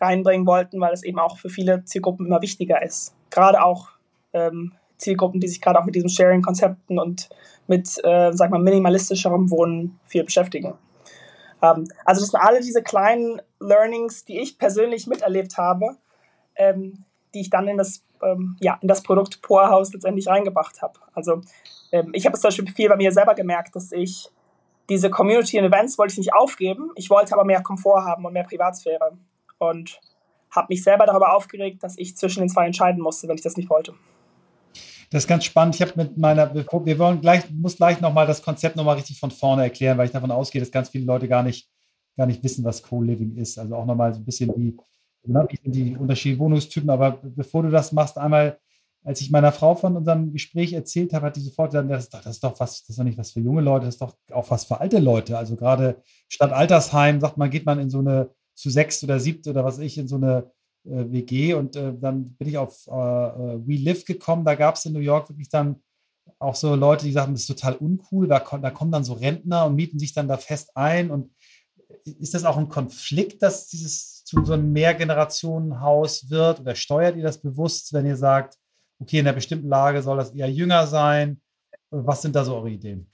reinbringen 0.00 0.46
wollten, 0.46 0.80
weil 0.80 0.92
es 0.92 1.02
eben 1.02 1.18
auch 1.18 1.38
für 1.38 1.48
viele 1.48 1.84
Zielgruppen 1.84 2.26
immer 2.26 2.42
wichtiger 2.42 2.82
ist. 2.82 3.14
Gerade 3.30 3.62
auch 3.62 3.88
ähm, 4.32 4.72
Zielgruppen, 4.98 5.40
die 5.40 5.48
sich 5.48 5.60
gerade 5.60 5.78
auch 5.78 5.84
mit 5.84 5.94
diesen 5.94 6.08
Sharing-Konzepten 6.08 6.98
und 6.98 7.28
mit, 7.66 7.88
äh, 8.04 8.32
sag 8.32 8.50
mal, 8.50 8.60
minimalistischerem 8.60 9.50
Wohnen 9.50 9.98
viel 10.04 10.24
beschäftigen. 10.24 10.74
Ähm, 11.62 11.88
also 12.04 12.20
das 12.20 12.30
sind 12.30 12.40
alle 12.40 12.60
diese 12.60 12.82
kleinen 12.82 13.40
Learnings, 13.60 14.24
die 14.24 14.40
ich 14.40 14.58
persönlich 14.58 15.06
miterlebt 15.06 15.56
habe, 15.58 15.96
ähm, 16.56 17.04
die 17.34 17.40
ich 17.40 17.50
dann 17.50 17.68
in 17.68 17.76
das, 17.76 18.02
ähm, 18.22 18.56
ja, 18.60 18.78
in 18.80 18.88
das 18.88 19.02
Produkt 19.02 19.42
Poorhouse 19.42 19.92
letztendlich 19.92 20.28
reingebracht 20.28 20.80
habe. 20.82 20.98
Also 21.12 21.40
ähm, 21.92 22.10
ich 22.12 22.26
habe 22.26 22.34
es 22.34 22.40
zum 22.40 22.48
Beispiel 22.48 22.66
viel 22.68 22.88
bei 22.88 22.96
mir 22.96 23.12
selber 23.12 23.34
gemerkt, 23.34 23.76
dass 23.76 23.92
ich 23.92 24.30
diese 24.88 25.10
Community 25.10 25.58
und 25.58 25.64
Events 25.64 25.98
wollte 25.98 26.12
ich 26.12 26.18
nicht 26.18 26.34
aufgeben. 26.34 26.90
Ich 26.94 27.10
wollte 27.10 27.34
aber 27.34 27.44
mehr 27.44 27.62
Komfort 27.62 28.04
haben 28.04 28.24
und 28.24 28.32
mehr 28.32 28.44
Privatsphäre. 28.44 29.18
Und 29.58 30.00
habe 30.50 30.68
mich 30.70 30.82
selber 30.82 31.06
darüber 31.06 31.34
aufgeregt, 31.34 31.82
dass 31.82 31.98
ich 31.98 32.16
zwischen 32.16 32.40
den 32.40 32.48
zwei 32.48 32.66
entscheiden 32.66 33.02
musste, 33.02 33.28
wenn 33.28 33.36
ich 33.36 33.42
das 33.42 33.56
nicht 33.56 33.70
wollte. 33.70 33.94
Das 35.10 35.24
ist 35.24 35.28
ganz 35.28 35.44
spannend. 35.44 35.76
Ich 35.76 35.82
habe 35.82 35.92
mit 35.96 36.16
meiner, 36.16 36.52
wir 36.54 36.98
wollen 36.98 37.20
gleich, 37.20 37.48
muss 37.50 37.76
gleich 37.76 38.00
nochmal 38.00 38.26
das 38.26 38.42
Konzept 38.42 38.76
nochmal 38.76 38.96
richtig 38.96 39.20
von 39.20 39.30
vorne 39.30 39.62
erklären, 39.62 39.98
weil 39.98 40.06
ich 40.06 40.12
davon 40.12 40.30
ausgehe, 40.30 40.60
dass 40.60 40.70
ganz 40.70 40.88
viele 40.88 41.04
Leute 41.04 41.28
gar 41.28 41.42
nicht, 41.42 41.70
gar 42.16 42.26
nicht 42.26 42.42
wissen, 42.42 42.64
was 42.64 42.82
Co-Living 42.82 43.36
ist. 43.36 43.58
Also 43.58 43.76
auch 43.76 43.86
nochmal 43.86 44.12
so 44.12 44.20
ein 44.20 44.24
bisschen 44.24 44.52
wie, 44.56 44.76
ne, 45.24 45.46
die 45.64 45.96
unterschiedlichen 45.96 46.40
Wohnungstypen. 46.40 46.90
Aber 46.90 47.20
bevor 47.22 47.62
du 47.62 47.70
das 47.70 47.92
machst, 47.92 48.18
einmal, 48.18 48.58
als 49.04 49.20
ich 49.20 49.30
meiner 49.30 49.52
Frau 49.52 49.76
von 49.76 49.96
unserem 49.96 50.32
Gespräch 50.32 50.72
erzählt 50.72 51.12
habe, 51.12 51.26
hat 51.26 51.36
die 51.36 51.40
sofort 51.40 51.70
gesagt, 51.70 51.88
das 51.88 52.04
ist 52.04 52.14
doch, 52.14 52.22
das 52.22 52.32
ist 52.34 52.44
doch 52.44 52.58
was, 52.58 52.80
das 52.80 52.90
ist 52.90 52.98
doch 52.98 53.04
nicht 53.04 53.18
was 53.18 53.30
für 53.30 53.40
junge 53.40 53.60
Leute, 53.60 53.86
das 53.86 53.94
ist 53.94 54.02
doch 54.02 54.16
auch 54.32 54.50
was 54.50 54.64
für 54.64 54.80
alte 54.80 54.98
Leute. 54.98 55.38
Also 55.38 55.54
gerade 55.54 56.02
statt 56.28 56.52
Altersheim, 56.52 57.20
sagt 57.20 57.36
man, 57.36 57.50
geht 57.50 57.66
man 57.66 57.78
in 57.78 57.90
so 57.90 58.00
eine 58.00 58.30
zu 58.56 58.70
sechs 58.70 59.04
oder 59.04 59.20
siebt 59.20 59.46
oder 59.46 59.64
was 59.64 59.78
ich, 59.78 59.98
in 59.98 60.08
so 60.08 60.16
eine 60.16 60.50
äh, 60.84 61.10
WG 61.10 61.54
und 61.54 61.76
äh, 61.76 61.92
dann 61.96 62.34
bin 62.36 62.48
ich 62.48 62.58
auf 62.58 62.86
äh, 62.88 62.90
äh 62.90 63.60
We 63.66 63.76
Live 63.76 64.04
gekommen. 64.04 64.44
Da 64.44 64.54
gab 64.54 64.76
es 64.76 64.86
in 64.86 64.92
New 64.92 65.00
York 65.00 65.28
wirklich 65.28 65.48
dann 65.48 65.82
auch 66.38 66.54
so 66.54 66.74
Leute, 66.74 67.04
die 67.04 67.12
sagten, 67.12 67.32
das 67.32 67.42
ist 67.42 67.46
total 67.46 67.76
uncool. 67.76 68.28
Da, 68.28 68.40
da 68.40 68.70
kommen 68.70 68.92
dann 68.92 69.04
so 69.04 69.14
Rentner 69.14 69.66
und 69.66 69.76
mieten 69.76 69.98
sich 69.98 70.12
dann 70.12 70.28
da 70.28 70.36
fest 70.36 70.76
ein. 70.76 71.10
Und 71.10 71.32
ist 72.04 72.34
das 72.34 72.44
auch 72.44 72.56
ein 72.56 72.68
Konflikt, 72.68 73.42
dass 73.42 73.68
dieses 73.68 74.24
zu 74.24 74.44
so 74.44 74.54
einem 74.54 74.72
Mehrgenerationenhaus 74.72 76.30
wird? 76.30 76.60
Oder 76.60 76.74
steuert 76.74 77.16
ihr 77.16 77.22
das 77.22 77.40
bewusst, 77.40 77.92
wenn 77.92 78.06
ihr 78.06 78.16
sagt, 78.16 78.58
okay, 79.00 79.20
in 79.20 79.26
einer 79.26 79.34
bestimmten 79.34 79.68
Lage 79.68 80.02
soll 80.02 80.16
das 80.16 80.34
eher 80.34 80.50
jünger 80.50 80.86
sein? 80.86 81.40
Was 81.90 82.22
sind 82.22 82.34
da 82.34 82.44
so 82.44 82.56
eure 82.56 82.70
Ideen? 82.70 83.10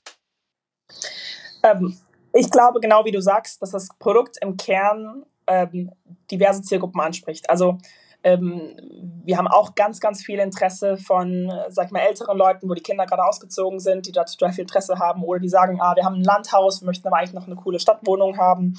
Ähm, 1.63 1.97
ich 2.33 2.51
glaube, 2.51 2.81
genau 2.81 3.05
wie 3.05 3.13
du 3.13 3.21
sagst, 3.21 3.61
dass 3.61 3.71
das 3.71 3.89
Produkt 3.99 4.39
im 4.41 4.57
Kern 4.57 5.25
ähm, 5.47 5.91
diverse 6.31 6.63
Zielgruppen 6.63 7.01
anspricht. 7.01 7.49
Also 7.51 7.79
ähm, 8.25 8.77
wir 9.25 9.37
haben 9.37 9.49
auch 9.49 9.75
ganz, 9.75 10.01
ganz 10.01 10.23
viel 10.23 10.39
Interesse 10.39 10.97
von, 10.97 11.53
sag 11.69 11.87
ich 11.87 11.93
mal, 11.93 12.01
älteren 12.01 12.39
Leuten, 12.39 12.69
wo 12.69 12.75
die 12.75 12.83
Kinder 12.83 13.07
gerade 13.07 13.25
ausgezogen 13.25 13.81
sind, 13.81 14.07
die 14.07 14.13
dazu 14.13 14.37
total 14.37 14.53
viel 14.53 14.63
Interesse 14.63 14.99
haben 14.99 15.25
oder 15.25 15.41
die 15.41 15.49
sagen, 15.49 15.81
ah, 15.81 15.97
wir 15.97 16.05
haben 16.05 16.17
ein 16.17 16.25
Landhaus, 16.25 16.83
wir 16.83 16.87
möchten 16.87 17.07
aber 17.07 17.19
eigentlich 17.19 17.33
noch 17.33 17.47
eine 17.47 17.57
coole 17.57 17.81
Stadtwohnung 17.81 18.39
haben. 18.39 18.79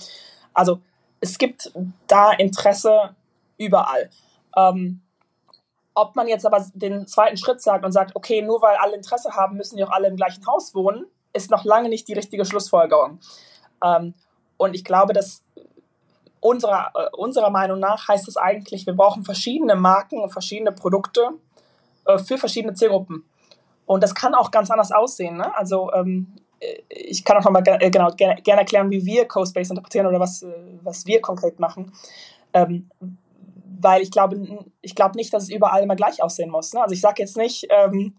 Also 0.53 0.79
es 1.19 1.37
gibt 1.37 1.71
da 2.07 2.31
Interesse 2.31 3.15
überall. 3.57 4.09
Ähm, 4.55 5.01
ob 5.95 6.15
man 6.15 6.27
jetzt 6.27 6.45
aber 6.45 6.65
den 6.73 7.05
zweiten 7.05 7.37
Schritt 7.37 7.61
sagt 7.61 7.85
und 7.85 7.91
sagt, 7.91 8.15
okay, 8.15 8.41
nur 8.41 8.61
weil 8.61 8.77
alle 8.77 8.95
Interesse 8.95 9.31
haben, 9.31 9.57
müssen 9.57 9.77
die 9.77 9.83
auch 9.83 9.91
alle 9.91 10.07
im 10.07 10.15
gleichen 10.15 10.45
Haus 10.47 10.73
wohnen, 10.73 11.05
ist 11.33 11.51
noch 11.51 11.65
lange 11.65 11.89
nicht 11.89 12.07
die 12.07 12.13
richtige 12.13 12.45
Schlussfolgerung. 12.45 13.19
Ähm, 13.83 14.13
und 14.57 14.75
ich 14.75 14.83
glaube, 14.83 15.13
dass 15.13 15.43
unserer, 16.43 16.91
äh, 16.93 17.15
unserer 17.15 17.49
Meinung 17.49 17.79
nach 17.79 18.07
heißt 18.07 18.27
es 18.27 18.37
eigentlich, 18.37 18.85
wir 18.85 18.93
brauchen 18.93 19.23
verschiedene 19.23 19.75
Marken 19.75 20.19
und 20.19 20.29
verschiedene 20.29 20.71
Produkte 20.71 21.29
äh, 22.05 22.17
für 22.17 22.37
verschiedene 22.37 22.73
Zielgruppen. 22.73 23.23
Und 23.85 24.03
das 24.03 24.13
kann 24.13 24.35
auch 24.35 24.51
ganz 24.51 24.69
anders 24.69 24.91
aussehen. 24.91 25.37
Ne? 25.37 25.55
Also 25.55 25.91
ähm, 25.93 26.35
äh, 26.59 26.81
ich 26.89 27.23
kann 27.23 27.37
auch 27.37 27.45
nochmal 27.45 27.63
äh, 27.65 27.89
genau, 27.89 28.09
gerne, 28.09 28.41
gerne 28.41 28.61
erklären, 28.61 28.91
wie 28.91 29.05
wir 29.05 29.25
CoSpace 29.27 29.69
interpretieren 29.69 30.07
oder 30.07 30.19
was, 30.19 30.43
äh, 30.43 30.51
was 30.83 31.05
wir 31.05 31.21
konkret 31.21 31.59
machen. 31.59 31.93
Ähm, 32.53 32.89
weil 33.79 34.01
ich 34.01 34.11
glaube, 34.11 34.65
ich 34.81 34.95
glaube 34.95 35.15
nicht, 35.15 35.33
dass 35.33 35.43
es 35.43 35.49
überall 35.49 35.83
immer 35.83 35.95
gleich 35.95 36.21
aussehen 36.21 36.49
muss. 36.49 36.73
Ne? 36.73 36.81
Also 36.81 36.93
ich 36.93 37.01
sage 37.01 37.21
jetzt 37.21 37.37
nicht, 37.37 37.67
ähm, 37.69 38.15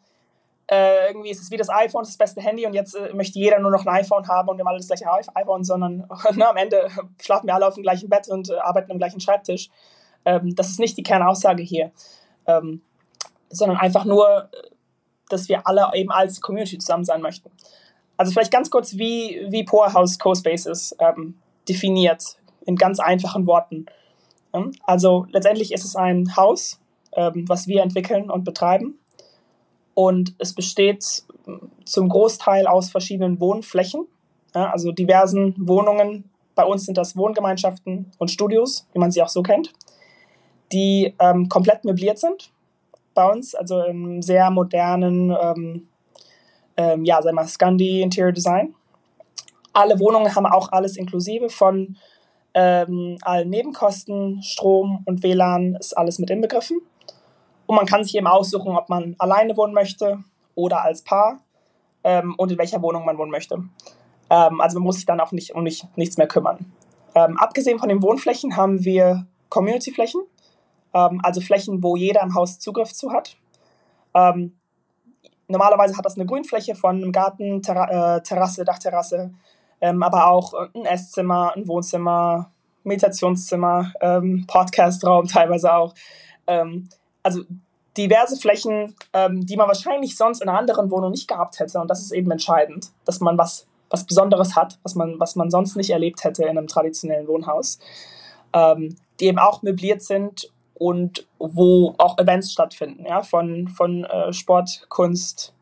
äh, 0.70 1.09
irgendwie 1.09 1.31
ist 1.31 1.42
es 1.42 1.50
wie 1.50 1.57
das 1.57 1.68
iPhone, 1.68 2.05
das, 2.05 2.16
beste 2.16 2.40
Handy 2.40 2.66
und 2.66 2.72
jetzt 2.72 2.94
äh, 2.94 3.12
möchte 3.12 3.38
jeder 3.38 3.59
nur 3.59 3.70
noch 3.70 3.85
ein 3.85 3.94
iPhone 4.00 4.27
haben 4.29 4.48
und 4.48 4.57
wir 4.57 4.64
haben 4.64 4.68
alle 4.68 4.79
das 4.79 4.87
gleiche 4.87 5.07
iPhone, 5.35 5.62
sondern 5.62 6.09
ne, 6.35 6.48
am 6.48 6.57
Ende 6.57 6.88
schlafen 7.20 7.46
wir 7.46 7.55
alle 7.55 7.66
auf 7.66 7.74
dem 7.74 7.83
gleichen 7.83 8.09
Bett 8.09 8.29
und 8.29 8.50
äh, 8.50 8.57
arbeiten 8.57 8.90
am 8.90 8.98
gleichen 8.98 9.20
Schreibtisch. 9.20 9.68
Ähm, 10.24 10.55
das 10.55 10.70
ist 10.70 10.81
nicht 10.81 10.96
die 10.96 11.03
Kernaussage 11.03 11.62
hier, 11.62 11.92
ähm, 12.46 12.81
sondern 13.50 13.77
einfach 13.77 14.07
nur, 14.07 14.48
dass 15.29 15.48
wir 15.48 15.66
alle 15.66 15.90
eben 15.94 16.11
als 16.11 16.40
Community 16.40 16.79
zusammen 16.79 17.05
sein 17.05 17.20
möchten. 17.20 17.50
Also 18.16 18.33
vielleicht 18.33 18.53
ganz 18.53 18.70
kurz, 18.70 18.96
wie, 18.96 19.46
wie 19.50 19.64
Powerhouse 19.64 20.18
CoSpaces 20.18 20.96
ähm, 20.98 21.38
definiert, 21.68 22.38
in 22.64 22.77
ganz 22.77 23.00
einfachen 23.00 23.46
Worten. 23.46 23.87
Also 24.85 25.27
letztendlich 25.31 25.72
ist 25.72 25.85
es 25.85 25.96
ein 25.96 26.37
Haus, 26.37 26.81
ähm, 27.12 27.44
was 27.48 27.66
wir 27.66 27.83
entwickeln 27.83 28.31
und 28.31 28.44
betreiben 28.44 28.98
und 29.95 30.35
es 30.39 30.55
besteht 30.55 31.25
zum 31.85 32.09
Großteil 32.09 32.67
aus 32.67 32.91
verschiedenen 32.91 33.41
Wohnflächen, 33.41 34.07
ja, 34.55 34.71
also 34.71 34.93
diversen 34.93 35.55
Wohnungen. 35.59 36.31
Bei 36.55 36.65
uns 36.65 36.87
sind 36.87 36.97
das 36.97 37.17
Wohngemeinschaften 37.17 38.13
und 38.19 38.31
Studios, 38.31 38.87
wie 38.93 38.99
man 38.99 39.11
sie 39.11 39.23
auch 39.23 39.29
so 39.29 39.43
kennt, 39.43 39.73
die 40.73 41.15
ähm, 41.19 41.49
komplett 41.49 41.85
möbliert 41.85 42.19
sind 42.19 42.53
bei 43.15 43.29
uns, 43.31 43.55
also 43.55 43.83
im 43.83 44.23
sehr 44.23 44.51
modernen, 44.51 45.31
ähm, 45.31 45.89
ähm, 46.77 47.05
ja, 47.05 47.23
sagen 47.23 47.37
wir 47.37 47.47
Scandi 47.47 48.03
Interior 48.03 48.33
Design. 48.33 48.75
Alle 49.73 49.99
Wohnungen 49.99 50.35
haben 50.35 50.47
auch 50.47 50.71
alles 50.73 50.97
inklusive 50.97 51.49
von 51.49 51.97
ähm, 52.55 53.19
allen 53.23 53.51
Nebenkosten, 53.51 54.43
Strom 54.43 55.03
und 55.07 55.23
WLAN 55.23 55.77
ist 55.77 55.97
alles 55.97 56.19
mit 56.19 56.31
inbegriffen. 56.31 56.81
Und 57.75 57.81
man 57.81 57.87
kann 57.87 58.05
sich 58.05 58.15
eben 58.15 58.29
aussuchen, 58.29 58.77
ob 58.77 58.89
man 58.89 59.17
alleine 59.19 59.57
wohnen 59.57 59.75
möchte 59.75 60.23
oder 60.55 60.83
als 60.83 61.03
Paar 61.03 61.41
ähm, 62.05 62.37
und 62.39 62.53
in 62.53 62.57
welcher 62.57 62.81
Wohnung 62.83 63.05
man 63.05 63.19
wohnen 63.19 63.33
möchte. 63.33 63.65
Ähm, 64.31 64.61
also 64.61 64.79
man 64.79 64.85
muss 64.85 64.95
sich 64.95 65.07
dann 65.07 65.19
auch 65.19 65.33
nicht 65.33 65.57
um 65.57 65.65
nicht, 65.65 65.85
nichts 65.99 66.17
mehr 66.17 66.29
kümmern. 66.29 66.73
Ähm, 67.17 67.37
abgesehen 67.37 67.81
von 67.81 67.89
den 67.89 68.01
Wohnflächen 68.01 68.57
haben 68.57 68.85
wir 68.85 69.27
Community-Flächen, 69.49 70.21
ähm, 70.95 71.21
also 71.25 71.41
Flächen, 71.41 71.83
wo 71.83 71.97
jeder 71.97 72.23
im 72.23 72.37
Haus 72.37 72.61
Zugriff 72.61 72.93
zu 72.93 73.11
hat. 73.11 73.37
Ähm, 74.15 74.53
normalerweise 75.49 75.97
hat 75.97 76.05
das 76.05 76.15
eine 76.15 76.27
Grünfläche 76.27 76.77
von 76.77 76.95
einem 76.95 77.11
Garten, 77.11 77.61
Terra 77.61 78.19
äh, 78.19 78.23
Terrasse, 78.23 78.65
Dachterrasse, 78.65 79.35
ähm, 79.81 80.01
aber 80.05 80.29
auch 80.29 80.55
ein 80.77 80.85
Esszimmer, 80.85 81.55
ein 81.57 81.67
Wohnzimmer, 81.67 82.53
Meditationszimmer, 82.85 83.93
Podcastraum 84.47 85.27
teilweise 85.27 85.75
auch. 85.75 85.95
Also 87.25 87.41
diverse 87.97 88.37
Flächen, 88.37 88.95
ähm, 89.13 89.47
die 89.47 89.57
man 89.57 89.69
wahrscheinlich 89.69 90.17
sonst 90.17 90.43
in 90.43 90.49
einer 90.49 90.59
anderen 90.59 90.91
Wohnung 90.91 91.11
nicht 91.11 91.29
gehabt 91.29 91.59
hätte. 91.61 91.81
Und 91.81 91.89
das 91.89 92.01
ist 92.01 92.13
eben 92.13 92.31
entscheidend, 92.31 92.91
dass 93.05 93.21
man 93.21 93.39
was, 93.39 93.67
was 93.91 94.05
Besonderes 94.05 94.57
hat, 94.57 94.79
was 94.83 94.95
man, 94.95 95.19
was 95.21 95.37
man 95.37 95.51
sonst 95.51 95.77
nicht 95.77 95.91
erlebt 95.91 96.25
hätte 96.25 96.43
in 96.43 96.51
einem 96.51 96.67
traditionellen 96.67 97.29
Wohnhaus. 97.29 97.79
Ähm, 98.53 98.97
die 99.21 99.27
eben 99.27 99.39
auch 99.39 99.63
möbliert 99.63 100.03
sind 100.03 100.51
und 100.75 101.27
wo 101.39 101.95
auch 101.99 102.19
Events 102.19 102.53
stattfinden, 102.53 103.07
ja, 103.07 103.23
von, 103.23 103.69
von 103.69 104.05
äh, 104.05 104.33
Sport, 104.33 104.87
Kunst, 104.89 105.55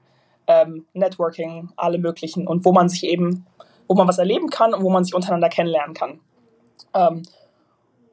ähm, 0.47 0.87
Networking, 0.95 1.71
alle 1.77 1.99
möglichen 1.99 2.47
und 2.47 2.64
wo 2.64 2.73
man 2.73 2.88
sich 2.88 3.05
eben, 3.05 3.47
wo 3.88 3.95
man 3.95 4.09
was 4.09 4.18
erleben 4.18 4.49
kann 4.49 4.75
und 4.75 4.83
wo 4.83 4.90
man 4.90 5.05
sich 5.05 5.14
untereinander 5.14 5.49
kennenlernen 5.49 5.95
kann. 5.95 6.21
Ähm, 6.95 7.22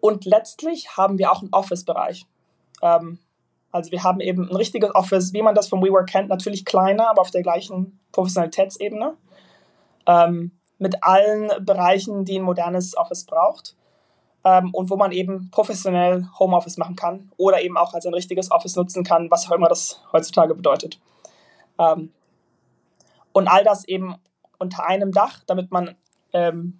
und 0.02 0.26
letztlich 0.26 0.98
haben 0.98 1.18
wir 1.18 1.32
auch 1.32 1.42
einen 1.42 1.54
Office-Bereich. 1.54 2.26
Ähm, 2.82 3.20
also 3.72 3.92
wir 3.92 4.04
haben 4.04 4.20
eben 4.20 4.50
ein 4.50 4.56
richtiges 4.56 4.94
Office, 4.96 5.34
wie 5.34 5.42
man 5.42 5.56
das 5.56 5.68
vom 5.68 5.84
WeWork 5.84 6.08
kennt, 6.08 6.30
natürlich 6.30 6.66
kleiner, 6.66 7.10
aber 7.10 7.22
auf 7.22 7.32
der 7.32 7.44
gleichen 7.44 8.00
Professionalitätsebene. 8.12 9.16
Ähm, 10.08 10.52
mit 10.80 11.04
allen 11.04 11.52
Bereichen, 11.66 12.26
die 12.26 12.40
ein 12.40 12.44
modernes 12.44 12.98
Office 12.98 13.26
braucht. 13.26 13.76
Ähm, 14.44 14.74
und 14.74 14.90
wo 14.90 14.96
man 14.96 15.12
eben 15.12 15.52
professionell 15.52 16.26
Homeoffice 16.40 16.78
machen 16.78 16.96
kann 16.96 17.30
oder 17.36 17.62
eben 17.62 17.78
auch 17.78 17.94
als 17.94 18.06
ein 18.06 18.14
richtiges 18.14 18.52
Office 18.52 18.78
nutzen 18.78 19.04
kann, 19.04 19.30
was 19.30 19.48
auch 19.48 19.52
immer 19.52 19.68
das 19.68 20.02
heutzutage 20.14 20.56
bedeutet. 20.56 21.00
Ähm, 21.78 22.14
und 23.34 23.50
all 23.50 23.66
das 23.66 23.86
eben 23.86 24.16
unter 24.58 24.88
einem 24.88 25.12
Dach, 25.12 25.42
damit 25.46 25.72
man 25.72 25.96
ähm, 26.32 26.80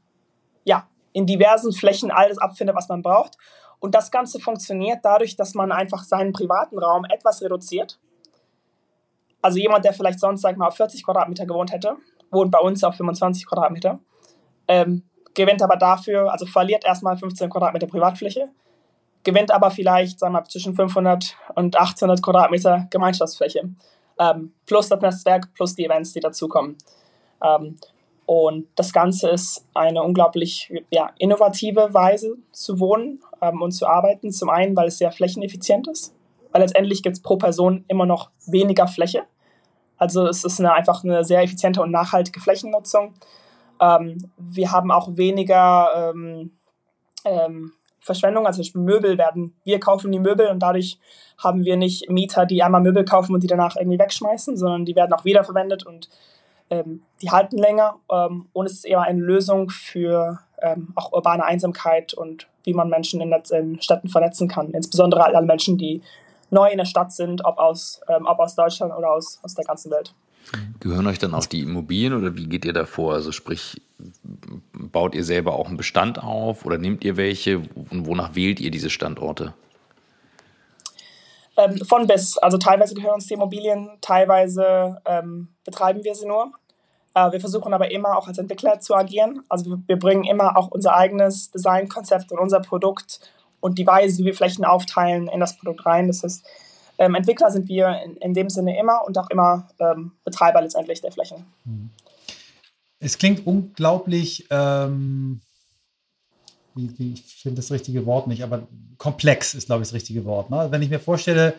ja, 0.64 0.88
in 1.12 1.26
diversen 1.26 1.74
Flächen 1.74 2.12
alles 2.12 2.38
abfindet, 2.38 2.78
was 2.78 2.88
man 2.88 3.02
braucht 3.02 3.38
und 3.80 3.96
das 3.96 4.12
Ganze 4.12 4.40
funktioniert 4.40 5.00
dadurch, 5.04 5.36
dass 5.36 5.54
man 5.54 5.72
einfach 5.72 6.04
seinen 6.04 6.34
privaten 6.34 6.78
Raum 6.78 7.06
etwas 7.06 7.42
reduziert. 7.42 8.00
Also 9.42 9.58
jemand, 9.58 9.86
der 9.86 9.94
vielleicht 9.94 10.20
sonst, 10.20 10.42
sag 10.42 10.58
mal, 10.58 10.68
auf 10.68 10.76
40 10.76 11.06
Quadratmeter 11.06 11.46
gewohnt 11.46 11.72
hätte, 11.72 11.96
wohnt 12.30 12.52
bei 12.52 12.60
uns 12.60 12.84
auf 12.84 12.96
25 12.96 13.46
Quadratmeter, 13.48 14.00
ähm, 14.68 15.04
gewinnt 15.34 15.62
aber 15.62 15.78
dafür, 15.78 16.32
also 16.32 16.46
verliert 16.46 16.86
erstmal 16.86 17.18
15 17.18 17.50
Quadratmeter 17.50 17.88
Privatfläche, 17.88 18.50
gewinnt 19.24 19.52
aber 19.52 19.72
vielleicht 19.72 20.20
sagen 20.20 20.34
wir, 20.34 20.44
zwischen 20.44 20.76
500 20.76 21.38
und 21.56 21.78
800 21.78 22.22
Quadratmeter 22.22 22.88
Gemeinschaftsfläche. 22.90 23.70
Ähm, 24.20 24.54
plus 24.66 24.90
das 24.90 25.00
Netzwerk, 25.00 25.54
plus 25.54 25.76
die 25.76 25.86
Events, 25.86 26.12
die 26.12 26.20
dazukommen. 26.20 26.78
Ähm, 27.42 27.78
und 28.26 28.68
das 28.76 28.94
Ganze 28.94 29.30
ist 29.30 29.66
eine 29.74 30.04
unglaublich 30.04 30.72
ja, 30.92 31.12
innovative 31.18 31.94
Weise 31.94 32.36
zu 32.52 32.80
wohnen 32.80 33.24
ähm, 33.42 33.62
und 33.62 33.72
zu 33.72 33.88
arbeiten. 33.88 34.32
Zum 34.32 34.50
einen, 34.50 34.76
weil 34.76 34.88
es 34.88 34.98
sehr 34.98 35.12
flächeneffizient 35.12 35.88
ist, 35.88 36.16
weil 36.52 36.62
letztendlich 36.62 37.04
gibt 37.04 37.18
es 37.18 37.22
pro 37.22 37.38
Person 37.38 37.86
immer 37.88 38.06
noch 38.06 38.32
weniger 38.48 38.88
Fläche. 38.88 39.24
Also 39.98 40.28
es 40.28 40.44
ist 40.44 40.60
eine, 40.60 40.74
einfach 40.74 41.04
eine 41.04 41.24
sehr 41.24 41.44
effiziente 41.44 41.82
und 41.82 41.92
nachhaltige 41.92 42.40
Flächennutzung. 42.40 43.14
Ähm, 43.82 44.32
wir 44.38 44.72
haben 44.72 44.92
auch 44.92 45.18
weniger 45.18 46.12
ähm, 46.14 46.52
ähm, 47.26 47.74
Verschwendung, 48.00 48.48
also 48.48 48.64
Möbel 48.76 49.18
werden, 49.18 49.56
wir 49.64 49.80
kaufen 49.80 50.12
die 50.12 50.20
Möbel 50.20 50.48
und 50.48 50.60
dadurch 50.60 50.98
haben 51.38 51.64
wir 51.66 51.78
nicht 51.78 52.10
Mieter, 52.10 52.46
die 52.46 52.64
einmal 52.64 52.82
Möbel 52.82 53.06
kaufen 53.06 53.34
und 53.34 53.44
die 53.44 53.48
danach 53.48 53.76
irgendwie 53.76 54.00
wegschmeißen, 54.00 54.58
sondern 54.58 54.86
die 54.86 54.96
werden 54.96 55.14
auch 55.14 55.26
wiederverwendet 55.26 55.86
und 55.86 56.10
ähm, 56.70 57.04
die 57.22 57.30
halten 57.30 57.58
länger 57.58 57.98
ähm, 58.12 58.48
und 58.54 58.66
es 58.66 58.74
ist 58.74 58.86
eher 58.86 59.02
eine 59.02 59.22
Lösung 59.22 59.70
für 59.70 60.40
ähm, 60.62 60.94
auch 60.96 61.12
urbane 61.12 61.44
Einsamkeit 61.44 62.14
und 62.14 62.48
wie 62.70 62.74
man 62.76 62.88
Menschen 62.88 63.20
in, 63.20 63.34
in, 63.52 63.82
Städten 63.82 64.10
vernetzen 64.10 64.48
kann, 64.48 64.70
insbesondere 64.72 65.24
alle 65.26 65.42
Menschen, 65.42 65.78
die 65.78 66.04
neu 66.52 66.70
in 66.70 66.78
der 66.78 66.86
Stadt 66.86 67.12
sind, 67.12 67.44
ob 67.44 67.58
aus, 67.58 68.00
ähm, 68.08 68.28
ob 68.28 68.40
aus 68.40 68.56
Deutschland 68.56 68.94
oder 68.96 69.10
aus, 69.10 69.40
aus 69.42 69.56
der 69.56 69.66
ganzen 69.66 69.90
Welt. 69.90 70.14
Gehören 70.80 71.08
euch 71.08 71.20
dann 71.20 71.34
auch 71.34 71.46
die 71.46 71.62
Immobilien 71.62 72.14
oder 72.14 72.36
wie 72.36 72.48
geht 72.48 72.66
ihr 72.66 72.74
da 72.74 72.86
vor? 72.86 73.14
Also 73.14 73.32
sprich, 73.32 73.82
baut 74.74 75.16
ihr 75.16 75.24
selber 75.24 75.54
auch 75.54 75.68
einen 75.68 75.78
Bestand 75.78 76.24
auf 76.24 76.66
oder 76.66 76.78
nehmt 76.78 77.04
ihr 77.04 77.18
welche 77.18 77.58
und 77.58 78.06
wonach 78.06 78.36
wählt 78.36 78.60
ihr 78.60 78.72
diese 78.72 78.90
Standorte? 78.90 79.54
Ähm, 81.58 81.78
von 81.86 82.08
bis. 82.08 82.38
Also 82.38 82.58
teilweise 82.58 82.96
gehören 82.96 83.16
uns 83.16 83.28
die 83.28 83.34
Immobilien, 83.34 83.90
teilweise 84.02 85.02
ähm, 85.06 85.50
betreiben 85.66 86.04
wir 86.04 86.16
sie 86.16 86.28
nur. 86.28 86.52
Äh, 87.14 87.32
wir 87.32 87.40
versuchen 87.40 87.74
aber 87.74 87.92
immer 87.92 88.18
auch 88.18 88.28
als 88.28 88.38
Entwickler 88.38 88.80
zu 88.80 88.96
agieren. 88.96 89.44
Also 89.50 89.78
wir, 89.88 90.00
bringen 90.00 90.24
immer 90.24 90.58
auch 90.58 90.70
unser 90.70 90.96
eigenes 90.96 91.52
Designkonzept 91.52 92.32
und 92.32 92.40
unser 92.40 92.60
Produkt 92.60 93.20
und 93.60 93.78
die 93.78 93.88
Weise, 93.88 94.20
wie 94.20 94.26
wir 94.26 94.34
Flächen 94.34 94.66
aufteilen, 94.66 95.28
in 95.28 95.40
das 95.40 95.58
Produkt 95.58 95.86
rein. 95.86 96.08
Das 96.08 96.24
heißt, 96.24 96.46
ähm, 96.98 97.16
Entwickler 97.16 97.52
sind 97.52 97.68
wir 97.68 98.02
in, 98.04 98.18
in, 98.18 98.34
dem 98.34 98.50
Sinne 98.50 98.78
immer 98.78 99.06
und 99.06 99.18
auch 99.18 99.30
immer 99.30 99.70
ähm, 99.80 100.12
Betreiber 100.24 100.62
letztendlich 100.62 101.02
der 101.02 101.12
Flächen. 101.12 101.46
Mhm. 101.66 101.90
Es 103.00 103.18
klingt 103.18 103.48
unglaublich, 103.48 104.48
ähm, 104.50 105.42
ich 106.76 107.24
finde 107.24 107.58
das 107.58 107.72
richtige 107.72 108.06
Wort 108.06 108.28
nicht, 108.28 108.44
aber 108.44 108.68
komplex 108.98 109.54
ist, 109.54 109.68
glaube 109.68 109.82
ich, 109.82 109.88
das 109.88 109.96
richtige 109.96 110.26
Wort. 110.26 110.50
Ne? 110.50 110.68
Wenn 110.70 110.82
ich 110.82 110.90
mir 110.90 111.00
vorstelle, 111.00 111.56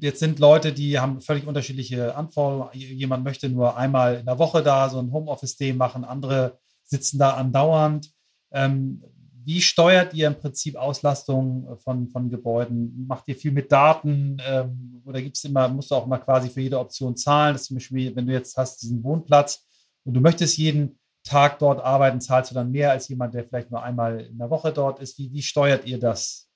jetzt 0.00 0.20
sind 0.20 0.38
Leute, 0.38 0.72
die 0.72 0.98
haben 0.98 1.20
völlig 1.20 1.46
unterschiedliche 1.46 2.14
Anforderungen. 2.14 2.70
Jemand 2.74 3.24
möchte 3.24 3.48
nur 3.48 3.76
einmal 3.76 4.16
in 4.16 4.26
der 4.26 4.38
Woche 4.38 4.62
da 4.62 4.88
so 4.88 4.98
ein 4.98 5.12
Homeoffice-Day 5.12 5.72
machen, 5.72 6.04
andere 6.04 6.58
sitzen 6.84 7.18
da 7.18 7.34
andauernd. 7.34 8.12
Ähm, 8.50 9.02
wie 9.44 9.62
steuert 9.62 10.12
ihr 10.12 10.26
im 10.26 10.34
Prinzip 10.34 10.76
Auslastung 10.76 11.78
von, 11.78 12.08
von 12.10 12.28
Gebäuden? 12.28 13.06
Macht 13.06 13.28
ihr 13.28 13.36
viel 13.36 13.50
mit 13.50 13.72
Daten 13.72 14.36
ähm, 14.46 15.02
oder 15.06 15.22
gibt 15.22 15.38
es 15.38 15.44
immer, 15.44 15.68
musst 15.68 15.90
du 15.90 15.94
auch 15.94 16.06
mal 16.06 16.18
quasi 16.18 16.50
für 16.50 16.60
jede 16.60 16.78
Option 16.78 17.16
zahlen? 17.16 17.54
Das 17.54 17.62
ist 17.62 17.68
zum 17.68 17.76
Beispiel, 17.76 18.14
wenn 18.14 18.26
du 18.26 18.32
jetzt 18.34 18.56
hast 18.58 18.82
diesen 18.82 19.02
Wohnplatz 19.02 19.66
und 20.04 20.12
du 20.14 20.20
möchtest 20.20 20.58
jeden 20.58 20.98
Tag 21.24 21.58
dort 21.58 21.82
arbeiten, 21.82 22.20
zahlst 22.20 22.50
du 22.50 22.54
dann 22.54 22.70
mehr 22.70 22.90
als 22.90 23.08
jemand, 23.08 23.34
der 23.34 23.44
vielleicht 23.44 23.70
nur 23.70 23.82
einmal 23.82 24.20
in 24.20 24.38
der 24.38 24.50
Woche 24.50 24.72
dort 24.72 25.00
ist. 25.00 25.18
Wie, 25.18 25.32
wie 25.32 25.42
steuert 25.42 25.86
ihr 25.86 25.98
das 25.98 26.50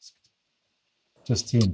System? 1.25 1.73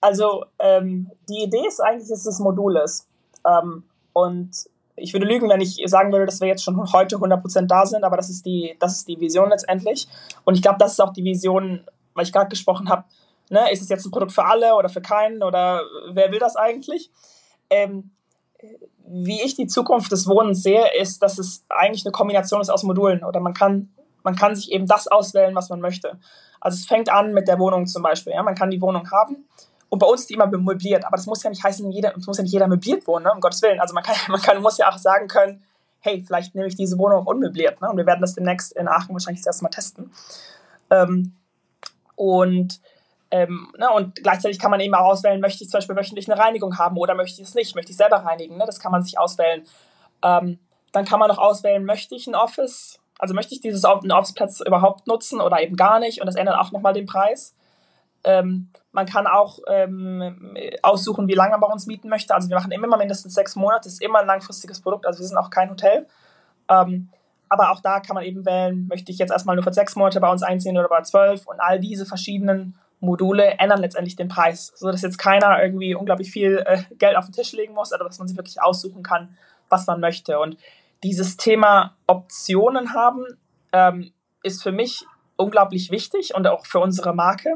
Also 0.00 0.44
ähm, 0.58 1.10
die 1.28 1.42
Idee 1.44 1.66
ist 1.66 1.80
eigentlich, 1.80 2.08
dass 2.08 2.26
es 2.26 2.38
Modul 2.38 2.76
ist. 2.76 3.08
Ähm, 3.44 3.84
und 4.12 4.50
ich 4.96 5.12
würde 5.12 5.26
lügen, 5.26 5.48
wenn 5.48 5.60
ich 5.60 5.80
sagen 5.86 6.12
würde, 6.12 6.26
dass 6.26 6.40
wir 6.40 6.48
jetzt 6.48 6.64
schon 6.64 6.92
heute 6.92 7.16
100% 7.16 7.66
da 7.66 7.86
sind, 7.86 8.04
aber 8.04 8.16
das 8.16 8.30
ist 8.30 8.46
die, 8.46 8.76
das 8.80 8.96
ist 8.96 9.08
die 9.08 9.20
Vision 9.20 9.50
letztendlich. 9.50 10.08
Und 10.44 10.54
ich 10.54 10.62
glaube, 10.62 10.78
das 10.78 10.92
ist 10.92 11.00
auch 11.00 11.12
die 11.12 11.24
Vision, 11.24 11.84
weil 12.14 12.24
ich 12.24 12.32
gerade 12.32 12.48
gesprochen 12.48 12.88
habe, 12.88 13.04
ne, 13.50 13.70
ist 13.70 13.82
es 13.82 13.88
jetzt 13.88 14.06
ein 14.06 14.10
Produkt 14.10 14.32
für 14.32 14.44
alle 14.44 14.74
oder 14.74 14.88
für 14.88 15.00
keinen 15.00 15.42
oder 15.42 15.82
wer 16.10 16.30
will 16.32 16.38
das 16.38 16.56
eigentlich? 16.56 17.10
Ähm, 17.70 18.10
wie 19.06 19.40
ich 19.42 19.54
die 19.54 19.66
Zukunft 19.66 20.12
des 20.12 20.26
Wohnens 20.26 20.62
sehe, 20.62 20.84
ist, 21.00 21.22
dass 21.22 21.38
es 21.38 21.64
eigentlich 21.68 22.04
eine 22.04 22.12
Kombination 22.12 22.60
ist 22.60 22.70
aus 22.70 22.82
Modulen 22.82 23.24
oder 23.24 23.40
man 23.40 23.54
kann, 23.54 23.90
man 24.22 24.36
kann 24.36 24.54
sich 24.54 24.72
eben 24.72 24.86
das 24.86 25.08
auswählen, 25.08 25.54
was 25.54 25.70
man 25.70 25.80
möchte. 25.80 26.18
Also 26.60 26.76
es 26.76 26.86
fängt 26.86 27.08
an 27.08 27.32
mit 27.32 27.46
der 27.46 27.58
Wohnung 27.58 27.86
zum 27.86 28.02
Beispiel. 28.02 28.32
Ja? 28.32 28.42
Man 28.42 28.56
kann 28.56 28.70
die 28.70 28.80
Wohnung 28.80 29.10
haben 29.10 29.46
und 29.90 29.98
bei 29.98 30.06
uns 30.06 30.22
ist 30.22 30.30
die 30.30 30.34
immer 30.34 30.46
möbliert, 30.46 31.04
aber 31.04 31.16
das 31.16 31.26
muss 31.26 31.42
ja 31.42 31.50
nicht 31.50 31.64
heißen, 31.64 31.90
jeder, 31.90 32.12
muss 32.26 32.36
ja 32.36 32.42
nicht 32.42 32.52
jeder 32.52 32.66
möbliert 32.66 33.06
wohnen, 33.06 33.24
ne? 33.24 33.32
um 33.32 33.40
Gottes 33.40 33.62
Willen. 33.62 33.80
Also 33.80 33.94
man, 33.94 34.02
kann, 34.02 34.16
man 34.28 34.40
kann, 34.40 34.60
muss 34.62 34.78
ja 34.78 34.90
auch 34.90 34.98
sagen 34.98 35.28
können, 35.28 35.62
hey, 36.00 36.22
vielleicht 36.24 36.54
nehme 36.54 36.68
ich 36.68 36.76
diese 36.76 36.98
Wohnung 36.98 37.22
auch 37.22 37.26
unmöbliert. 37.26 37.80
Ne? 37.80 37.88
Und 37.90 37.96
wir 37.96 38.06
werden 38.06 38.20
das 38.20 38.34
demnächst 38.34 38.72
in 38.72 38.86
Aachen 38.86 39.14
wahrscheinlich 39.14 39.40
das 39.40 39.46
erste 39.46 39.64
Mal 39.64 39.70
testen. 39.70 40.12
Ähm, 40.90 41.34
und, 42.16 42.80
ähm, 43.30 43.72
ne? 43.78 43.90
und 43.90 44.16
gleichzeitig 44.16 44.58
kann 44.58 44.70
man 44.70 44.80
eben 44.80 44.94
auch 44.94 45.06
auswählen, 45.06 45.40
möchte 45.40 45.64
ich 45.64 45.70
zum 45.70 45.78
Beispiel 45.78 45.96
wöchentlich 45.96 46.30
eine 46.30 46.40
Reinigung 46.40 46.78
haben 46.78 46.96
oder 46.98 47.14
möchte 47.14 47.40
ich 47.40 47.48
es 47.48 47.54
nicht, 47.54 47.74
möchte 47.74 47.90
ich 47.90 47.96
selber 47.96 48.16
reinigen. 48.16 48.56
Ne? 48.56 48.64
Das 48.66 48.80
kann 48.80 48.92
man 48.92 49.02
sich 49.02 49.18
auswählen. 49.18 49.64
Ähm, 50.22 50.58
dann 50.92 51.04
kann 51.04 51.18
man 51.18 51.28
noch 51.28 51.38
auswählen, 51.38 51.84
möchte 51.84 52.14
ich 52.14 52.26
ein 52.26 52.34
Office, 52.34 53.00
also 53.18 53.34
möchte 53.34 53.54
ich 53.54 53.60
dieses 53.60 53.84
Office-Platz 53.84 54.60
überhaupt 54.60 55.06
nutzen 55.06 55.40
oder 55.40 55.60
eben 55.60 55.76
gar 55.76 55.98
nicht 55.98 56.20
und 56.20 56.26
das 56.26 56.36
ändert 56.36 56.58
auch 56.58 56.72
nochmal 56.72 56.92
den 56.92 57.06
Preis. 57.06 57.54
Ähm, 58.24 58.70
man 58.98 59.06
kann 59.06 59.28
auch 59.28 59.60
ähm, 59.68 60.56
aussuchen, 60.82 61.28
wie 61.28 61.34
lange 61.34 61.52
man 61.52 61.60
bei 61.60 61.68
uns 61.68 61.86
mieten 61.86 62.08
möchte. 62.08 62.34
Also 62.34 62.48
wir 62.48 62.56
machen 62.56 62.72
immer 62.72 62.96
mindestens 62.96 63.32
sechs 63.32 63.54
Monate, 63.54 63.82
das 63.84 63.92
ist 63.92 64.02
immer 64.02 64.18
ein 64.18 64.26
langfristiges 64.26 64.80
Produkt, 64.80 65.06
also 65.06 65.20
wir 65.20 65.26
sind 65.28 65.36
auch 65.36 65.50
kein 65.50 65.70
Hotel. 65.70 66.08
Ähm, 66.68 67.08
aber 67.48 67.70
auch 67.70 67.78
da 67.78 68.00
kann 68.00 68.14
man 68.14 68.24
eben 68.24 68.44
wählen, 68.44 68.88
möchte 68.88 69.12
ich 69.12 69.18
jetzt 69.18 69.30
erstmal 69.30 69.54
nur 69.54 69.62
für 69.62 69.72
sechs 69.72 69.94
Monate 69.94 70.18
bei 70.18 70.28
uns 70.28 70.42
einziehen 70.42 70.76
oder 70.76 70.88
bei 70.88 71.00
zwölf 71.02 71.46
und 71.46 71.60
all 71.60 71.78
diese 71.78 72.06
verschiedenen 72.06 72.76
Module 72.98 73.44
ändern 73.60 73.80
letztendlich 73.80 74.16
den 74.16 74.26
Preis, 74.26 74.72
sodass 74.74 75.02
jetzt 75.02 75.18
keiner 75.18 75.62
irgendwie 75.62 75.94
unglaublich 75.94 76.32
viel 76.32 76.64
äh, 76.66 76.82
Geld 76.96 77.16
auf 77.16 77.26
den 77.26 77.34
Tisch 77.34 77.52
legen 77.52 77.74
muss, 77.74 77.92
aber 77.92 78.04
dass 78.04 78.18
man 78.18 78.26
sich 78.26 78.36
wirklich 78.36 78.60
aussuchen 78.60 79.04
kann, 79.04 79.38
was 79.68 79.86
man 79.86 80.00
möchte. 80.00 80.40
Und 80.40 80.56
dieses 81.04 81.36
Thema 81.36 81.94
Optionen 82.08 82.94
haben 82.94 83.24
ähm, 83.72 84.10
ist 84.42 84.60
für 84.60 84.72
mich 84.72 85.06
unglaublich 85.36 85.92
wichtig 85.92 86.34
und 86.34 86.48
auch 86.48 86.66
für 86.66 86.80
unsere 86.80 87.14
Marke 87.14 87.54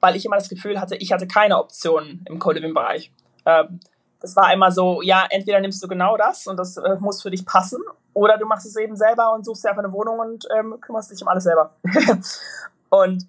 weil 0.00 0.16
ich 0.16 0.24
immer 0.24 0.36
das 0.36 0.48
Gefühl 0.48 0.80
hatte, 0.80 0.96
ich 0.96 1.12
hatte 1.12 1.26
keine 1.26 1.58
Optionen 1.58 2.24
im 2.28 2.38
Co-Living-Bereich. 2.38 3.12
Ähm, 3.44 3.80
das 4.20 4.34
war 4.36 4.52
immer 4.52 4.72
so, 4.72 5.02
ja, 5.02 5.26
entweder 5.30 5.60
nimmst 5.60 5.82
du 5.82 5.88
genau 5.88 6.16
das 6.16 6.46
und 6.46 6.56
das 6.56 6.76
äh, 6.76 6.96
muss 7.00 7.22
für 7.22 7.30
dich 7.30 7.46
passen, 7.46 7.80
oder 8.16 8.38
du 8.38 8.46
machst 8.46 8.64
es 8.64 8.76
eben 8.76 8.96
selber 8.96 9.34
und 9.34 9.44
suchst 9.44 9.64
dir 9.64 9.68
einfach 9.68 9.84
eine 9.84 9.92
Wohnung 9.92 10.18
und 10.18 10.48
ähm, 10.58 10.76
kümmerst 10.80 11.10
dich 11.10 11.20
um 11.20 11.28
alles 11.28 11.44
selber. 11.44 11.74
und, 12.88 13.28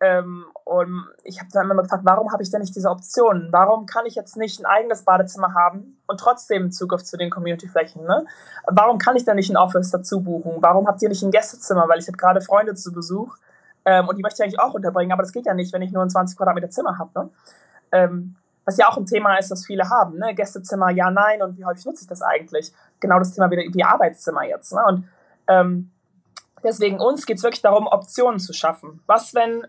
ähm, 0.00 0.46
und 0.64 1.06
ich 1.24 1.40
habe 1.40 1.50
dann 1.52 1.70
immer 1.70 1.82
gefragt, 1.82 2.06
warum 2.06 2.32
habe 2.32 2.42
ich 2.42 2.50
denn 2.50 2.62
nicht 2.62 2.74
diese 2.74 2.88
Optionen? 2.88 3.52
Warum 3.52 3.84
kann 3.84 4.06
ich 4.06 4.14
jetzt 4.14 4.38
nicht 4.38 4.58
ein 4.60 4.64
eigenes 4.64 5.02
Badezimmer 5.02 5.52
haben 5.52 5.98
und 6.06 6.18
trotzdem 6.18 6.72
Zugriff 6.72 7.04
zu 7.04 7.18
den 7.18 7.28
Community-Flächen? 7.28 8.02
Ne? 8.02 8.24
Warum 8.66 8.96
kann 8.96 9.14
ich 9.14 9.26
denn 9.26 9.36
nicht 9.36 9.50
ein 9.50 9.58
Office 9.58 9.90
dazu 9.90 10.22
buchen? 10.22 10.54
Warum 10.62 10.88
habt 10.88 11.02
ihr 11.02 11.10
nicht 11.10 11.22
ein 11.22 11.30
Gästezimmer? 11.30 11.86
Weil 11.86 11.98
ich 11.98 12.06
habe 12.06 12.16
gerade 12.16 12.40
Freunde 12.40 12.74
zu 12.74 12.92
Besuch 12.92 13.36
ähm, 13.84 14.08
und 14.08 14.16
die 14.16 14.22
möchte 14.22 14.42
ich 14.42 14.44
eigentlich 14.44 14.60
auch 14.60 14.74
unterbringen, 14.74 15.12
aber 15.12 15.22
das 15.22 15.32
geht 15.32 15.46
ja 15.46 15.54
nicht, 15.54 15.72
wenn 15.72 15.82
ich 15.82 15.92
nur 15.92 16.02
ein 16.02 16.10
20 16.10 16.36
Quadratmeter 16.36 16.70
Zimmer 16.70 16.98
habe. 16.98 17.10
Ne? 17.14 17.30
Ähm, 17.92 18.36
was 18.64 18.78
ja 18.78 18.88
auch 18.88 18.96
ein 18.96 19.06
Thema 19.06 19.36
ist, 19.36 19.50
das 19.50 19.66
viele 19.66 19.90
haben. 19.90 20.18
Ne? 20.18 20.34
Gästezimmer, 20.34 20.90
ja, 20.90 21.10
nein. 21.10 21.42
Und 21.42 21.58
wie 21.58 21.64
häufig 21.64 21.84
nutze 21.84 22.02
ich 22.02 22.08
das 22.08 22.22
eigentlich? 22.22 22.72
Genau 23.00 23.18
das 23.18 23.32
Thema 23.32 23.50
wieder 23.50 23.62
wie 23.62 23.84
Arbeitszimmer 23.84 24.44
jetzt. 24.44 24.72
Ne? 24.72 24.82
Und 24.86 25.08
ähm, 25.48 25.90
deswegen 26.62 26.98
uns 26.98 27.26
geht 27.26 27.36
es 27.36 27.42
wirklich 27.42 27.62
darum, 27.62 27.86
Optionen 27.86 28.40
zu 28.40 28.54
schaffen. 28.54 29.02
Was, 29.06 29.34
wenn 29.34 29.66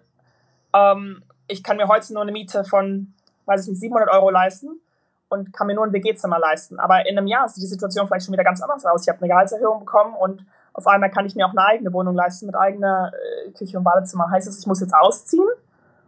ähm, 0.74 1.24
ich 1.48 1.64
kann 1.64 1.78
mir 1.78 1.88
heute 1.88 2.14
nur 2.14 2.24
eine 2.24 2.32
Miete 2.32 2.64
von, 2.64 3.14
weiß 3.46 3.64
ich 3.64 3.70
nicht, 3.70 3.82
700 3.82 4.10
Euro 4.10 4.30
leisten 4.30 4.80
und 5.28 5.54
kann 5.54 5.68
mir 5.68 5.76
nur 5.76 5.86
ein 5.86 5.94
WG-Zimmer 5.94 6.40
leisten. 6.40 6.80
Aber 6.80 7.08
in 7.08 7.18
einem 7.18 7.28
Jahr 7.28 7.50
sieht 7.50 7.64
die 7.64 7.68
Situation 7.68 8.08
vielleicht 8.08 8.26
schon 8.26 8.34
wieder 8.34 8.44
ganz 8.44 8.62
anders 8.62 8.86
aus. 8.86 9.04
Ich 9.04 9.10
habe 9.10 9.20
eine 9.20 9.28
Gehaltserhöhung 9.28 9.80
bekommen 9.82 10.16
und 10.16 10.46
auf 10.76 10.88
einmal 10.88 11.10
kann 11.10 11.26
ich 11.26 11.36
mir 11.36 11.46
auch 11.46 11.52
eine 11.52 11.64
eigene 11.64 11.94
Wohnung 11.94 12.16
leisten 12.16 12.48
mit 12.48 12.56
eigener 12.56 13.12
äh, 13.14 13.52
Küche 13.52 13.78
und 13.78 13.86
Badezimmer. 13.86 14.30
Heißt 14.30 14.46
das, 14.46 14.60
ich 14.60 14.68
muss 14.68 14.82
jetzt 14.82 14.94
ausziehen? 14.94 15.48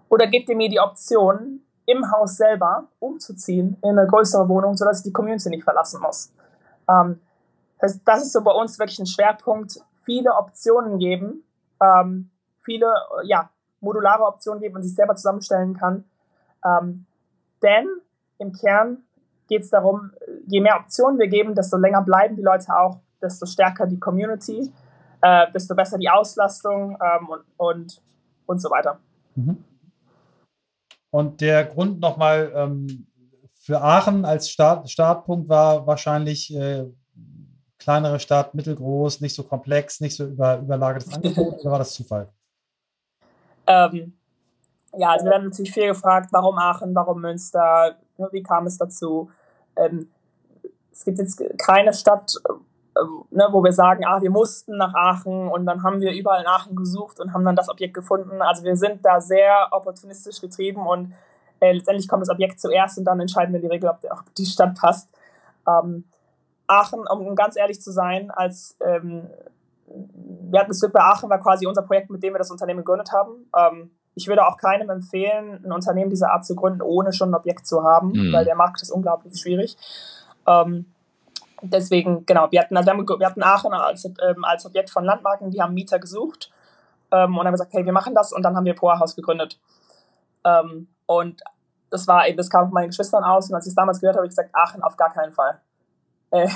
Oder 0.09 0.27
gebt 0.27 0.49
ihr 0.49 0.57
mir 0.57 0.69
die 0.69 0.79
Option, 0.79 1.61
im 1.85 2.11
Haus 2.11 2.35
selber 2.35 2.83
umzuziehen 2.99 3.77
in 3.81 3.97
eine 3.97 4.05
größere 4.07 4.49
Wohnung, 4.49 4.75
sodass 4.75 4.99
ich 4.99 5.03
die 5.05 5.13
Community 5.13 5.49
nicht 5.49 5.63
verlassen 5.63 6.01
muss? 6.01 6.33
Ähm, 6.89 7.21
das, 7.79 8.03
das, 8.03 8.23
ist 8.23 8.33
so 8.33 8.43
bei 8.43 8.51
uns 8.51 8.77
wirklich 8.77 8.99
ein 8.99 9.05
Schwerpunkt. 9.05 9.79
Viele 10.03 10.33
Optionen 10.33 10.99
geben, 10.99 11.45
ähm, 11.81 12.29
viele 12.59 12.93
ja, 13.23 13.49
modulare 13.79 14.23
Optionen 14.23 14.61
geben, 14.61 14.73
man 14.73 14.83
sich 14.83 14.95
selber 14.95 15.15
zusammenstellen 15.15 15.77
kann. 15.77 16.03
Ähm, 16.65 17.05
denn 17.63 17.87
im 18.37 18.51
Kern 18.51 19.03
geht 19.47 19.63
es 19.63 19.69
darum, 19.69 20.11
je 20.45 20.59
mehr 20.59 20.77
Optionen 20.77 21.19
wir 21.19 21.27
geben, 21.27 21.55
desto 21.55 21.77
länger 21.77 22.01
bleiben 22.01 22.35
die 22.35 22.41
Leute 22.41 22.75
auch 22.75 22.99
desto 23.21 23.45
stärker 23.45 23.87
die 23.87 23.99
Community, 23.99 24.71
äh, 25.21 25.51
desto 25.53 25.75
besser 25.75 25.97
die 25.97 26.09
Auslastung 26.09 26.97
ähm, 27.01 27.29
und, 27.29 27.43
und, 27.57 28.01
und 28.45 28.61
so 28.61 28.69
weiter. 28.69 28.99
Mhm. 29.35 29.63
Und 31.09 31.41
der 31.41 31.65
Grund 31.65 31.99
nochmal 31.99 32.51
ähm, 32.53 33.07
für 33.61 33.81
Aachen 33.81 34.25
als 34.25 34.49
Start, 34.49 34.89
Startpunkt 34.89 35.49
war 35.49 35.87
wahrscheinlich 35.87 36.55
äh, 36.55 36.85
kleinere 37.77 38.19
Stadt, 38.19 38.53
mittelgroß, 38.53 39.21
nicht 39.21 39.35
so 39.35 39.43
komplex, 39.43 39.99
nicht 39.99 40.15
so 40.15 40.25
über, 40.25 40.59
überlagertes 40.59 41.13
Angebot 41.13 41.59
oder 41.61 41.71
war 41.71 41.79
das 41.79 41.93
Zufall? 41.93 42.27
Ähm, 43.65 44.17
ja, 44.97 45.11
also 45.11 45.25
wir 45.25 45.31
werden 45.31 45.49
natürlich 45.49 45.73
viel 45.73 45.87
gefragt, 45.87 46.29
warum 46.31 46.57
Aachen, 46.57 46.95
warum 46.95 47.21
Münster, 47.21 47.97
wie 48.31 48.43
kam 48.43 48.67
es 48.67 48.77
dazu? 48.77 49.29
Ähm, 49.75 50.09
es 50.91 51.05
gibt 51.05 51.19
jetzt 51.19 51.41
keine 51.57 51.93
Stadt, 51.93 52.35
ne, 53.31 53.47
wo 53.51 53.63
wir 53.63 53.73
sagen, 53.73 54.05
ah, 54.05 54.21
wir 54.21 54.31
mussten 54.31 54.77
nach 54.77 54.93
Aachen 54.93 55.47
und 55.47 55.65
dann 55.65 55.83
haben 55.83 56.01
wir 56.01 56.13
überall 56.13 56.41
in 56.41 56.47
Aachen 56.47 56.75
gesucht 56.75 57.19
und 57.19 57.33
haben 57.33 57.45
dann 57.45 57.55
das 57.55 57.69
Objekt 57.69 57.93
gefunden. 57.93 58.41
Also 58.41 58.63
wir 58.63 58.75
sind 58.75 59.05
da 59.05 59.21
sehr 59.21 59.67
opportunistisch 59.71 60.41
getrieben 60.41 60.85
und 60.85 61.13
äh, 61.59 61.71
letztendlich 61.73 62.07
kommt 62.07 62.21
das 62.21 62.29
Objekt 62.29 62.59
zuerst 62.59 62.97
und 62.97 63.05
dann 63.05 63.19
entscheiden 63.19 63.53
wir 63.53 63.61
die 63.61 63.67
Regel, 63.67 63.89
ob, 63.89 63.99
ob 64.09 64.33
die 64.35 64.45
Stadt 64.45 64.75
passt. 64.75 65.09
Ähm, 65.67 66.05
Aachen, 66.67 67.07
um 67.07 67.35
ganz 67.35 67.55
ehrlich 67.57 67.81
zu 67.81 67.91
sein, 67.91 68.29
als 68.31 68.77
ähm, 68.81 69.27
wir 69.87 70.59
hatten 70.59 70.71
es 70.71 70.81
bei 70.81 70.99
Aachen 70.99 71.29
war 71.29 71.39
quasi 71.39 71.65
unser 71.65 71.81
Projekt, 71.81 72.09
mit 72.09 72.21
dem 72.21 72.33
wir 72.33 72.39
das 72.39 72.51
Unternehmen 72.51 72.79
gegründet 72.79 73.11
haben. 73.11 73.49
Ähm, 73.57 73.91
ich 74.15 74.27
würde 74.27 74.45
auch 74.45 74.57
keinem 74.57 74.89
empfehlen, 74.89 75.63
ein 75.63 75.71
Unternehmen 75.71 76.09
dieser 76.09 76.31
Art 76.31 76.45
zu 76.45 76.55
gründen, 76.55 76.81
ohne 76.81 77.13
schon 77.13 77.29
ein 77.29 77.35
Objekt 77.35 77.67
zu 77.67 77.83
haben, 77.83 78.09
mhm. 78.09 78.33
weil 78.33 78.45
der 78.45 78.55
Markt 78.55 78.81
ist 78.81 78.91
unglaublich 78.91 79.39
schwierig. 79.39 79.77
Ähm, 80.45 80.85
deswegen, 81.61 82.25
genau, 82.25 82.47
wir 82.51 82.61
hatten, 82.61 82.77
also 82.77 82.87
wir, 82.87 82.93
haben, 82.93 83.07
wir 83.07 83.25
hatten 83.25 83.43
Aachen 83.43 83.73
als, 83.73 84.05
ähm, 84.05 84.43
als 84.43 84.65
Objekt 84.65 84.89
von 84.89 85.03
Landmarken, 85.03 85.51
die 85.51 85.61
haben 85.61 85.73
Mieter 85.73 85.99
gesucht 85.99 86.51
ähm, 87.11 87.37
und 87.37 87.45
haben 87.45 87.53
gesagt, 87.53 87.73
hey, 87.73 87.85
wir 87.85 87.93
machen 87.93 88.15
das 88.15 88.33
und 88.33 88.43
dann 88.43 88.55
haben 88.55 88.65
wir 88.65 88.75
Poa 88.75 88.99
House 88.99 89.15
gegründet. 89.15 89.59
Ähm, 90.43 90.87
und 91.05 91.41
das 91.89 92.07
war 92.07 92.27
eben, 92.27 92.37
das 92.37 92.49
kam 92.49 92.65
von 92.65 92.73
meinen 92.73 92.89
Geschwistern 92.89 93.23
aus 93.23 93.49
und 93.49 93.55
als 93.55 93.65
ich 93.65 93.71
es 93.71 93.75
damals 93.75 93.99
gehört 93.99 94.15
habe, 94.15 94.21
habe 94.21 94.27
ich 94.27 94.35
gesagt, 94.35 94.53
Aachen 94.53 94.83
auf 94.83 94.97
gar 94.97 95.11
keinen 95.13 95.33
Fall. 95.33 95.59
Äh, 96.31 96.47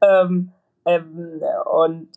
ähm, 0.02 0.52
ähm, 0.84 1.42
und 1.70 2.08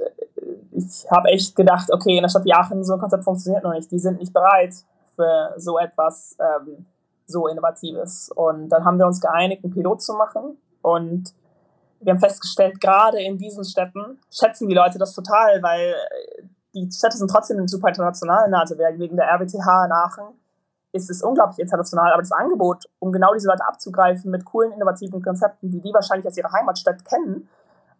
ich 0.71 1.09
habe 1.11 1.29
echt 1.29 1.55
gedacht, 1.55 1.91
okay, 1.91 2.17
in 2.17 2.21
der 2.21 2.29
Stadt 2.29 2.45
wie 2.45 2.53
Aachen 2.53 2.83
so 2.83 2.93
ein 2.93 2.99
Konzept 2.99 3.23
funktioniert 3.23 3.63
noch 3.63 3.73
nicht. 3.73 3.91
Die 3.91 3.99
sind 3.99 4.19
nicht 4.19 4.33
bereit 4.33 4.73
für 5.15 5.53
so 5.57 5.77
etwas 5.77 6.38
ähm, 6.39 6.86
so 7.27 7.47
Innovatives. 7.47 8.29
Und 8.29 8.69
dann 8.69 8.86
haben 8.86 8.97
wir 8.97 9.05
uns 9.05 9.21
geeinigt, 9.21 9.63
einen 9.63 9.73
Pilot 9.73 10.01
zu 10.01 10.13
machen. 10.13 10.57
Und 10.86 11.33
wir 11.99 12.13
haben 12.13 12.19
festgestellt, 12.19 12.79
gerade 12.79 13.19
in 13.19 13.39
diesen 13.39 13.63
Städten 13.63 14.19
schätzen 14.31 14.69
die 14.69 14.75
Leute 14.75 14.99
das 14.99 15.13
total, 15.13 15.63
weil 15.63 15.89
äh, 15.89 16.43
die 16.75 16.91
Städte 16.91 17.17
sind 17.17 17.31
trotzdem 17.31 17.67
super 17.67 17.88
international. 17.88 18.49
Ne? 18.49 18.59
Also 18.59 18.77
wegen 18.77 19.15
der 19.15 19.27
RWTH 19.27 19.86
in 19.86 19.91
Aachen 19.91 20.25
ist 20.91 21.09
es 21.09 21.23
unglaublich 21.23 21.57
international. 21.57 22.13
Aber 22.13 22.21
das 22.21 22.31
Angebot, 22.31 22.86
um 22.99 23.11
genau 23.11 23.33
diese 23.33 23.47
Leute 23.47 23.65
abzugreifen 23.67 24.29
mit 24.29 24.45
coolen, 24.45 24.73
innovativen 24.73 25.23
Konzepten, 25.23 25.71
die 25.71 25.81
die 25.81 25.93
wahrscheinlich 25.93 26.27
aus 26.27 26.38
ihrer 26.38 26.51
Heimatstadt 26.51 27.03
kennen, 27.03 27.49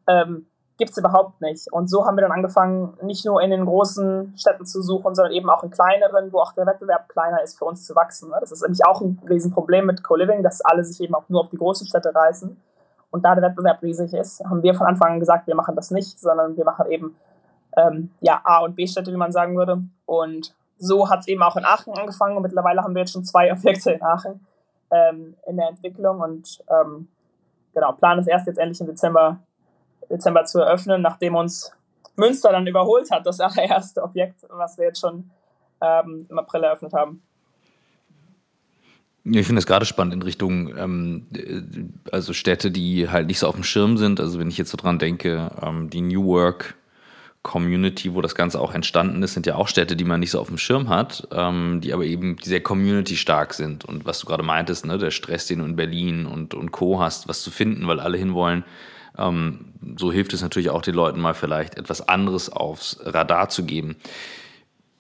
ähm, 0.08 0.46
gibt 0.78 0.92
es 0.92 0.98
überhaupt 0.98 1.42
nicht. 1.42 1.72
Und 1.72 1.90
so 1.90 2.06
haben 2.06 2.18
wir 2.18 2.22
dann 2.22 2.34
angefangen, 2.34 2.98
nicht 3.02 3.26
nur 3.26 3.42
in 3.42 3.50
den 3.50 3.66
großen 3.66 4.38
Städten 4.38 4.66
zu 4.66 4.82
suchen, 4.82 5.16
sondern 5.16 5.34
eben 5.34 5.50
auch 5.50 5.64
in 5.64 5.72
kleineren, 5.72 6.32
wo 6.32 6.40
auch 6.40 6.54
der 6.54 6.68
Wettbewerb 6.68 7.10
kleiner 7.10 7.42
ist, 7.42 7.58
für 7.58 7.66
uns 7.66 7.86
zu 7.86 7.96
wachsen. 7.96 8.30
Ne? 8.30 8.38
Das 8.40 8.52
ist 8.52 8.62
nämlich 8.62 8.86
auch 8.86 9.02
ein 9.02 9.20
Riesenproblem 9.28 9.86
mit 9.86 10.04
Co-Living, 10.04 10.44
dass 10.44 10.62
alle 10.62 10.84
sich 10.84 11.02
eben 11.02 11.16
auch 11.16 11.28
nur 11.30 11.42
auf 11.42 11.50
die 11.50 11.58
großen 11.58 11.88
Städte 11.88 12.14
reißen. 12.14 12.58
Und 13.16 13.24
da 13.24 13.34
der 13.34 13.46
Wettbewerb 13.46 13.82
riesig 13.82 14.14
ist, 14.14 14.44
haben 14.44 14.62
wir 14.62 14.76
von 14.76 14.88
Anfang 14.88 15.14
an 15.14 15.20
gesagt, 15.22 15.48
wir 15.48 15.56
machen 15.56 15.74
das 15.74 15.90
nicht, 15.90 16.20
sondern 16.20 16.58
wir 16.58 16.66
machen 16.66 16.92
eben 16.92 17.16
ähm, 17.78 18.12
ja, 18.20 18.42
A- 18.44 18.60
und 18.60 18.76
B-Städte, 18.76 19.10
wie 19.10 19.16
man 19.16 19.32
sagen 19.32 19.56
würde. 19.56 19.82
Und 20.06 20.54
so 20.78 21.10
hat 21.10 21.22
es 21.22 21.30
eben 21.30 21.42
auch 21.42 21.56
in 21.56 21.64
Aachen 21.64 21.94
angefangen 21.94 22.36
und 22.36 22.44
mittlerweile 22.44 22.84
haben 22.84 22.94
wir 22.94 23.04
jetzt 23.04 23.14
schon 23.14 23.24
zwei 23.24 23.50
Objekte 23.54 23.92
in 23.92 24.04
Aachen 24.04 24.46
ähm, 24.92 25.38
in 25.48 25.56
der 25.56 25.70
Entwicklung 25.70 26.20
und 26.20 26.62
ähm, 26.70 27.08
genau, 27.74 27.94
Plan 27.94 28.20
ist 28.20 28.28
erst 28.28 28.48
jetzt 28.48 28.58
endlich 28.58 28.82
im 28.82 28.88
Dezember 28.88 29.40
Dezember 30.10 30.44
zu 30.44 30.60
eröffnen, 30.60 31.02
nachdem 31.02 31.36
uns 31.36 31.72
Münster 32.18 32.52
dann 32.52 32.68
überholt 32.68 33.10
hat, 33.12 33.26
das 33.26 33.40
allererste 33.40 34.04
Objekt, 34.04 34.46
was 34.50 34.78
wir 34.78 34.88
jetzt 34.88 35.00
schon 35.00 35.32
ähm, 35.80 36.26
im 36.30 36.38
April 36.38 36.66
eröffnet 36.66 36.94
haben. 36.94 37.24
Ich 39.28 39.48
finde 39.48 39.60
es 39.60 39.66
gerade 39.66 39.86
spannend 39.86 40.14
in 40.14 40.22
Richtung, 40.22 40.78
ähm, 40.78 41.26
also 42.12 42.34
Städte, 42.34 42.70
die 42.70 43.10
halt 43.10 43.28
nicht 43.28 43.40
so 43.40 43.48
auf 43.48 43.56
dem 43.56 43.64
Schirm 43.64 43.98
sind. 43.98 44.20
Also 44.20 44.40
wenn 44.40 44.50
ich 44.50 44.58
jetzt 44.58 44.70
so 44.70 44.78
dran 44.78 45.00
denke, 45.00 45.52
ähm, 45.62 45.90
die 45.90 46.02
New 46.02 46.26
Work 46.26 46.76
Community, 47.42 48.14
wo 48.14 48.22
das 48.22 48.36
Ganze 48.36 48.60
auch 48.60 48.74
entstanden 48.74 49.22
ist, 49.22 49.34
sind 49.34 49.46
ja 49.46 49.56
auch 49.56 49.68
Städte, 49.68 49.96
die 49.96 50.04
man 50.04 50.20
nicht 50.20 50.32
so 50.32 50.40
auf 50.40 50.48
dem 50.48 50.58
Schirm 50.58 50.90
hat, 50.90 51.28
ähm, 51.32 51.80
die 51.82 51.94
aber 51.94 52.04
eben 52.04 52.38
sehr 52.42 52.62
community 52.62 53.16
stark 53.18 53.54
sind. 53.54 53.86
Und 53.86 54.06
was 54.06 54.20
du 54.20 54.28
gerade 54.28 54.44
meintest, 54.44 54.86
ne, 54.86 54.98
der 54.98 55.12
Stress, 55.12 55.46
den 55.48 55.60
du 55.60 55.66
in 55.66 55.76
Berlin 55.76 56.26
und, 56.26 56.54
und 56.54 56.72
Co. 56.72 57.00
hast, 57.00 57.28
was 57.28 57.42
zu 57.42 57.52
finden, 57.52 57.88
weil 57.88 58.00
alle 58.00 58.18
hinwollen, 58.18 58.64
ähm, 59.18 59.74
so 59.98 60.12
hilft 60.12 60.34
es 60.34 60.42
natürlich 60.42 60.72
auch 60.72 60.82
den 60.82 60.96
Leuten 60.96 61.22
mal 61.22 61.36
vielleicht 61.36 61.78
etwas 61.78 62.08
anderes 62.08 62.50
aufs 62.52 63.00
Radar 63.04 63.50
zu 63.50 63.64
geben. 63.64 63.96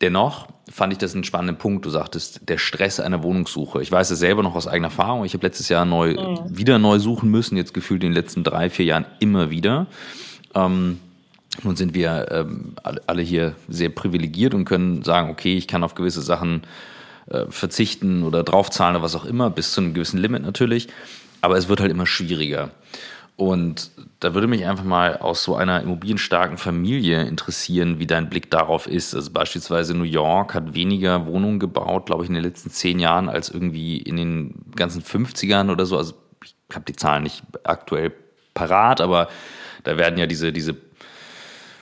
Dennoch 0.01 0.47
fand 0.69 0.91
ich 0.93 0.99
das 0.99 1.13
einen 1.13 1.23
spannenden 1.23 1.57
Punkt. 1.57 1.85
Du 1.85 1.89
sagtest, 1.89 2.49
der 2.49 2.57
Stress 2.57 2.99
einer 2.99 3.23
Wohnungssuche. 3.23 3.81
Ich 3.81 3.91
weiß 3.91 4.11
es 4.11 4.19
selber 4.19 4.43
noch 4.43 4.55
aus 4.55 4.67
eigener 4.67 4.87
Erfahrung. 4.87 5.23
Ich 5.23 5.33
habe 5.33 5.45
letztes 5.45 5.69
Jahr 5.69 5.85
neu, 5.85 6.13
mhm. 6.13 6.57
wieder 6.57 6.79
neu 6.79 6.99
suchen 6.99 7.31
müssen, 7.31 7.55
jetzt 7.55 7.73
gefühlt 7.73 8.03
in 8.03 8.09
den 8.09 8.15
letzten 8.15 8.43
drei, 8.43 8.69
vier 8.69 8.85
Jahren 8.85 9.05
immer 9.19 9.49
wieder. 9.49 9.87
Ähm, 10.53 10.99
nun 11.63 11.75
sind 11.77 11.93
wir 11.93 12.27
ähm, 12.31 12.75
alle 13.07 13.21
hier 13.21 13.55
sehr 13.69 13.89
privilegiert 13.89 14.53
und 14.53 14.65
können 14.65 15.03
sagen, 15.03 15.29
okay, 15.29 15.55
ich 15.55 15.67
kann 15.67 15.83
auf 15.83 15.95
gewisse 15.95 16.21
Sachen 16.21 16.63
äh, 17.27 17.45
verzichten 17.49 18.23
oder 18.23 18.43
draufzahlen 18.43 18.95
oder 18.95 19.03
was 19.03 19.15
auch 19.15 19.25
immer, 19.25 19.49
bis 19.49 19.71
zu 19.71 19.81
einem 19.81 19.93
gewissen 19.93 20.19
Limit 20.19 20.43
natürlich. 20.43 20.89
Aber 21.39 21.57
es 21.57 21.69
wird 21.69 21.79
halt 21.79 21.91
immer 21.91 22.05
schwieriger. 22.05 22.71
Und 23.37 23.91
da 24.21 24.33
würde 24.33 24.47
mich 24.47 24.65
einfach 24.65 24.85
mal 24.85 25.17
aus 25.17 25.43
so 25.43 25.55
einer 25.55 25.81
immobilienstarken 25.81 26.57
Familie 26.57 27.23
interessieren, 27.23 27.99
wie 27.99 28.07
dein 28.07 28.29
Blick 28.29 28.49
darauf 28.49 28.87
ist. 28.87 29.13
Also 29.13 29.31
beispielsweise 29.31 29.93
New 29.93 30.03
York 30.03 30.53
hat 30.53 30.73
weniger 30.73 31.25
Wohnungen 31.25 31.59
gebaut, 31.59 32.05
glaube 32.05 32.23
ich, 32.23 32.29
in 32.29 32.35
den 32.35 32.43
letzten 32.43 32.69
zehn 32.69 32.99
Jahren 32.99 33.27
als 33.27 33.49
irgendwie 33.49 33.97
in 33.97 34.15
den 34.15 34.65
ganzen 34.75 35.01
50ern 35.01 35.69
oder 35.69 35.85
so. 35.85 35.97
Also 35.97 36.13
ich 36.43 36.55
habe 36.73 36.85
die 36.85 36.95
Zahlen 36.95 37.23
nicht 37.23 37.43
aktuell 37.63 38.13
parat, 38.53 39.01
aber 39.01 39.27
da 39.83 39.97
werden 39.97 40.17
ja 40.17 40.27
diese, 40.27 40.53
diese 40.53 40.77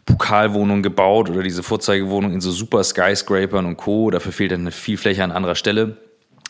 Pokalwohnungen 0.05 0.83
gebaut 0.83 1.29
oder 1.29 1.43
diese 1.43 1.61
Vorzeigewohnungen 1.61 2.35
in 2.35 2.41
so 2.41 2.51
super 2.51 2.83
Skyscrapern 2.83 3.65
und 3.65 3.77
Co. 3.77 4.09
Dafür 4.09 4.31
fehlt 4.31 4.51
dann 4.51 4.61
eine 4.61 4.71
viel 4.71 4.97
Fläche 4.97 5.23
an 5.23 5.31
anderer 5.31 5.55
Stelle. 5.55 5.97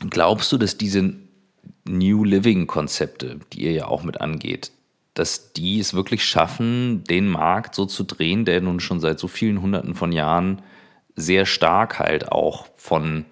Glaubst 0.09 0.51
du, 0.51 0.57
dass 0.57 0.77
diese 0.77 1.13
New 1.85 2.23
Living 2.23 2.67
Konzepte, 2.67 3.39
die 3.51 3.63
ihr 3.63 3.73
ja 3.73 3.87
auch 3.87 4.03
mit 4.03 4.21
angeht, 4.21 4.71
dass 5.13 5.53
die 5.53 5.79
es 5.79 5.93
wirklich 5.93 6.25
schaffen, 6.25 7.03
den 7.03 7.27
Markt 7.27 7.75
so 7.75 7.85
zu 7.85 8.03
drehen, 8.03 8.45
der 8.45 8.61
nun 8.61 8.79
schon 8.79 8.99
seit 8.99 9.19
so 9.19 9.27
vielen 9.27 9.61
Hunderten 9.61 9.93
von 9.95 10.11
Jahren 10.11 10.61
sehr 11.15 11.45
stark 11.45 11.99
halt 11.99 12.31
auch 12.31 12.67
von 12.75 13.25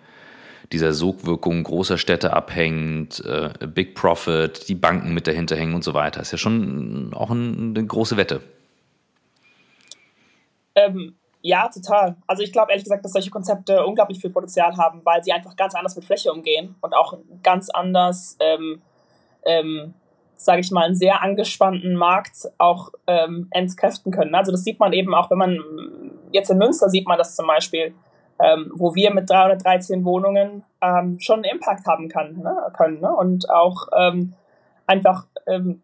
dieser 0.71 0.93
Sogwirkung 0.93 1.63
großer 1.63 1.97
Städte 1.97 2.33
abhängt, 2.33 3.23
äh, 3.25 3.67
Big 3.67 3.95
Profit, 3.95 4.69
die 4.69 4.75
Banken 4.75 5.13
mit 5.13 5.27
dahinter 5.27 5.55
hängen 5.55 5.73
und 5.73 5.83
so 5.83 5.93
weiter. 5.93 6.21
Ist 6.21 6.31
ja 6.31 6.37
schon 6.37 7.13
auch 7.13 7.29
ein, 7.29 7.75
eine 7.75 7.85
große 7.85 8.15
Wette. 8.15 8.41
Ähm, 10.75 11.15
ja, 11.41 11.67
total. 11.67 12.15
Also 12.27 12.43
ich 12.43 12.51
glaube 12.51 12.71
ehrlich 12.71 12.85
gesagt, 12.85 13.03
dass 13.03 13.11
solche 13.11 13.31
Konzepte 13.31 13.83
unglaublich 13.85 14.19
viel 14.19 14.29
Potenzial 14.29 14.77
haben, 14.77 15.01
weil 15.03 15.23
sie 15.23 15.33
einfach 15.33 15.55
ganz 15.55 15.75
anders 15.75 15.95
mit 15.95 16.05
Fläche 16.05 16.31
umgehen 16.31 16.75
und 16.81 16.93
auch 16.93 17.17
ganz 17.43 17.69
anders 17.69 18.37
ähm, 18.39 18.81
ähm, 19.45 19.93
sage 20.43 20.61
ich 20.61 20.71
mal, 20.71 20.85
einen 20.85 20.95
sehr 20.95 21.21
angespannten 21.21 21.95
Markt 21.95 22.49
auch 22.57 22.91
ähm, 23.07 23.47
entkräften 23.51 24.11
können. 24.11 24.35
Also 24.35 24.51
das 24.51 24.63
sieht 24.63 24.79
man 24.79 24.93
eben 24.93 25.13
auch, 25.13 25.29
wenn 25.29 25.37
man 25.37 25.59
jetzt 26.31 26.49
in 26.49 26.57
Münster 26.57 26.89
sieht 26.89 27.07
man 27.07 27.17
das 27.17 27.35
zum 27.35 27.47
Beispiel, 27.47 27.93
ähm, 28.39 28.71
wo 28.73 28.95
wir 28.95 29.13
mit 29.13 29.29
313 29.29 30.03
Wohnungen 30.03 30.63
ähm, 30.81 31.19
schon 31.19 31.43
einen 31.43 31.55
Impact 31.55 31.85
haben 31.85 32.09
kann, 32.09 32.37
ne, 32.37 32.71
können 32.75 33.01
ne? 33.01 33.15
und 33.15 33.49
auch 33.49 33.87
ähm, 33.95 34.33
einfach 34.87 35.25
ähm, 35.47 35.83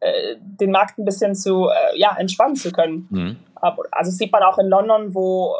äh, 0.00 0.36
den 0.38 0.70
Markt 0.70 0.98
ein 0.98 1.04
bisschen 1.04 1.34
zu 1.34 1.68
äh, 1.68 1.98
ja, 1.98 2.16
entspannen 2.16 2.54
zu 2.54 2.70
können. 2.70 3.08
Mhm. 3.10 3.36
Also 3.60 4.10
das 4.10 4.18
sieht 4.18 4.30
man 4.30 4.42
auch 4.42 4.58
in 4.58 4.68
London, 4.68 5.14
wo 5.14 5.56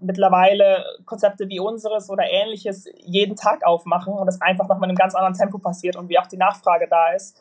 mittlerweile 0.00 0.84
Konzepte 1.04 1.48
wie 1.48 1.60
unseres 1.60 2.08
oder 2.10 2.24
ähnliches 2.30 2.86
jeden 2.98 3.36
Tag 3.36 3.64
aufmachen 3.66 4.12
und 4.14 4.26
das 4.26 4.40
einfach 4.40 4.68
noch 4.68 4.78
mit 4.78 4.88
einem 4.88 4.96
ganz 4.96 5.14
anderen 5.14 5.34
Tempo 5.34 5.58
passiert 5.58 5.96
und 5.96 6.08
wie 6.08 6.18
auch 6.18 6.26
die 6.26 6.36
Nachfrage 6.36 6.86
da 6.88 7.12
ist. 7.12 7.36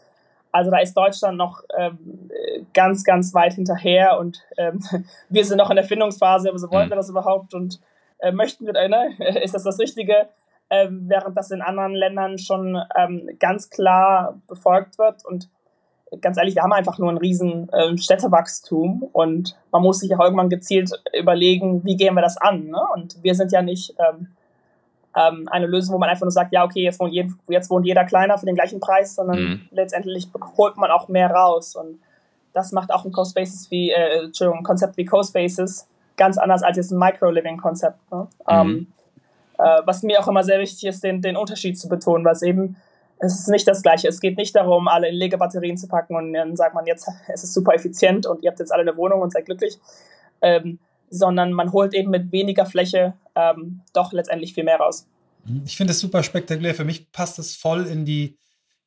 Also 0.53 0.69
da 0.69 0.77
ist 0.77 0.93
Deutschland 0.93 1.37
noch 1.37 1.63
ähm, 1.75 2.29
ganz, 2.73 3.03
ganz 3.03 3.33
weit 3.33 3.53
hinterher 3.53 4.19
und 4.19 4.39
ähm, 4.57 4.79
wir 5.29 5.43
sind 5.43 5.57
noch 5.57 5.71
in 5.71 5.75
der 5.75 5.83
Findungsphase, 5.83 6.51
also 6.51 6.71
wollen 6.71 6.89
wir 6.89 6.95
das 6.95 7.09
überhaupt 7.09 7.55
und 7.55 7.81
äh, 8.19 8.31
möchten 8.31 8.67
wir, 8.67 8.75
äh, 8.75 8.87
ne? 8.87 9.15
ist 9.43 9.55
das 9.55 9.63
das 9.63 9.79
Richtige? 9.79 10.29
Ähm, 10.69 11.05
während 11.07 11.35
das 11.35 11.51
in 11.51 11.61
anderen 11.61 11.93
Ländern 11.93 12.37
schon 12.37 12.79
ähm, 12.95 13.29
ganz 13.39 13.69
klar 13.69 14.39
befolgt 14.47 14.97
wird 14.99 15.25
und 15.25 15.49
ganz 16.21 16.37
ehrlich, 16.37 16.53
wir 16.53 16.61
haben 16.61 16.73
einfach 16.73 16.99
nur 16.99 17.11
ein 17.11 17.17
riesen 17.17 17.69
ähm, 17.73 17.97
Städtewachstum 17.97 19.09
und 19.11 19.57
man 19.71 19.81
muss 19.81 19.99
sich 19.99 20.13
auch 20.15 20.19
irgendwann 20.19 20.49
gezielt 20.49 20.91
überlegen, 21.17 21.83
wie 21.83 21.97
gehen 21.97 22.13
wir 22.13 22.21
das 22.21 22.37
an. 22.37 22.67
Ne? 22.67 22.79
Und 22.93 23.21
wir 23.23 23.33
sind 23.33 23.51
ja 23.51 23.63
nicht 23.63 23.95
ähm, 25.15 25.41
ähm, 25.41 25.47
eine 25.49 25.67
Lösung, 25.67 25.95
wo 25.95 25.99
man 25.99 26.09
einfach 26.09 26.25
nur 26.25 26.31
sagt, 26.31 26.53
ja, 26.53 26.63
okay, 26.63 26.83
jetzt 26.83 26.99
wohnt, 26.99 27.13
jed 27.13 27.29
jetzt 27.47 27.69
wohnt 27.69 27.85
jeder 27.85 28.03
kleiner 28.03 28.37
für 28.37 28.45
den 28.45 28.55
gleichen 28.55 28.79
Preis, 28.79 29.15
sondern 29.15 29.39
mhm. 29.39 29.61
letztendlich 29.71 30.27
holt 30.57 30.77
man 30.77 30.91
auch 30.91 31.07
mehr 31.07 31.29
raus. 31.29 31.75
Und 31.75 31.99
das 32.53 32.71
macht 32.71 32.91
auch 32.91 33.05
ein 33.05 33.11
Co-Spaces 33.11 33.69
wie, 33.71 33.91
äh, 33.91 34.25
Entschuldigung, 34.25 34.59
ein 34.59 34.63
Konzept 34.63 34.97
wie 34.97 35.05
Co-Spaces 35.05 35.87
ganz 36.15 36.37
anders 36.37 36.63
als 36.63 36.77
jetzt 36.77 36.91
ein 36.91 36.99
Micro-Living-Konzept. 36.99 38.11
Ne? 38.11 38.17
Mhm. 38.21 38.27
Ähm, 38.47 38.87
äh, 39.57 39.81
was 39.85 40.03
mir 40.03 40.19
auch 40.19 40.27
immer 40.27 40.43
sehr 40.43 40.59
wichtig 40.59 40.85
ist, 40.85 41.03
den, 41.03 41.21
den 41.21 41.37
Unterschied 41.37 41.79
zu 41.79 41.89
betonen, 41.89 42.25
weil 42.25 42.33
es 42.33 42.41
eben, 42.41 42.75
es 43.19 43.39
ist 43.39 43.49
nicht 43.49 43.67
das 43.67 43.81
Gleiche. 43.81 44.07
Es 44.07 44.19
geht 44.19 44.37
nicht 44.37 44.55
darum, 44.55 44.87
alle 44.87 45.09
in 45.09 45.15
Legebatterien 45.15 45.77
zu 45.77 45.87
packen 45.87 46.15
und 46.15 46.33
dann 46.33 46.55
sagt 46.55 46.75
man 46.75 46.85
jetzt, 46.85 47.07
es 47.27 47.43
ist 47.43 47.53
super 47.53 47.73
effizient 47.73 48.25
und 48.25 48.43
ihr 48.43 48.49
habt 48.49 48.59
jetzt 48.59 48.71
alle 48.71 48.81
eine 48.81 48.97
Wohnung 48.97 49.21
und 49.21 49.31
seid 49.31 49.45
glücklich. 49.45 49.79
Ähm, 50.41 50.79
sondern 51.09 51.53
man 51.53 51.71
holt 51.71 51.93
eben 51.93 52.09
mit 52.09 52.31
weniger 52.31 52.65
Fläche 52.65 53.13
ähm, 53.35 53.81
doch 53.93 54.13
letztendlich 54.13 54.53
viel 54.53 54.63
mehr 54.63 54.77
raus. 54.77 55.07
Mhm. 55.45 55.63
Ich 55.65 55.77
finde 55.77 55.91
es 55.91 55.99
super 55.99 56.23
spektakulär. 56.23 56.75
Für 56.75 56.85
mich 56.85 57.11
passt 57.11 57.39
es 57.39 57.55
voll 57.55 57.85
in 57.87 58.05
die 58.05 58.37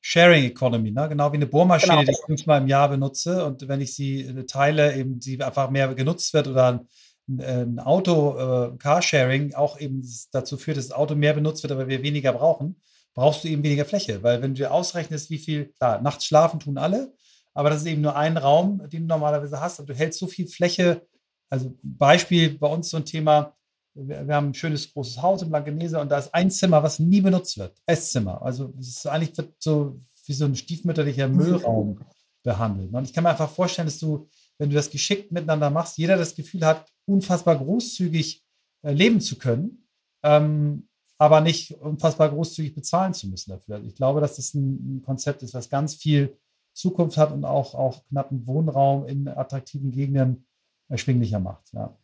Sharing 0.01 0.45
Economy, 0.45 0.93
ne? 0.93 1.09
genau 1.09 1.33
wie 1.33 1.37
eine 1.37 1.47
Bohrmaschine, 1.47 1.95
genau. 1.95 2.05
die 2.05 2.13
ich 2.13 2.27
fünfmal 2.27 2.61
im 2.61 2.69
Jahr 2.69 2.89
benutze 2.89 3.45
und 3.45 3.67
wenn 3.67 3.81
ich 3.81 3.95
sie 3.95 4.21
äh, 4.21 4.47
teile, 4.47 4.95
eben 4.95 5.21
sie 5.21 5.43
einfach 5.43 5.69
mehr 5.71 5.93
genutzt 5.95 6.33
wird 6.33 6.47
oder 6.47 6.87
ein, 7.29 7.41
ein 7.41 7.81
Auto, 7.81 8.39
äh, 8.39 8.77
Carsharing 8.79 9.55
auch 9.55 9.81
eben 9.81 10.07
dazu 10.31 10.59
führt, 10.59 10.77
dass 10.77 10.89
das 10.89 10.97
Auto 10.97 11.17
mehr 11.17 11.35
benutzt 11.35 11.65
wird, 11.65 11.73
aber 11.73 11.89
wir 11.89 12.05
weniger 12.05 12.33
brauchen, 12.33 12.81
brauchst 13.15 13.43
du 13.43 13.49
eben 13.49 13.65
weniger 13.65 13.85
Fläche, 13.85 14.23
weil 14.23 14.43
wenn 14.43 14.55
du 14.55 14.71
ausrechnest, 14.71 15.29
wie 15.31 15.39
viel, 15.39 15.73
klar, 15.73 16.01
nachts 16.01 16.27
schlafen 16.27 16.61
tun 16.61 16.79
alle, 16.79 17.13
aber 17.53 17.71
das 17.71 17.81
ist 17.81 17.87
eben 17.87 18.03
nur 18.03 18.15
ein 18.15 18.37
Raum, 18.37 18.89
den 18.89 19.03
du 19.03 19.09
normalerweise 19.09 19.61
hast 19.61 19.81
und 19.81 19.89
du 19.89 19.95
hältst 19.95 20.21
so 20.21 20.29
viel 20.29 20.47
Fläche 20.47 21.03
also 21.49 21.75
Beispiel 21.83 22.59
bei 22.59 22.67
uns 22.67 22.91
so 22.91 22.97
ein 22.97 23.05
Thema, 23.05 23.55
wir, 23.97 24.27
wir 24.27 24.35
haben 24.35 24.49
ein 24.49 24.55
schönes 24.55 24.93
großes 24.93 25.23
Haus 25.23 25.43
in 25.43 25.49
Blankenese 25.49 26.01
und 26.01 26.11
da 26.11 26.19
ist 26.19 26.35
ein 26.35 26.51
Zimmer, 26.51 26.83
was 26.83 26.99
nie 26.99 27.21
benutzt 27.21 27.59
wird. 27.59 27.81
Esszimmer. 27.87 28.43
Also 28.43 28.73
es 28.79 28.89
ist 28.89 29.07
eigentlich 29.07 29.33
so 29.59 29.97
wie 30.27 30.33
so 30.33 30.45
ein 30.45 30.57
stiefmütterlicher 30.57 31.29
Müllraum 31.29 32.01
behandelt. 32.43 32.93
Und 32.93 33.05
ich 33.05 33.13
kann 33.13 33.25
mir 33.25 33.31
einfach 33.31 33.51
vorstellen, 33.51 33.87
dass 33.87 33.99
du, 33.99 34.29
wenn 34.59 34.71
du 34.71 34.75
das 34.75 34.91
geschickt 34.91 35.33
miteinander 35.33 35.71
machst, 35.71 35.99
jeder 35.99 36.17
das 36.17 36.35
Gefühl 36.35 36.65
hat, 36.65 36.87
unfassbar 37.07 37.57
großzügig 37.57 38.45
äh, 38.83 38.93
leben 38.93 39.21
zu 39.21 39.37
können, 39.39 39.87
ähm, 40.23 40.89
aber 41.19 41.41
nicht 41.41 41.73
unfassbar 41.73 42.29
großzügig 42.29 42.75
bezahlen 42.75 43.15
zu 43.15 43.29
müssen 43.29 43.51
dafür. 43.51 43.77
Also 43.77 43.89
ich 43.89 43.95
glaube, 43.95 44.21
dass 44.21 44.37
das 44.37 44.55
ein, 44.55 44.97
ein 44.97 45.03
Konzept 45.03 45.43
ist, 45.43 45.55
was 45.55 45.71
ganz 45.71 45.95
viel 45.95 46.37
Zukunft 46.73 47.17
hat 47.17 47.33
und 47.33 47.45
auch, 47.45 47.75
auch 47.75 48.05
knappen 48.09 48.47
Wohnraum 48.47 49.07
in 49.07 49.29
attraktiven 49.29 49.93
Gegenden 49.93 50.47
erschwinglicher 50.89 51.41
macht. 51.41 51.73
Ja. 51.73 51.97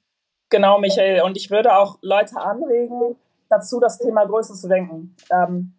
Genau, 0.52 0.78
Michael. 0.78 1.22
Und 1.22 1.38
ich 1.38 1.50
würde 1.50 1.74
auch 1.74 1.96
Leute 2.02 2.36
anregen, 2.36 3.16
dazu 3.48 3.80
das 3.80 3.98
Thema 3.98 4.26
größer 4.26 4.52
zu 4.52 4.68
denken. 4.68 5.16
Ähm, 5.30 5.72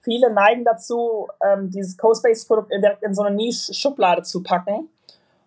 viele 0.00 0.32
neigen 0.32 0.64
dazu, 0.64 1.26
ähm, 1.44 1.70
dieses 1.70 1.96
Co-Space-Produkt 1.96 2.70
direkt 2.70 3.02
in 3.02 3.14
so 3.14 3.22
eine 3.22 3.34
Nische-Schublade 3.34 4.22
zu 4.22 4.44
packen, 4.44 4.88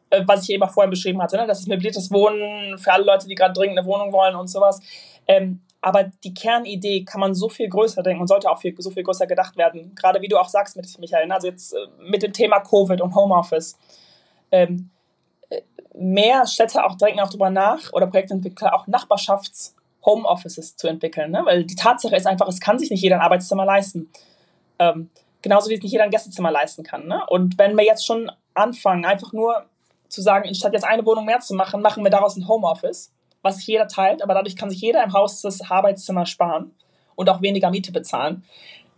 äh, 0.10 0.24
was 0.28 0.44
ich 0.44 0.50
eben 0.50 0.64
auch 0.64 0.72
vorhin 0.72 0.90
beschrieben 0.90 1.22
hatte. 1.22 1.38
Ne? 1.38 1.48
Das 1.48 1.62
ist 1.62 1.70
möbliertes 1.70 2.12
Wohnen 2.12 2.78
für 2.78 2.92
alle 2.92 3.06
Leute, 3.06 3.30
die 3.30 3.36
gerade 3.36 3.54
dringend 3.54 3.80
eine 3.80 3.88
Wohnung 3.88 4.12
wollen 4.12 4.36
und 4.36 4.50
sowas. 4.50 4.82
Ähm, 5.26 5.62
aber 5.80 6.12
die 6.26 6.34
Kernidee 6.34 7.06
kann 7.06 7.22
man 7.22 7.34
so 7.34 7.48
viel 7.48 7.70
größer 7.70 8.04
denken 8.04 8.20
und 8.20 8.28
sollte 8.28 8.52
auch 8.52 8.60
viel, 8.60 8.76
so 8.78 8.92
viel 8.92 9.04
größer 9.04 9.26
gedacht 9.26 9.56
werden. 9.56 9.96
Gerade 9.96 10.22
wie 10.22 10.28
du 10.28 10.38
auch 10.38 10.50
sagst 10.50 10.76
mit 10.76 11.00
Michael, 11.00 11.28
ne? 11.28 11.36
also 11.36 11.48
jetzt 11.48 11.74
äh, 11.74 11.78
mit 12.10 12.24
dem 12.24 12.34
Thema 12.34 12.60
Covid 12.60 13.00
und 13.00 13.16
Homeoffice. 13.16 13.78
Ähm, 14.52 14.90
mehr 15.98 16.46
Städte 16.48 16.84
auch 16.86 16.96
denken 16.96 17.20
auch 17.20 17.30
darüber 17.30 17.50
nach 17.50 17.94
oder 17.94 18.08
Projektentwickler 18.08 18.74
auch 18.76 18.88
Nachbarschafts- 18.88 19.76
Homeoffices 20.06 20.76
zu 20.76 20.88
entwickeln, 20.88 21.32
ne? 21.32 21.42
weil 21.46 21.64
die 21.64 21.76
Tatsache 21.76 22.16
ist 22.16 22.28
einfach, 22.28 22.48
es 22.48 22.60
kann 22.60 22.78
sich 22.80 22.92
nicht 22.92 23.02
jeder 23.02 23.16
ein 23.16 23.22
Arbeitszimmer 23.22 23.66
leisten. 23.66 24.10
Ähm, 24.78 25.10
genauso 25.42 25.70
wie 25.70 25.76
es 25.76 25.82
nicht 25.82 25.92
jeder 25.92 26.04
ein 26.04 26.12
Gästezimmer 26.12 26.52
leisten 26.52 26.84
kann. 26.84 27.08
Ne? 27.08 27.24
Und 27.28 27.58
wenn 27.58 27.76
wir 27.76 27.84
jetzt 27.84 28.06
schon 28.06 28.32
anfangen, 28.54 29.06
einfach 29.06 29.34
nur 29.34 29.66
zu 30.08 30.22
sagen, 30.22 30.54
statt 30.54 30.74
jetzt 30.74 30.86
eine 30.86 31.06
Wohnung 31.06 31.26
mehr 31.26 31.40
zu 31.40 31.56
machen, 31.56 31.82
machen 31.82 32.04
wir 32.04 32.12
daraus 32.12 32.38
ein 32.38 32.48
Homeoffice, 32.48 33.12
was 33.42 33.58
sich 33.58 33.68
jeder 33.68 33.88
teilt, 33.88 34.22
aber 34.22 34.34
dadurch 34.34 34.56
kann 34.56 34.70
sich 34.70 34.82
jeder 34.82 35.04
im 35.04 35.14
Haus 35.14 35.42
das 35.42 35.62
Arbeitszimmer 35.62 36.26
sparen 36.26 36.72
und 37.16 37.30
auch 37.30 37.42
weniger 37.42 37.70
Miete 37.72 37.92
bezahlen. 37.92 38.44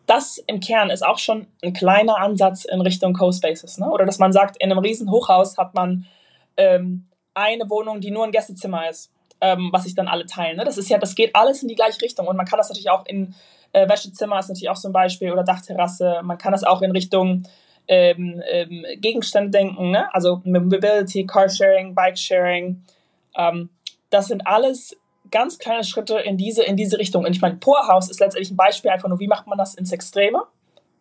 Das 0.05 0.37
im 0.37 0.59
Kern 0.59 0.89
ist 0.89 1.05
auch 1.05 1.17
schon 1.17 1.47
ein 1.61 1.73
kleiner 1.73 2.17
Ansatz 2.17 2.63
in 2.65 2.79
Richtung 2.79 3.13
Co-Spaces. 3.13 3.77
Ne? 3.77 3.89
Oder 3.89 4.05
dass 4.05 4.19
man 4.19 4.31
sagt, 4.31 4.57
in 4.57 4.71
einem 4.71 4.79
riesen 4.79 5.11
Hochhaus 5.11 5.57
hat 5.57 5.73
man 5.73 6.05
ähm, 6.57 7.07
eine 7.33 7.69
Wohnung, 7.69 8.01
die 8.01 8.11
nur 8.11 8.25
ein 8.25 8.31
Gästezimmer 8.31 8.89
ist, 8.89 9.11
ähm, 9.41 9.69
was 9.71 9.83
sich 9.83 9.95
dann 9.95 10.07
alle 10.07 10.25
teilen. 10.25 10.57
Ne? 10.57 10.65
Das 10.65 10.77
ist 10.77 10.89
ja, 10.89 10.97
das 10.97 11.15
geht 11.15 11.35
alles 11.35 11.61
in 11.61 11.67
die 11.67 11.75
gleiche 11.75 12.01
Richtung 12.01 12.27
und 12.27 12.35
man 12.35 12.45
kann 12.45 12.57
das 12.57 12.69
natürlich 12.69 12.89
auch 12.89 13.05
in 13.05 13.35
äh, 13.73 13.87
Wäschezimmer 13.87 14.39
ist 14.39 14.47
natürlich 14.47 14.69
auch 14.69 14.75
so 14.75 14.89
ein 14.89 14.93
Beispiel 14.93 15.31
oder 15.31 15.43
Dachterrasse. 15.43 16.21
Man 16.23 16.37
kann 16.37 16.51
das 16.51 16.63
auch 16.63 16.81
in 16.81 16.91
Richtung 16.91 17.43
ähm, 17.87 18.41
ähm, 18.49 18.85
Gegenstände 18.97 19.51
denken, 19.51 19.91
ne? 19.91 20.13
also 20.13 20.41
Mobility, 20.43 21.25
Carsharing, 21.25 21.95
Bikesharing. 21.95 22.83
Ähm, 23.35 23.69
das 24.09 24.27
sind 24.27 24.45
alles 24.45 24.95
ganz 25.31 25.57
kleine 25.59 25.83
Schritte 25.83 26.19
in 26.19 26.37
diese, 26.37 26.63
in 26.63 26.77
diese 26.77 26.97
Richtung. 26.97 27.25
Und 27.25 27.31
ich 27.31 27.41
meine, 27.41 27.55
Poorhouse 27.55 28.09
ist 28.09 28.19
letztendlich 28.19 28.51
ein 28.51 28.57
Beispiel 28.57 28.91
einfach 28.91 29.09
nur, 29.09 29.19
wie 29.19 29.27
macht 29.27 29.47
man 29.47 29.57
das 29.57 29.75
ins 29.75 29.91
Extreme? 29.91 30.43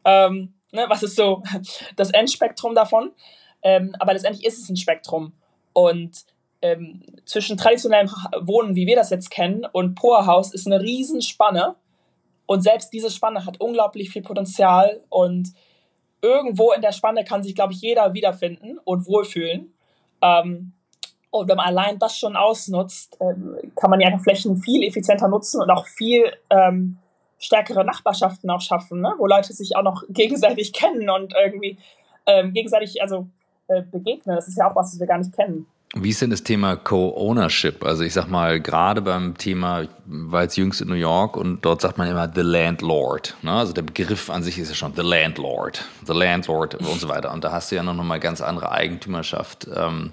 Ähm, 0.04 0.54
ne? 0.72 0.86
Was 0.88 1.02
ist 1.02 1.16
so 1.16 1.42
das 1.96 2.10
Endspektrum 2.10 2.74
davon? 2.74 3.12
Ähm, 3.62 3.94
aber 3.98 4.12
letztendlich 4.12 4.44
ist 4.44 4.62
es 4.62 4.68
ein 4.68 4.76
Spektrum. 4.76 5.32
Und 5.76 6.24
ähm, 6.62 7.02
zwischen 7.26 7.58
traditionellem 7.58 8.08
Wohnen, 8.40 8.74
wie 8.76 8.86
wir 8.86 8.96
das 8.96 9.10
jetzt 9.10 9.30
kennen, 9.30 9.66
und 9.70 9.94
Poorhouse 9.94 10.54
ist 10.54 10.66
eine 10.66 10.80
Riesenspanne. 10.80 11.74
Und 12.46 12.62
selbst 12.62 12.94
diese 12.94 13.10
Spanne 13.10 13.44
hat 13.44 13.60
unglaublich 13.60 14.08
viel 14.08 14.22
Potenzial. 14.22 15.02
Und 15.10 15.52
irgendwo 16.22 16.72
in 16.72 16.80
der 16.80 16.92
Spanne 16.92 17.24
kann 17.24 17.42
sich, 17.42 17.54
glaube 17.54 17.74
ich, 17.74 17.82
jeder 17.82 18.14
wiederfinden 18.14 18.78
und 18.84 19.06
wohlfühlen. 19.06 19.74
Ähm, 20.22 20.72
und 21.28 21.46
wenn 21.46 21.58
man 21.58 21.66
allein 21.66 21.98
das 21.98 22.16
schon 22.16 22.36
ausnutzt, 22.36 23.18
ähm, 23.20 23.58
kann 23.78 23.90
man 23.90 24.00
ja 24.00 24.16
Flächen 24.16 24.56
viel 24.56 24.82
effizienter 24.82 25.28
nutzen 25.28 25.60
und 25.60 25.70
auch 25.70 25.86
viel 25.86 26.24
ähm, 26.48 26.96
stärkere 27.38 27.84
Nachbarschaften 27.84 28.48
auch 28.48 28.62
schaffen, 28.62 29.02
ne? 29.02 29.12
wo 29.18 29.26
Leute 29.26 29.52
sich 29.52 29.76
auch 29.76 29.82
noch 29.82 30.04
gegenseitig 30.08 30.72
kennen 30.72 31.10
und 31.10 31.34
irgendwie 31.34 31.76
ähm, 32.24 32.54
gegenseitig, 32.54 33.02
also 33.02 33.28
äh, 33.68 33.82
begegnen. 33.82 34.36
Das 34.36 34.48
ist 34.48 34.58
ja 34.58 34.70
auch 34.70 34.76
was, 34.76 34.92
was 34.92 35.00
wir 35.00 35.06
gar 35.06 35.18
nicht 35.18 35.34
kennen. 35.34 35.66
Wie 35.94 36.10
ist 36.10 36.20
denn 36.20 36.30
das 36.30 36.42
Thema 36.42 36.76
Co-Ownership? 36.76 37.84
Also 37.84 38.02
ich 38.02 38.12
sag 38.12 38.28
mal, 38.28 38.60
gerade 38.60 39.00
beim 39.00 39.38
Thema, 39.38 39.86
war 40.04 40.42
jetzt 40.42 40.56
jüngst 40.56 40.80
in 40.82 40.88
New 40.88 40.94
York 40.94 41.36
und 41.36 41.64
dort 41.64 41.80
sagt 41.80 41.96
man 41.96 42.08
immer 42.08 42.30
The 42.34 42.42
Landlord. 42.42 43.36
Ne? 43.42 43.52
Also 43.52 43.72
der 43.72 43.82
Begriff 43.82 44.28
an 44.28 44.42
sich 44.42 44.58
ist 44.58 44.68
ja 44.68 44.74
schon 44.74 44.92
The 44.94 45.02
Landlord, 45.02 45.84
The 46.04 46.12
Landlord 46.12 46.74
und 46.74 47.00
so 47.00 47.08
weiter. 47.08 47.32
Und 47.32 47.44
da 47.44 47.52
hast 47.52 47.70
du 47.70 47.76
ja 47.76 47.82
noch 47.82 47.94
mal 47.94 48.20
ganz 48.20 48.40
andere 48.40 48.72
Eigentümerschaft, 48.72 49.68
ähm, 49.74 50.12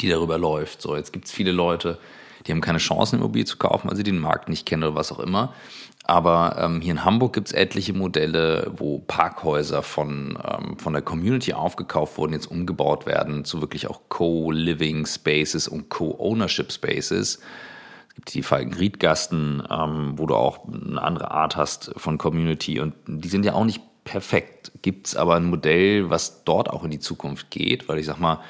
die 0.00 0.08
darüber 0.08 0.36
läuft. 0.36 0.82
So, 0.82 0.94
jetzt 0.96 1.12
gibt 1.12 1.26
es 1.26 1.32
viele 1.32 1.52
Leute, 1.52 1.98
die 2.46 2.52
haben 2.52 2.60
keine 2.60 2.78
Chance, 2.78 3.16
eine 3.16 3.22
Immobilie 3.22 3.46
zu 3.46 3.56
kaufen, 3.56 3.88
weil 3.88 3.96
sie 3.96 4.02
den 4.02 4.18
Markt 4.18 4.48
nicht 4.48 4.66
kennen 4.66 4.82
oder 4.82 4.94
was 4.94 5.10
auch 5.10 5.20
immer. 5.20 5.54
Aber 6.06 6.56
ähm, 6.58 6.82
hier 6.82 6.92
in 6.92 7.04
Hamburg 7.04 7.32
gibt 7.32 7.48
es 7.48 7.54
etliche 7.54 7.94
Modelle, 7.94 8.70
wo 8.76 8.98
Parkhäuser 8.98 9.82
von, 9.82 10.38
ähm, 10.46 10.78
von 10.78 10.92
der 10.92 11.00
Community 11.00 11.54
aufgekauft 11.54 12.18
wurden, 12.18 12.34
jetzt 12.34 12.46
umgebaut 12.46 13.06
werden 13.06 13.46
zu 13.46 13.62
wirklich 13.62 13.88
auch 13.88 14.02
Co-Living 14.10 15.06
Spaces 15.06 15.66
und 15.66 15.88
Co-Ownership 15.88 16.72
Spaces. 16.72 17.40
Es 18.08 18.14
gibt 18.16 18.34
die 18.34 18.42
Falkenriedgasten, 18.42 19.62
ähm, 19.70 20.12
wo 20.16 20.26
du 20.26 20.34
auch 20.34 20.68
eine 20.68 21.00
andere 21.00 21.30
Art 21.30 21.56
hast 21.56 21.92
von 21.96 22.18
Community 22.18 22.80
und 22.80 22.94
die 23.06 23.28
sind 23.28 23.46
ja 23.46 23.54
auch 23.54 23.64
nicht 23.64 23.80
perfekt. 24.04 24.72
Gibt 24.82 25.06
es 25.06 25.16
aber 25.16 25.36
ein 25.36 25.44
Modell, 25.44 26.10
was 26.10 26.44
dort 26.44 26.68
auch 26.68 26.84
in 26.84 26.90
die 26.90 27.00
Zukunft 27.00 27.50
geht, 27.50 27.88
weil 27.88 27.98
ich 27.98 28.04
sag 28.04 28.20
mal, 28.20 28.40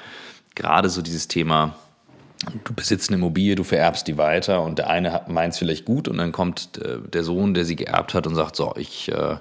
gerade 0.57 0.89
so 0.89 1.03
dieses 1.03 1.29
Thema 1.29 1.77
du 2.65 2.75
besitzt 2.75 3.11
eine 3.11 3.17
Immobilie, 3.17 3.55
du 3.55 3.65
vererbst 3.65 4.07
die 4.07 4.19
weiter 4.19 4.63
und 4.63 4.79
der 4.79 4.91
eine 4.91 5.23
meint 5.29 5.53
es 5.53 5.59
vielleicht 5.59 5.85
gut 5.85 6.09
und 6.09 6.19
dann 6.19 6.33
kommt 6.33 6.79
äh, 6.79 6.99
der 7.13 7.25
Sohn, 7.25 7.55
der 7.55 7.65
sie 7.65 7.77
geerbt 7.77 8.15
hat 8.15 8.27
und 8.27 8.35
sagt, 8.35 8.57
so, 8.57 8.75
ich 8.77 9.11
äh, 9.11 9.37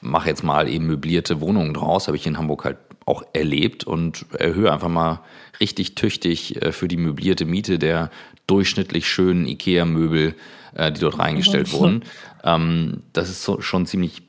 mache 0.00 0.28
jetzt 0.28 0.42
mal 0.42 0.68
eben 0.68 0.86
möblierte 0.86 1.40
Wohnungen 1.40 1.74
draus, 1.74 2.08
habe 2.08 2.16
ich 2.16 2.26
in 2.26 2.38
Hamburg 2.38 2.64
halt 2.64 2.78
auch 3.06 3.22
erlebt 3.32 3.84
und 3.84 4.26
erhöhe 4.38 4.72
einfach 4.72 4.88
mal 4.88 5.20
richtig 5.60 5.94
tüchtig 5.94 6.62
äh, 6.62 6.72
für 6.72 6.88
die 6.88 6.96
möblierte 6.96 7.44
Miete 7.44 7.78
der 7.78 8.10
durchschnittlich 8.46 9.08
schönen 9.08 9.46
IKEA-Möbel, 9.46 10.34
äh, 10.74 10.92
die 10.92 11.00
dort 11.00 11.18
reingestellt 11.18 11.72
wurden. 11.72 12.04
Ähm, 12.44 13.02
das 13.12 13.30
ist 13.30 13.42
so, 13.42 13.60
schon 13.60 13.86
ziemlich, 13.86 14.22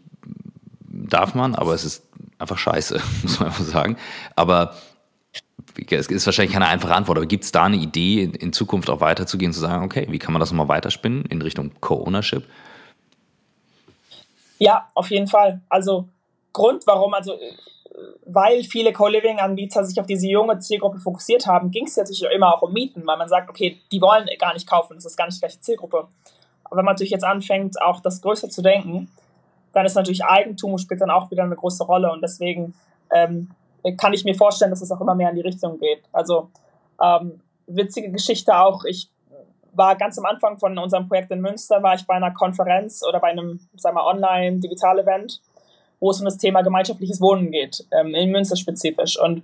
darf 0.88 1.36
man, 1.36 1.56
aber 1.56 1.74
es 1.74 1.84
ist 1.84 2.04
einfach 2.38 2.58
scheiße, 2.58 3.02
muss 3.24 3.40
man 3.40 3.50
einfach 3.50 3.66
sagen. 3.66 3.98
Aber 4.36 4.76
es 5.76 6.08
ist 6.08 6.26
wahrscheinlich 6.26 6.54
keine 6.54 6.68
einfache 6.68 6.94
Antwort, 6.94 7.18
aber 7.18 7.28
gibt 7.28 7.44
es 7.44 7.52
da 7.52 7.64
eine 7.64 7.78
Idee, 7.78 8.24
in 8.24 8.54
Zukunft 8.54 8.90
auch 8.90 9.02
weiterzugehen, 9.02 9.54
zu 9.54 9.60
sagen, 9.60 9.84
okay, 9.84 10.08
wie 10.10 10.20
kann 10.20 10.34
man 10.34 10.40
das 10.40 10.52
nochmal 10.52 10.68
weiterspinnen 10.68 11.26
in 11.26 11.42
Richtung 11.42 11.72
Co-Ownership? 11.82 12.44
Ja, 14.60 14.90
auf 14.94 15.10
jeden 15.10 15.28
Fall. 15.28 15.62
Also 15.70 16.08
Grund, 16.54 16.86
warum, 16.86 17.14
also 17.14 17.38
weil 18.26 18.64
viele 18.64 18.94
Co-Living-Anbieter 18.94 19.84
sich 19.84 20.00
auf 20.00 20.06
diese 20.06 20.28
junge 20.28 20.60
Zielgruppe 20.60 21.00
fokussiert 21.00 21.46
haben, 21.48 21.72
ging 21.72 21.86
es 21.86 21.98
natürlich 21.98 22.24
immer 22.34 22.56
auch 22.56 22.62
um 22.62 22.74
Mieten, 22.74 23.06
weil 23.06 23.18
man 23.18 23.30
sagt, 23.30 23.50
okay, 23.50 23.80
die 23.92 24.02
wollen 24.02 24.28
gar 24.40 24.54
nicht 24.54 24.68
kaufen, 24.68 24.96
das 24.96 25.06
ist 25.06 25.18
gar 25.18 25.26
nicht 25.26 25.38
die 25.38 25.42
gleiche 25.42 25.60
Zielgruppe. 25.60 26.08
wenn 26.72 26.86
man 26.86 26.94
natürlich 26.94 27.12
jetzt 27.12 27.24
anfängt, 27.24 27.82
auch 27.82 28.00
das 28.00 28.22
größer 28.22 28.50
zu 28.50 28.62
denken, 28.62 29.10
dann 29.74 29.86
ist 29.86 29.96
natürlich 29.96 30.24
Eigentum 30.26 30.78
spielt 30.78 31.02
dann 31.02 31.12
auch 31.12 31.30
wieder 31.32 31.44
eine 31.44 31.56
große 31.56 31.84
Rolle 31.84 32.12
und 32.12 32.22
deswegen 32.22 32.74
ähm, 33.12 33.50
kann 33.98 34.14
ich 34.14 34.24
mir 34.24 34.36
vorstellen, 34.36 34.72
dass 34.72 34.82
es 34.82 34.92
auch 34.92 35.02
immer 35.02 35.16
mehr 35.16 35.30
in 35.30 35.36
die 35.36 35.42
Richtung 35.42 35.78
geht. 35.78 36.04
Also 36.12 36.50
ähm, 37.02 37.42
witzige 37.68 38.12
Geschichte 38.12 38.58
auch, 38.58 38.84
ich 38.86 39.10
war 39.74 39.96
ganz 39.96 40.18
am 40.18 40.26
Anfang 40.26 40.58
von 40.58 40.78
unserem 40.78 41.08
Projekt 41.08 41.32
in 41.32 41.42
Münster, 41.42 41.82
war 41.82 41.96
ich 41.96 42.06
bei 42.06 42.14
einer 42.14 42.32
Konferenz 42.32 43.04
oder 43.08 43.20
bei 43.20 43.30
einem, 43.30 43.60
sagen 43.76 43.96
wir, 43.96 44.06
Online-Digital-Event, 44.06 45.42
wo 46.00 46.12
es 46.12 46.20
um 46.20 46.26
das 46.26 46.38
Thema 46.38 46.62
gemeinschaftliches 46.62 47.20
Wohnen 47.22 47.52
geht, 47.52 47.86
ähm, 47.92 48.14
in 48.14 48.32
Münster 48.32 48.56
spezifisch. 48.56 49.20
Und 49.20 49.44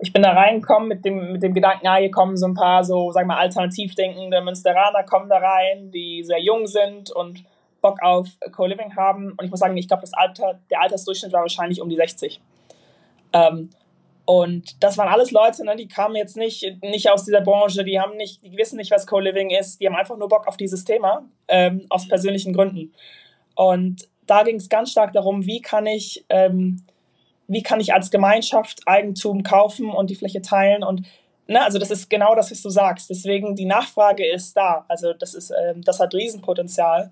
ich 0.00 0.12
bin 0.12 0.22
da 0.22 0.32
reingekommen 0.32 0.88
mit 0.88 1.04
dem, 1.04 1.32
mit 1.32 1.42
dem 1.42 1.54
Gedanken, 1.54 1.86
ah, 1.86 1.96
hier 1.96 2.10
kommen 2.10 2.36
so 2.36 2.46
ein 2.46 2.54
paar 2.54 2.84
so, 2.84 3.12
sagen 3.12 3.28
wir, 3.28 3.36
alternativ 3.36 3.94
denkende 3.94 4.40
Münsteraner 4.40 5.02
kommen 5.04 5.28
da 5.28 5.38
rein, 5.38 5.90
die 5.90 6.22
sehr 6.24 6.40
jung 6.40 6.66
sind 6.66 7.10
und 7.10 7.44
Bock 7.80 8.02
auf 8.02 8.28
Co-Living 8.52 8.96
haben. 8.96 9.32
Und 9.32 9.44
ich 9.44 9.50
muss 9.50 9.60
sagen, 9.60 9.76
ich 9.76 9.88
glaube, 9.88 10.04
Alter, 10.12 10.58
der 10.70 10.82
Altersdurchschnitt 10.82 11.32
war 11.32 11.42
wahrscheinlich 11.42 11.80
um 11.80 11.88
die 11.88 11.96
60. 11.96 12.40
Ähm, 13.32 13.70
und 14.24 14.82
das 14.82 14.98
waren 14.98 15.08
alles 15.08 15.30
Leute, 15.30 15.64
ne, 15.64 15.74
die 15.74 15.88
kamen 15.88 16.14
jetzt 16.14 16.36
nicht, 16.36 16.82
nicht 16.82 17.10
aus 17.10 17.24
dieser 17.24 17.40
Branche, 17.40 17.82
die 17.82 17.98
haben 17.98 18.16
nicht, 18.16 18.42
die 18.44 18.56
wissen 18.58 18.76
nicht, 18.76 18.90
was 18.90 19.06
Co-Living 19.06 19.50
ist, 19.50 19.80
die 19.80 19.86
haben 19.86 19.96
einfach 19.96 20.18
nur 20.18 20.28
Bock 20.28 20.46
auf 20.46 20.58
dieses 20.58 20.84
Thema, 20.84 21.24
ähm, 21.48 21.86
aus 21.88 22.08
persönlichen 22.08 22.52
Gründen. 22.52 22.92
Und 23.54 24.06
da 24.26 24.42
ging 24.42 24.56
es 24.56 24.68
ganz 24.68 24.90
stark 24.90 25.14
darum, 25.14 25.46
wie 25.46 25.62
kann 25.62 25.86
ich, 25.86 26.26
ähm, 26.28 26.84
wie 27.46 27.62
kann 27.62 27.80
ich 27.80 27.94
als 27.94 28.10
Gemeinschaft 28.10 28.82
Eigentum 28.84 29.42
kaufen 29.42 29.90
und 29.90 30.10
die 30.10 30.16
Fläche 30.16 30.42
teilen 30.42 30.84
und 30.84 31.06
Ne, 31.50 31.64
also 31.64 31.78
das 31.78 31.90
ist 31.90 32.10
genau 32.10 32.34
das, 32.34 32.50
was 32.50 32.60
du 32.60 32.68
sagst. 32.68 33.08
Deswegen 33.08 33.56
die 33.56 33.64
Nachfrage 33.64 34.22
ist 34.30 34.54
da. 34.54 34.84
Also 34.86 35.14
das 35.14 35.32
ist, 35.32 35.50
ähm, 35.50 35.80
das 35.80 35.98
hat 35.98 36.12
Riesenpotenzial 36.12 37.10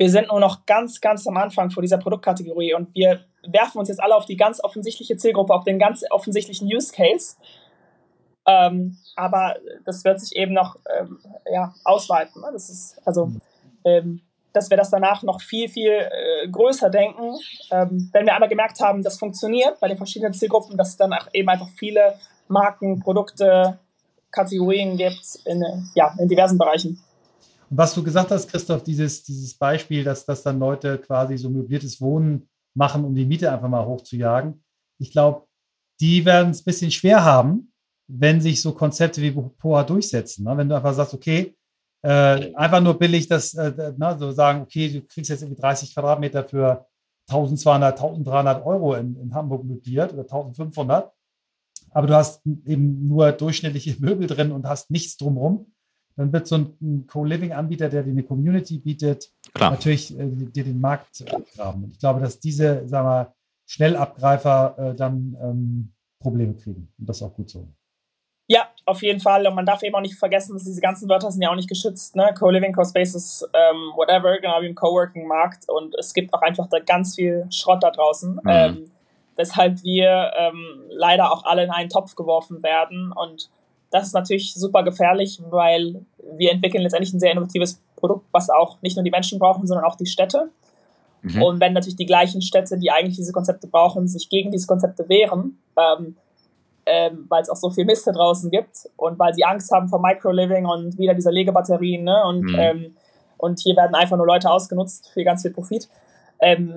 wir 0.00 0.08
sind 0.08 0.28
nur 0.28 0.40
noch 0.40 0.64
ganz, 0.64 0.98
ganz 0.98 1.26
am 1.26 1.36
Anfang 1.36 1.70
vor 1.70 1.82
dieser 1.82 1.98
Produktkategorie 1.98 2.72
und 2.72 2.94
wir 2.94 3.20
werfen 3.46 3.78
uns 3.78 3.88
jetzt 3.88 4.02
alle 4.02 4.14
auf 4.14 4.26
die 4.26 4.36
ganz 4.36 4.62
offensichtliche 4.62 5.16
Zielgruppe, 5.16 5.54
auf 5.54 5.64
den 5.64 5.78
ganz 5.78 6.04
offensichtlichen 6.10 6.68
Use 6.68 6.92
Case. 6.92 7.36
Ähm, 8.46 8.96
aber 9.16 9.56
das 9.84 10.04
wird 10.04 10.20
sich 10.20 10.36
eben 10.36 10.52
noch 10.52 10.76
ähm, 10.98 11.20
ja, 11.52 11.74
ausweiten. 11.84 12.40
Ne? 12.40 12.48
Das 12.52 12.70
ist 12.70 13.00
also, 13.04 13.32
ähm, 13.84 14.22
dass 14.52 14.70
wir 14.70 14.76
das 14.76 14.90
danach 14.90 15.22
noch 15.22 15.40
viel, 15.40 15.68
viel 15.68 15.92
äh, 15.92 16.48
größer 16.48 16.90
denken. 16.90 17.36
Ähm, 17.70 18.10
wenn 18.12 18.26
wir 18.26 18.34
einmal 18.34 18.48
gemerkt 18.48 18.80
haben, 18.80 19.02
das 19.02 19.18
funktioniert 19.18 19.78
bei 19.80 19.88
den 19.88 19.96
verschiedenen 19.96 20.32
Zielgruppen, 20.32 20.76
dass 20.76 20.90
es 20.90 20.96
dann 20.96 21.12
auch 21.12 21.28
eben 21.32 21.48
einfach 21.48 21.68
viele 21.76 22.18
Marken, 22.48 23.00
Produkte, 23.00 23.78
Kategorien 24.30 24.96
gibt 24.96 25.40
in, 25.44 25.62
ja, 25.94 26.14
in 26.18 26.28
diversen 26.28 26.58
Bereichen. 26.58 27.00
Und 27.68 27.78
was 27.78 27.94
du 27.94 28.02
gesagt 28.02 28.30
hast, 28.30 28.48
Christoph, 28.48 28.82
dieses, 28.82 29.22
dieses 29.22 29.54
Beispiel, 29.54 30.02
dass, 30.04 30.24
dass 30.24 30.42
dann 30.42 30.58
Leute 30.58 30.98
quasi 30.98 31.36
so 31.36 31.50
möbliertes 31.50 32.00
Wohnen 32.00 32.48
machen, 32.80 33.04
um 33.04 33.14
die 33.14 33.26
Miete 33.26 33.52
einfach 33.52 33.68
mal 33.68 33.84
hochzujagen. 33.84 34.64
Ich 34.98 35.12
glaube, 35.12 35.46
die 36.00 36.24
werden 36.24 36.50
es 36.50 36.62
ein 36.62 36.64
bisschen 36.64 36.90
schwer 36.90 37.22
haben, 37.24 37.72
wenn 38.08 38.40
sich 38.40 38.62
so 38.62 38.72
Konzepte 38.72 39.20
wie 39.20 39.32
POA 39.32 39.84
durchsetzen. 39.84 40.44
Ne? 40.44 40.56
Wenn 40.56 40.68
du 40.68 40.74
einfach 40.74 40.94
sagst, 40.94 41.12
okay, 41.12 41.54
äh, 42.02 42.54
einfach 42.54 42.80
nur 42.80 42.98
billig 42.98 43.28
das, 43.28 43.52
äh, 43.52 43.92
na, 43.98 44.16
so 44.16 44.32
sagen, 44.32 44.62
okay, 44.62 44.88
du 44.88 45.02
kriegst 45.02 45.28
jetzt 45.28 45.42
irgendwie 45.42 45.60
30 45.60 45.94
Quadratmeter 45.94 46.44
für 46.44 46.86
1200, 47.28 48.00
1300 48.00 48.64
Euro 48.64 48.94
in, 48.94 49.14
in 49.20 49.34
Hamburg 49.34 49.64
möbliert 49.64 50.14
oder 50.14 50.22
1500. 50.22 51.12
Aber 51.90 52.06
du 52.06 52.14
hast 52.14 52.40
eben 52.46 53.06
nur 53.06 53.32
durchschnittliche 53.32 53.96
Möbel 54.00 54.26
drin 54.26 54.52
und 54.52 54.66
hast 54.66 54.90
nichts 54.90 55.18
drumherum 55.18 55.72
dann 56.16 56.32
wird 56.32 56.46
so 56.46 56.56
ein, 56.56 57.06
Co-Living-Anbieter, 57.06 57.88
der 57.88 58.02
dir 58.02 58.10
eine 58.10 58.22
Community 58.22 58.78
bietet, 58.78 59.30
Klar. 59.54 59.70
natürlich 59.70 60.18
äh, 60.18 60.26
dir 60.26 60.64
den 60.64 60.80
Markt 60.80 61.24
abgraben. 61.32 61.84
Und 61.84 61.92
ich 61.92 61.98
glaube, 61.98 62.20
dass 62.20 62.38
diese, 62.38 62.86
sagen 62.88 63.06
wir, 63.06 63.34
Schnellabgreifer 63.66 64.74
äh, 64.78 64.94
dann 64.94 65.36
ähm, 65.40 65.92
Probleme 66.20 66.54
kriegen. 66.54 66.92
Und 66.98 67.08
das 67.08 67.18
ist 67.18 67.22
auch 67.22 67.34
gut 67.34 67.48
so. 67.48 67.68
Ja, 68.48 68.68
auf 68.84 69.00
jeden 69.02 69.20
Fall. 69.20 69.46
Und 69.46 69.54
man 69.54 69.64
darf 69.64 69.84
eben 69.84 69.94
auch 69.94 70.00
nicht 70.00 70.18
vergessen, 70.18 70.54
dass 70.54 70.64
diese 70.64 70.80
ganzen 70.80 71.08
Wörter 71.08 71.30
sind 71.30 71.40
ja 71.40 71.50
auch 71.50 71.56
nicht 71.56 71.68
geschützt. 71.68 72.16
Ne? 72.16 72.34
Co-Living, 72.36 72.72
Co-Spaces, 72.72 73.48
ähm, 73.54 73.92
whatever, 73.94 74.36
genau 74.40 74.60
wie 74.60 74.66
im 74.66 74.74
Coworking-Markt. 74.74 75.68
Und 75.68 75.94
es 75.96 76.12
gibt 76.12 76.34
auch 76.34 76.42
einfach 76.42 76.68
da 76.68 76.80
ganz 76.80 77.14
viel 77.14 77.46
Schrott 77.50 77.84
da 77.84 77.92
draußen. 77.92 78.34
Mhm. 78.42 78.50
Ähm, 78.50 78.90
weshalb 79.36 79.84
wir 79.84 80.32
ähm, 80.36 80.82
leider 80.88 81.32
auch 81.32 81.44
alle 81.44 81.62
in 81.62 81.70
einen 81.70 81.90
Topf 81.90 82.16
geworfen 82.16 82.64
werden. 82.64 83.12
Und 83.12 83.50
das 83.90 84.06
ist 84.06 84.14
natürlich 84.14 84.54
super 84.54 84.82
gefährlich, 84.82 85.40
weil 85.50 86.04
wir 86.36 86.52
entwickeln 86.52 86.82
letztendlich 86.82 87.12
ein 87.12 87.20
sehr 87.20 87.32
innovatives 87.32 87.80
Produkt, 87.96 88.26
was 88.32 88.48
auch 88.50 88.80
nicht 88.82 88.96
nur 88.96 89.04
die 89.04 89.10
Menschen 89.10 89.38
brauchen, 89.38 89.66
sondern 89.66 89.84
auch 89.84 89.96
die 89.96 90.06
Städte. 90.06 90.50
Mhm. 91.22 91.42
Und 91.42 91.60
wenn 91.60 91.72
natürlich 91.72 91.96
die 91.96 92.06
gleichen 92.06 92.40
Städte, 92.40 92.78
die 92.78 92.90
eigentlich 92.90 93.16
diese 93.16 93.32
Konzepte 93.32 93.66
brauchen, 93.66 94.08
sich 94.08 94.28
gegen 94.30 94.50
diese 94.50 94.66
Konzepte 94.66 95.08
wehren, 95.08 95.58
ähm, 95.76 96.16
ähm, 96.86 97.26
weil 97.28 97.42
es 97.42 97.50
auch 97.50 97.56
so 97.56 97.70
viel 97.70 97.84
Mist 97.84 98.06
da 98.06 98.12
draußen 98.12 98.50
gibt 98.50 98.88
und 98.96 99.18
weil 99.18 99.34
sie 99.34 99.44
Angst 99.44 99.70
haben 99.70 99.88
vor 99.88 100.00
Microliving 100.00 100.66
und 100.66 100.98
wieder 100.98 101.14
dieser 101.14 101.30
Legebatterien 101.30 102.04
ne? 102.04 102.24
und, 102.24 102.42
mhm. 102.42 102.58
ähm, 102.58 102.96
und 103.36 103.60
hier 103.60 103.76
werden 103.76 103.94
einfach 103.94 104.16
nur 104.16 104.26
Leute 104.26 104.50
ausgenutzt 104.50 105.10
für 105.12 105.24
ganz 105.24 105.42
viel 105.42 105.50
Profit, 105.50 105.88
ähm, 106.40 106.74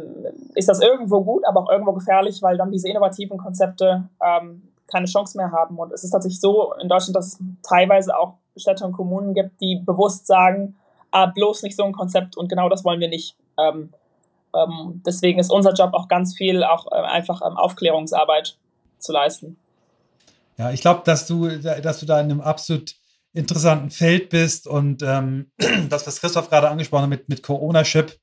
ist 0.56 0.68
das 0.68 0.82
irgendwo 0.82 1.24
gut, 1.24 1.46
aber 1.48 1.62
auch 1.62 1.70
irgendwo 1.70 1.94
gefährlich, 1.94 2.42
weil 2.42 2.58
dann 2.58 2.72
diese 2.72 2.90
innovativen 2.90 3.38
Konzepte 3.38 4.10
ähm, 4.22 4.73
keine 4.94 5.08
Chance 5.08 5.38
mehr 5.38 5.52
haben. 5.52 5.78
Und 5.78 5.92
es 5.92 6.04
ist 6.04 6.12
tatsächlich 6.12 6.40
so 6.40 6.74
in 6.82 6.88
Deutschland, 6.88 7.16
dass 7.16 7.34
es 7.34 7.40
teilweise 7.68 8.18
auch 8.18 8.36
Städte 8.56 8.86
und 8.86 8.94
Kommunen 8.94 9.34
gibt, 9.34 9.60
die 9.60 9.82
bewusst 9.84 10.28
sagen, 10.28 10.76
ah, 11.12 11.26
bloß 11.26 11.64
nicht 11.64 11.76
so 11.76 11.84
ein 11.84 11.94
Konzept 11.94 12.38
und 12.38 12.48
genau 12.48 12.70
das 12.70 12.84
wollen 12.86 13.00
wir 13.00 13.10
nicht. 13.10 13.36
Ähm, 13.58 13.90
ähm, 14.56 15.02
deswegen 15.06 15.40
ist 15.40 15.52
unser 15.52 15.74
Job 15.74 15.94
auch 15.94 16.08
ganz 16.08 16.36
viel 16.36 16.64
auch 16.64 16.92
äh, 16.92 16.96
einfach 16.96 17.42
ähm, 17.46 17.58
Aufklärungsarbeit 17.58 18.58
zu 19.00 19.12
leisten. 19.12 19.58
Ja, 20.58 20.72
ich 20.72 20.82
glaube, 20.82 21.02
dass 21.04 21.26
du, 21.26 21.48
dass 21.58 22.00
du 22.00 22.06
da 22.06 22.20
in 22.20 22.30
einem 22.30 22.42
absolut 22.42 22.96
interessanten 23.34 23.90
Feld 23.90 24.30
bist 24.30 24.68
und 24.68 25.02
ähm, 25.02 25.52
das, 25.90 26.06
was 26.06 26.22
Christoph 26.22 26.50
gerade 26.50 26.70
angesprochen 26.70 27.04
hat 27.04 27.10
mit, 27.10 27.30
mit 27.30 27.44
Co-Ownership. 27.44 28.20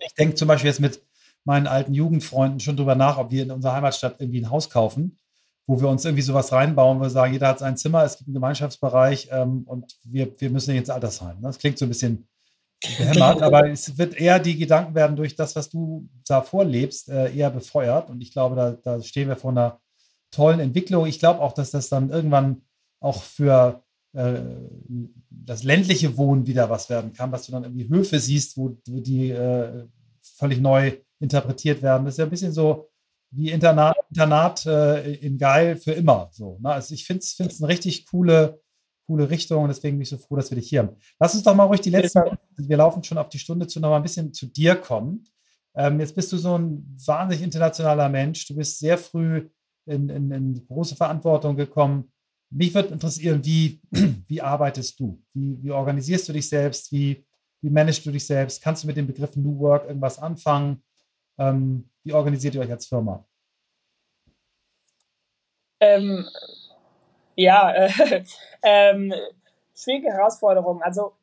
Ich 0.00 0.14
denke 0.14 0.34
zum 0.34 0.48
Beispiel 0.48 0.70
jetzt 0.70 0.80
mit 0.80 1.02
meinen 1.44 1.66
alten 1.66 1.92
Jugendfreunden 1.92 2.60
schon 2.60 2.76
drüber 2.76 2.94
nach, 2.94 3.18
ob 3.18 3.30
wir 3.30 3.42
in 3.42 3.50
unserer 3.50 3.74
Heimatstadt 3.74 4.18
irgendwie 4.18 4.40
ein 4.40 4.50
Haus 4.50 4.70
kaufen 4.70 5.18
wo 5.66 5.80
wir 5.80 5.88
uns 5.88 6.04
irgendwie 6.04 6.22
sowas 6.22 6.52
reinbauen, 6.52 6.98
wo 6.98 7.04
wir 7.04 7.10
sagen, 7.10 7.32
jeder 7.32 7.48
hat 7.48 7.58
sein 7.58 7.76
Zimmer, 7.76 8.04
es 8.04 8.16
gibt 8.18 8.28
einen 8.28 8.34
Gemeinschaftsbereich 8.34 9.28
ähm, 9.30 9.62
und 9.66 9.96
wir, 10.04 10.28
wir 10.38 10.50
müssen 10.50 10.74
jetzt 10.74 10.90
Altersheim. 10.90 11.40
Das 11.40 11.58
klingt 11.58 11.78
so 11.78 11.86
ein 11.86 11.88
bisschen 11.88 12.28
behämmert, 12.98 13.42
aber 13.42 13.68
es 13.70 13.96
wird 13.96 14.14
eher 14.14 14.38
die 14.38 14.58
Gedanken 14.58 14.94
werden 14.94 15.16
durch 15.16 15.36
das, 15.36 15.56
was 15.56 15.70
du 15.70 16.08
da 16.26 16.42
vorlebst, 16.42 17.08
äh, 17.08 17.34
eher 17.34 17.50
befeuert. 17.50 18.10
Und 18.10 18.20
ich 18.20 18.32
glaube, 18.32 18.56
da, 18.56 18.72
da 18.72 19.02
stehen 19.02 19.28
wir 19.28 19.36
vor 19.36 19.52
einer 19.52 19.80
tollen 20.30 20.60
Entwicklung. 20.60 21.06
Ich 21.06 21.18
glaube 21.18 21.40
auch, 21.40 21.52
dass 21.52 21.70
das 21.70 21.88
dann 21.88 22.10
irgendwann 22.10 22.62
auch 23.00 23.22
für 23.22 23.82
äh, 24.12 24.40
das 25.30 25.62
ländliche 25.62 26.16
Wohnen 26.16 26.46
wieder 26.46 26.68
was 26.70 26.90
werden 26.90 27.12
kann, 27.12 27.30
dass 27.30 27.46
du 27.46 27.52
dann 27.52 27.64
irgendwie 27.64 27.88
Höfe 27.88 28.18
siehst, 28.18 28.56
wo, 28.56 28.76
wo 28.86 29.00
die 29.00 29.30
äh, 29.30 29.86
völlig 30.20 30.60
neu 30.60 30.92
interpretiert 31.20 31.82
werden. 31.82 32.04
Das 32.04 32.14
ist 32.14 32.18
ja 32.18 32.24
ein 32.24 32.30
bisschen 32.30 32.52
so 32.52 32.88
wie 33.34 33.50
Internat, 33.50 33.96
Internat 34.10 34.66
äh, 34.66 35.14
in 35.14 35.38
Geil 35.38 35.76
für 35.76 35.92
immer. 35.92 36.28
So, 36.32 36.58
ne? 36.60 36.70
Also 36.70 36.94
ich 36.94 37.04
finde 37.04 37.20
es 37.20 37.38
eine 37.38 37.68
richtig 37.68 38.06
coole, 38.06 38.60
coole 39.06 39.28
Richtung 39.28 39.64
und 39.64 39.68
deswegen 39.68 39.96
bin 39.96 40.02
ich 40.02 40.08
so 40.08 40.18
froh, 40.18 40.36
dass 40.36 40.50
wir 40.50 40.56
dich 40.56 40.68
hier 40.68 40.80
haben. 40.80 40.96
Lass 41.18 41.34
uns 41.34 41.42
doch 41.42 41.54
mal 41.54 41.64
ruhig 41.64 41.80
die 41.80 41.90
letzten, 41.90 42.22
wir 42.56 42.76
laufen 42.76 43.02
schon 43.02 43.18
auf 43.18 43.28
die 43.28 43.38
Stunde 43.38 43.66
zu, 43.66 43.80
noch 43.80 43.90
mal 43.90 43.96
ein 43.96 44.02
bisschen 44.02 44.32
zu 44.32 44.46
dir 44.46 44.76
kommen. 44.76 45.24
Ähm, 45.74 45.98
jetzt 46.00 46.14
bist 46.14 46.32
du 46.32 46.36
so 46.36 46.56
ein 46.56 46.96
wahnsinnig 47.04 47.44
internationaler 47.44 48.08
Mensch. 48.08 48.46
Du 48.46 48.54
bist 48.54 48.78
sehr 48.78 48.96
früh 48.96 49.48
in, 49.86 50.08
in, 50.08 50.30
in 50.30 50.66
große 50.66 50.96
Verantwortung 50.96 51.56
gekommen. 51.56 52.12
Mich 52.50 52.72
würde 52.72 52.90
interessieren, 52.90 53.44
wie, 53.44 53.80
wie 54.28 54.40
arbeitest 54.40 55.00
du? 55.00 55.20
Wie, 55.32 55.60
wie 55.62 55.72
organisierst 55.72 56.28
du 56.28 56.32
dich 56.32 56.48
selbst? 56.48 56.92
Wie, 56.92 57.26
wie 57.60 57.70
managst 57.70 58.06
du 58.06 58.12
dich 58.12 58.26
selbst? 58.26 58.62
Kannst 58.62 58.84
du 58.84 58.86
mit 58.86 58.96
dem 58.96 59.06
Begriff 59.06 59.34
New 59.34 59.58
Work 59.58 59.88
irgendwas 59.88 60.18
anfangen? 60.18 60.82
Ähm, 61.38 61.90
wie 62.04 62.12
organisiert 62.12 62.54
ihr 62.54 62.60
euch 62.60 62.70
als 62.70 62.86
Firma? 62.86 63.24
Ähm, 65.80 66.28
ja, 67.34 67.72
äh, 67.72 68.24
ähm, 68.62 69.12
schwierige 69.74 70.12
Herausforderung. 70.12 70.82
Also 70.82 71.14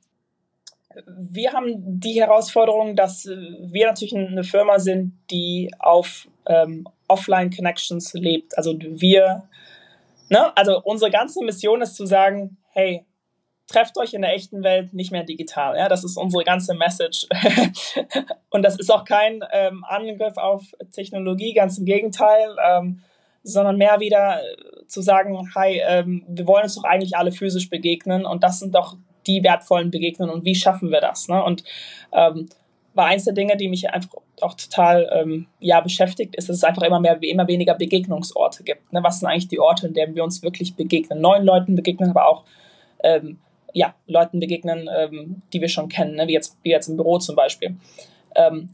wir 1.06 1.54
haben 1.54 2.00
die 2.00 2.20
Herausforderung, 2.20 2.96
dass 2.96 3.26
wir 3.26 3.88
natürlich 3.88 4.16
eine 4.16 4.44
Firma 4.44 4.80
sind, 4.80 5.18
die 5.30 5.72
auf 5.80 6.28
ähm, 6.48 6.88
Offline-Connections 7.08 8.14
lebt. 8.14 8.58
Also 8.58 8.78
wir, 8.78 9.48
ne, 10.30 10.56
also 10.58 10.82
unsere 10.84 11.12
ganze 11.12 11.44
Mission 11.44 11.82
ist 11.82 11.96
zu 11.96 12.06
sagen, 12.06 12.58
hey, 12.72 13.06
trefft 13.72 13.98
euch 13.98 14.14
in 14.14 14.22
der 14.22 14.34
echten 14.34 14.64
Welt, 14.64 14.94
nicht 14.94 15.12
mehr 15.12 15.24
digital. 15.24 15.78
Ja, 15.78 15.88
das 15.88 16.04
ist 16.04 16.18
unsere 16.18 16.44
ganze 16.44 16.74
Message. 16.74 17.28
und 18.50 18.64
das 18.64 18.78
ist 18.78 18.92
auch 18.92 19.06
kein 19.06 19.44
ähm, 19.52 19.86
Angriff 19.88 20.38
auf 20.38 20.64
Technologie, 20.92 21.54
ganz 21.54 21.78
im 21.78 21.86
Gegenteil, 21.86 22.56
ähm, 22.70 23.02
sondern 23.44 23.78
mehr 23.78 24.00
wieder 24.00 24.42
zu 24.88 25.02
sagen, 25.02 25.52
hi, 25.56 25.82
ähm, 25.88 26.24
wir 26.28 26.46
wollen 26.48 26.64
uns 26.64 26.76
doch 26.76 26.84
eigentlich 26.84 27.16
alle 27.16 27.32
physisch 27.32 27.70
begegnen 27.70 28.26
und 28.26 28.44
das 28.44 28.60
sind 28.60 28.76
doch 28.76 28.98
die 29.28 29.44
wertvollen 29.44 29.92
Begegnungen 29.92 30.34
und 30.34 30.46
wie 30.46 30.56
schaffen 30.56 30.92
wir 30.92 31.02
das? 31.02 31.28
Ne? 31.28 31.44
Und 31.44 31.64
ähm, 32.12 32.50
war 32.94 33.06
eins 33.06 33.24
der 33.24 33.34
Dinge, 33.34 33.56
die 33.56 33.70
mich 33.70 33.90
einfach 33.90 34.10
auch 34.42 34.56
total 34.56 35.10
ähm, 35.14 35.48
ja, 35.60 35.80
beschäftigt, 35.80 36.36
ist, 36.36 36.50
dass 36.50 36.58
es 36.58 36.64
einfach 36.64 36.82
immer 36.82 37.00
mehr, 37.00 37.22
immer 37.24 37.48
weniger 37.48 37.76
Begegnungsorte 37.76 38.64
gibt. 38.64 38.92
Ne? 38.92 39.02
Was 39.04 39.20
sind 39.20 39.30
eigentlich 39.30 39.48
die 39.48 39.60
Orte, 39.60 39.88
in 39.88 39.94
denen 39.94 40.16
wir 40.16 40.24
uns 40.24 40.44
wirklich 40.44 40.76
begegnen? 40.76 41.22
Neuen 41.22 41.46
Leuten 41.46 41.76
begegnen, 41.76 42.10
aber 42.10 42.28
auch 42.28 42.44
ähm, 43.04 43.40
ja, 43.74 43.96
Leuten 44.08 44.40
begegnen, 44.40 44.90
ähm, 44.96 45.42
die 45.54 45.62
wir 45.62 45.70
schon 45.70 45.90
kennen, 45.90 46.16
ne? 46.16 46.28
wie, 46.28 46.34
jetzt, 46.34 46.58
wie 46.64 46.72
jetzt 46.72 46.88
im 46.88 46.98
Büro 46.98 47.20
zum 47.20 47.36
Beispiel. 47.36 47.76
Ähm, 48.36 48.70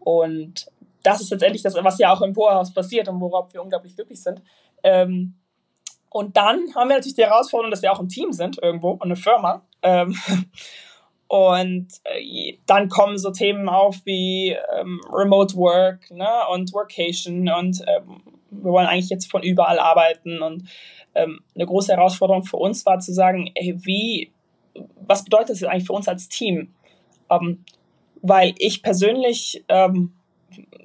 und 0.00 0.66
das 1.02 1.20
ist 1.20 1.30
letztendlich 1.30 1.62
das, 1.62 1.74
was 1.74 1.98
ja 1.98 2.12
auch 2.12 2.22
im 2.22 2.32
Poorhaus 2.32 2.72
passiert 2.72 3.08
und 3.08 3.20
worauf 3.20 3.52
wir 3.52 3.62
unglaublich 3.62 3.94
glücklich 3.94 4.22
sind. 4.22 4.42
Ähm, 4.82 5.34
und 6.10 6.36
dann 6.36 6.74
haben 6.74 6.88
wir 6.88 6.96
natürlich 6.96 7.16
die 7.16 7.24
Herausforderung, 7.24 7.70
dass 7.70 7.82
wir 7.82 7.92
auch 7.92 8.00
ein 8.00 8.08
Team 8.08 8.32
sind 8.32 8.58
irgendwo 8.62 8.90
und 8.90 9.02
eine 9.02 9.16
Firma. 9.16 9.62
Ähm, 9.82 10.16
und 11.28 11.88
äh, 12.04 12.58
dann 12.66 12.88
kommen 12.88 13.18
so 13.18 13.30
Themen 13.30 13.68
auf 13.68 13.96
wie 14.04 14.56
ähm, 14.78 15.00
Remote 15.12 15.56
Work 15.56 16.10
ne, 16.10 16.28
und 16.52 16.72
Workation 16.72 17.48
und 17.48 17.82
ähm, 17.86 18.22
wir 18.50 18.72
wollen 18.72 18.86
eigentlich 18.86 19.10
jetzt 19.10 19.30
von 19.30 19.42
überall 19.42 19.78
arbeiten. 19.78 20.42
Und 20.42 20.64
ähm, 21.16 21.40
eine 21.54 21.66
große 21.66 21.92
Herausforderung 21.92 22.44
für 22.44 22.56
uns 22.56 22.84
war 22.86 22.98
zu 23.00 23.12
sagen, 23.12 23.50
ey, 23.54 23.74
wie, 23.84 24.32
was 25.06 25.24
bedeutet 25.24 25.50
das 25.50 25.64
eigentlich 25.64 25.86
für 25.86 25.92
uns 25.92 26.08
als 26.08 26.28
Team? 26.28 26.74
Ähm, 27.30 27.64
weil 28.22 28.54
ich 28.58 28.82
persönlich 28.82 29.64
ähm, 29.68 30.12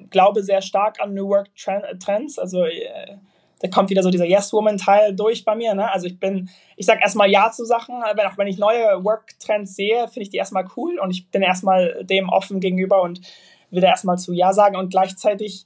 glaube 0.09 0.43
sehr 0.43 0.61
stark 0.61 0.99
an 1.01 1.13
New 1.13 1.27
Work 1.29 1.49
Trends. 1.55 2.37
Also 2.37 2.65
äh, 2.65 3.17
da 3.59 3.67
kommt 3.67 3.89
wieder 3.89 4.03
so 4.03 4.09
dieser 4.09 4.25
Yes-Woman-Teil 4.25 5.15
durch 5.15 5.45
bei 5.45 5.55
mir. 5.55 5.73
Ne? 5.75 5.91
Also 5.91 6.07
ich 6.07 6.19
bin, 6.19 6.49
ich 6.75 6.85
sage 6.85 7.01
erstmal 7.01 7.29
Ja 7.29 7.51
zu 7.51 7.63
Sachen, 7.63 7.95
wenn, 8.15 8.25
auch 8.25 8.37
wenn 8.37 8.47
ich 8.47 8.57
neue 8.57 9.03
Work-Trends 9.03 9.75
sehe, 9.75 10.07
finde 10.07 10.21
ich 10.21 10.29
die 10.29 10.37
erstmal 10.37 10.65
cool 10.75 10.99
und 10.99 11.11
ich 11.11 11.29
bin 11.29 11.41
erstmal 11.41 12.03
dem 12.03 12.29
offen 12.29 12.59
gegenüber 12.59 13.01
und 13.01 13.21
will 13.69 13.81
da 13.81 13.87
erstmal 13.87 14.17
zu 14.17 14.33
Ja 14.33 14.51
sagen 14.53 14.75
und 14.75 14.89
gleichzeitig 14.89 15.65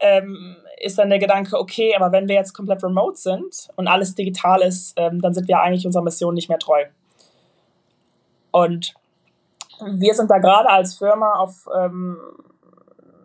ähm, 0.00 0.56
ist 0.78 0.98
dann 0.98 1.10
der 1.10 1.18
Gedanke, 1.18 1.58
okay, 1.58 1.94
aber 1.96 2.12
wenn 2.12 2.28
wir 2.28 2.34
jetzt 2.34 2.52
komplett 2.52 2.82
remote 2.84 3.16
sind 3.16 3.68
und 3.76 3.88
alles 3.88 4.14
digital 4.14 4.62
ist, 4.62 4.94
ähm, 4.96 5.20
dann 5.20 5.34
sind 5.34 5.48
wir 5.48 5.60
eigentlich 5.60 5.86
unserer 5.86 6.02
Mission 6.02 6.34
nicht 6.34 6.48
mehr 6.48 6.58
treu. 6.58 6.84
Und 8.50 8.94
wir 9.84 10.14
sind 10.14 10.30
da 10.30 10.38
gerade 10.38 10.68
als 10.68 10.96
Firma 10.96 11.34
auf 11.34 11.68
ähm, 11.74 12.18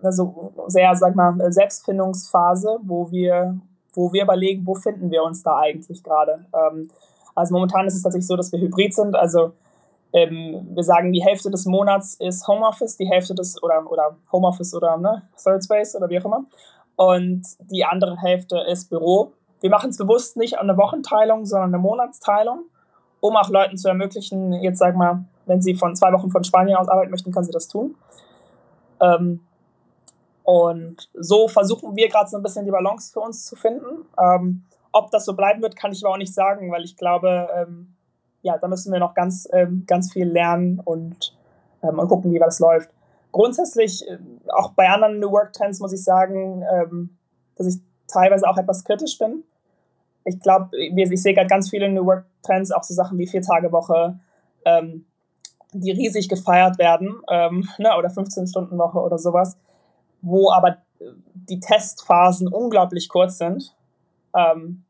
eine 0.01 0.11
so 0.11 0.53
sehr, 0.67 0.95
sag 0.95 1.15
mal, 1.15 1.35
Selbstfindungsphase, 1.51 2.79
wo 2.83 3.11
wir, 3.11 3.59
wo 3.93 4.11
wir 4.11 4.23
überlegen, 4.23 4.65
wo 4.65 4.75
finden 4.75 5.11
wir 5.11 5.23
uns 5.23 5.43
da 5.43 5.59
eigentlich 5.59 6.03
gerade. 6.03 6.45
Ähm, 6.53 6.89
also 7.35 7.53
momentan 7.53 7.87
ist 7.87 7.95
es 7.95 8.03
tatsächlich 8.03 8.27
so, 8.27 8.35
dass 8.35 8.51
wir 8.51 8.59
hybrid 8.59 8.93
sind. 8.93 9.15
Also 9.15 9.53
ähm, 10.13 10.67
wir 10.73 10.83
sagen, 10.83 11.13
die 11.13 11.23
Hälfte 11.23 11.49
des 11.49 11.65
Monats 11.65 12.15
ist 12.15 12.47
Homeoffice, 12.47 12.97
die 12.97 13.07
Hälfte 13.07 13.33
des 13.33 13.61
oder 13.63 13.89
oder 13.89 14.17
Homeoffice 14.31 14.73
oder 14.73 14.97
ne, 14.97 15.23
Third 15.41 15.63
Space 15.63 15.95
oder 15.95 16.09
wie 16.09 16.19
auch 16.19 16.25
immer. 16.25 16.45
Und 16.95 17.43
die 17.59 17.85
andere 17.85 18.17
Hälfte 18.17 18.59
ist 18.67 18.89
Büro. 18.89 19.33
Wir 19.61 19.69
machen 19.69 19.91
es 19.91 19.97
bewusst 19.97 20.37
nicht 20.37 20.57
eine 20.57 20.77
Wochenteilung, 20.77 21.45
sondern 21.45 21.73
eine 21.73 21.81
Monatsteilung, 21.81 22.65
um 23.19 23.35
auch 23.35 23.49
Leuten 23.49 23.77
zu 23.77 23.87
ermöglichen, 23.87 24.53
jetzt 24.53 24.79
sag 24.79 24.95
mal, 24.95 25.25
wenn 25.45 25.61
sie 25.61 25.75
von 25.75 25.95
zwei 25.95 26.11
Wochen 26.13 26.31
von 26.31 26.43
Spanien 26.43 26.77
aus 26.77 26.89
arbeiten 26.89 27.11
möchten, 27.11 27.31
können 27.31 27.45
sie 27.45 27.51
das 27.51 27.67
tun. 27.67 27.95
Ähm, 28.99 29.41
und 30.43 31.09
so 31.13 31.47
versuchen 31.47 31.95
wir 31.95 32.09
gerade 32.09 32.29
so 32.29 32.37
ein 32.37 32.43
bisschen 32.43 32.65
die 32.65 32.71
Balance 32.71 33.11
für 33.13 33.19
uns 33.19 33.45
zu 33.45 33.55
finden. 33.55 34.05
Ähm, 34.19 34.63
ob 34.91 35.11
das 35.11 35.25
so 35.25 35.33
bleiben 35.33 35.61
wird, 35.61 35.75
kann 35.75 35.91
ich 35.91 36.03
aber 36.03 36.13
auch 36.13 36.17
nicht 36.17 36.33
sagen, 36.33 36.71
weil 36.71 36.83
ich 36.83 36.97
glaube, 36.97 37.47
ähm, 37.55 37.93
ja, 38.41 38.57
da 38.57 38.67
müssen 38.67 38.91
wir 38.91 38.99
noch 38.99 39.13
ganz, 39.13 39.47
ähm, 39.53 39.83
ganz 39.87 40.11
viel 40.11 40.27
lernen 40.27 40.79
und, 40.83 41.37
ähm, 41.83 41.99
und 41.99 42.07
gucken, 42.07 42.33
wie 42.33 42.39
das 42.39 42.59
läuft. 42.59 42.89
Grundsätzlich, 43.31 44.07
äh, 44.07 44.17
auch 44.49 44.71
bei 44.71 44.89
anderen 44.89 45.19
New 45.19 45.31
Work 45.31 45.53
Trends 45.53 45.79
muss 45.79 45.93
ich 45.93 46.03
sagen, 46.03 46.63
ähm, 46.71 47.17
dass 47.55 47.67
ich 47.67 47.81
teilweise 48.07 48.47
auch 48.47 48.57
etwas 48.57 48.83
kritisch 48.83 49.17
bin. 49.17 49.43
Ich 50.25 50.39
glaube, 50.39 50.69
ich 50.77 51.21
sehe 51.21 51.33
gerade 51.33 51.47
ganz 51.47 51.69
viele 51.69 51.89
New 51.89 52.05
Work 52.05 52.25
Trends, 52.43 52.71
auch 52.71 52.83
so 52.83 52.93
Sachen 52.93 53.17
wie 53.17 53.27
Vier-Tage-Woche, 53.27 54.19
ähm, 54.65 55.05
die 55.73 55.91
riesig 55.91 56.29
gefeiert 56.29 56.77
werden, 56.77 57.21
ähm, 57.29 57.67
ne, 57.77 57.95
oder 57.97 58.09
15-Stunden-Woche 58.09 58.99
oder 58.99 59.17
sowas 59.17 59.57
wo 60.21 60.51
aber 60.51 60.77
die 61.33 61.59
Testphasen 61.59 62.47
unglaublich 62.47 63.09
kurz 63.09 63.37
sind, 63.37 63.75
ähm, 64.35 64.83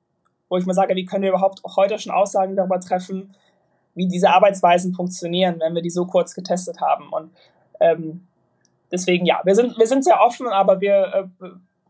wo 0.50 0.58
ich 0.58 0.66
mir 0.66 0.74
sage, 0.74 0.96
wie 0.96 1.06
können 1.06 1.24
wir 1.24 1.30
überhaupt 1.30 1.62
heute 1.76 1.98
schon 1.98 2.12
Aussagen 2.12 2.56
darüber 2.56 2.80
treffen, 2.80 3.34
wie 3.96 4.08
diese 4.08 4.30
Arbeitsweisen 4.30 4.94
funktionieren, 4.94 5.60
wenn 5.60 5.76
wir 5.76 5.82
die 5.82 5.90
so 5.90 6.06
kurz 6.06 6.34
getestet 6.34 6.82
haben. 6.82 7.10
Und 7.10 7.32
ähm, 7.80 8.28
deswegen, 8.92 9.26
ja, 9.26 9.42
wir 9.44 9.56
sind, 9.56 9.78
wir 9.78 9.88
sind 9.88 10.04
sehr 10.04 10.22
offen, 10.22 10.48
aber 10.48 10.82
wir, 10.82 11.30
äh, 11.42 11.48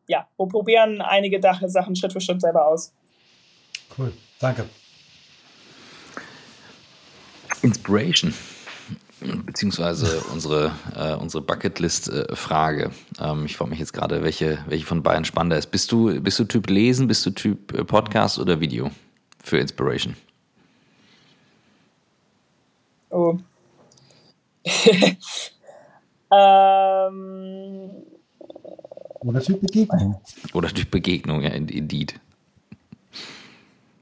ja, 0.08 0.28
wir 0.38 0.48
probieren 0.48 1.02
einige 1.02 1.40
Sachen 1.42 1.96
Schritt 1.96 2.14
für 2.14 2.22
Schritt 2.22 2.42
selber 2.42 2.68
aus. 2.68 2.94
Cool, 3.98 4.14
danke. 4.40 4.66
Inspiration 7.62 8.34
beziehungsweise 9.22 10.22
unsere, 10.34 10.72
äh, 10.96 11.14
unsere 11.14 11.44
Bucketlist-Frage. 11.44 12.92
Ähm, 13.20 13.46
ich 13.46 13.56
frage 13.56 13.70
mich 13.70 13.80
jetzt 13.80 13.94
gerade, 13.94 14.24
welche, 14.24 14.60
welche 14.68 14.86
von 14.86 15.04
beiden 15.04 15.26
spannender 15.26 15.58
ist. 15.58 15.68
Bist 15.68 15.92
du, 15.92 16.20
bist 16.22 16.40
du 16.40 16.46
Typ 16.46 16.70
Lesen, 16.70 17.08
bist 17.08 17.26
du 17.26 17.32
Typ 17.32 17.74
äh, 17.74 17.84
Podcast 17.84 18.40
oder 18.40 18.60
Video 18.60 18.92
für 19.44 19.60
Inspiration? 19.60 20.16
Oh. 23.10 23.38
ähm. 26.32 27.92
Oder 29.20 29.42
Typ 29.42 29.62
Begegnung. 29.62 30.22
Oder 30.54 30.70
Typ 30.70 30.92
Begegnung, 30.92 31.42
ja, 31.42 31.50
indeed. 31.50 32.20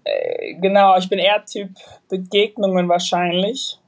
Äh, 0.05 0.55
genau, 0.55 0.97
ich 0.97 1.09
bin 1.09 1.19
eher 1.19 1.43
Typ 1.45 1.71
Begegnungen 2.07 2.87
wahrscheinlich. 2.87 3.79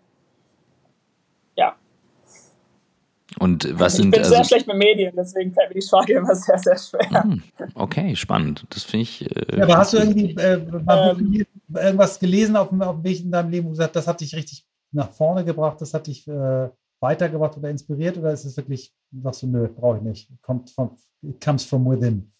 Und 3.39 3.67
was 3.79 3.95
sind. 3.95 4.07
Ich 4.07 4.11
bin 4.11 4.19
also, 4.19 4.35
sehr 4.35 4.43
schlecht 4.43 4.67
mit 4.67 4.77
Medien, 4.77 5.13
deswegen 5.15 5.53
fällt 5.53 5.69
mir 5.69 5.79
die 5.79 5.87
Frage 5.87 6.13
immer 6.13 6.35
sehr, 6.35 6.59
sehr 6.59 6.77
schwer. 6.77 7.23
Hm, 7.23 7.41
okay, 7.75 8.15
spannend. 8.15 8.65
Das 8.69 8.83
finde 8.83 9.03
ich. 9.03 9.21
Äh, 9.21 9.57
ja, 9.57 9.63
aber 9.63 9.77
hast 9.77 9.93
du 9.93 9.97
irgendwie 9.97 10.35
äh, 10.35 10.53
ähm, 10.55 11.45
irgendwas 11.73 12.19
gelesen 12.19 12.55
auf, 12.55 12.71
auf 12.71 12.95
dem 12.95 13.03
Weg 13.03 13.21
in 13.21 13.31
deinem 13.31 13.49
Leben, 13.49 13.65
wo 13.65 13.69
du 13.69 13.77
gesagt 13.77 13.95
das 13.95 14.07
hat 14.07 14.21
dich 14.21 14.35
richtig 14.35 14.65
nach 14.91 15.09
vorne 15.09 15.45
gebracht, 15.45 15.79
das 15.79 15.93
hat 15.93 16.07
dich 16.07 16.27
äh, 16.27 16.69
weitergebracht 17.01 17.57
oder 17.57 17.69
inspiriert? 17.69 18.17
Oder 18.17 18.31
ist 18.31 18.45
es 18.45 18.55
wirklich, 18.55 18.93
sagst 19.21 19.43
du, 19.43 19.47
nö, 19.47 19.67
brauche 19.67 19.97
ich 19.97 20.03
nicht? 20.03 20.29
Kommt 20.41 20.69
von, 20.69 20.97
it 21.21 21.43
comes 21.43 21.65
from 21.65 21.89
within. 21.89 22.31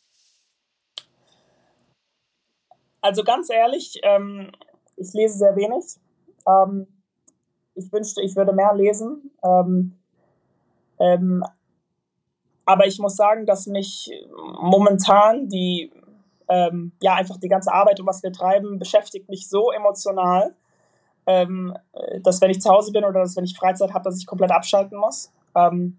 Also 3.01 3.24
ganz 3.24 3.49
ehrlich, 3.49 3.99
ähm, 4.03 4.51
ich 4.95 5.12
lese 5.14 5.38
sehr 5.38 5.55
wenig. 5.55 5.84
Ähm, 6.47 6.88
ich 7.74 7.91
wünschte, 7.91 8.22
ich 8.22 8.36
würde 8.36 8.53
mehr 8.53 8.74
lesen. 8.76 9.32
Ähm, 9.43 9.93
ähm, 10.99 11.43
aber 12.66 12.86
ich 12.86 12.99
muss 12.99 13.16
sagen, 13.16 13.45
dass 13.45 13.66
mich 13.66 14.12
momentan 14.62 15.49
die, 15.49 15.91
ähm, 16.47 16.91
ja, 17.01 17.16
einfach 17.16 17.38
die 17.38 17.49
ganze 17.49 17.74
Arbeit 17.74 17.99
und 17.99 18.05
was 18.05 18.22
wir 18.22 18.32
treiben, 18.32 18.78
beschäftigt 18.78 19.30
mich 19.30 19.49
so 19.49 19.72
emotional, 19.72 20.55
ähm, 21.32 21.76
dass 22.24 22.42
wenn 22.42 22.52
ich 22.52 22.62
zu 22.62 22.70
Hause 22.70 22.92
bin 22.92 23.04
oder 23.04 23.22
dass 23.22 23.36
wenn 23.36 23.44
ich 23.44 23.58
Freizeit 23.58 23.94
habe, 23.94 24.04
dass 24.04 24.18
ich 24.18 24.26
komplett 24.26 24.52
abschalten 24.52 24.98
muss. 24.98 25.32
Ähm, 25.56 25.98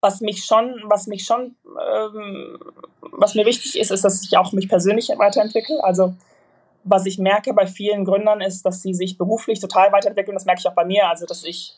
was 0.00 0.20
mich 0.20 0.44
schon, 0.44 0.80
was 0.84 1.06
mich 1.06 1.24
schon, 1.24 1.56
ähm, 1.64 2.58
was 3.00 3.34
mir 3.34 3.44
wichtig 3.44 3.78
ist, 3.78 3.90
ist, 3.90 4.04
dass 4.04 4.22
ich 4.22 4.36
auch 4.38 4.52
mich 4.52 4.68
persönlich 4.68 5.10
weiterentwickle. 5.16 5.82
Also 5.84 6.14
was 6.84 7.04
ich 7.04 7.18
merke 7.18 7.52
bei 7.52 7.66
vielen 7.66 8.06
Gründern 8.06 8.40
ist, 8.40 8.64
dass 8.64 8.80
sie 8.80 8.94
sich 8.94 9.18
beruflich 9.18 9.60
total 9.60 9.92
weiterentwickeln. 9.92 10.34
Das 10.34 10.46
merke 10.46 10.60
ich 10.60 10.68
auch 10.68 10.74
bei 10.74 10.86
mir. 10.86 11.08
Also 11.08 11.26
dass 11.26 11.44
ich 11.44 11.76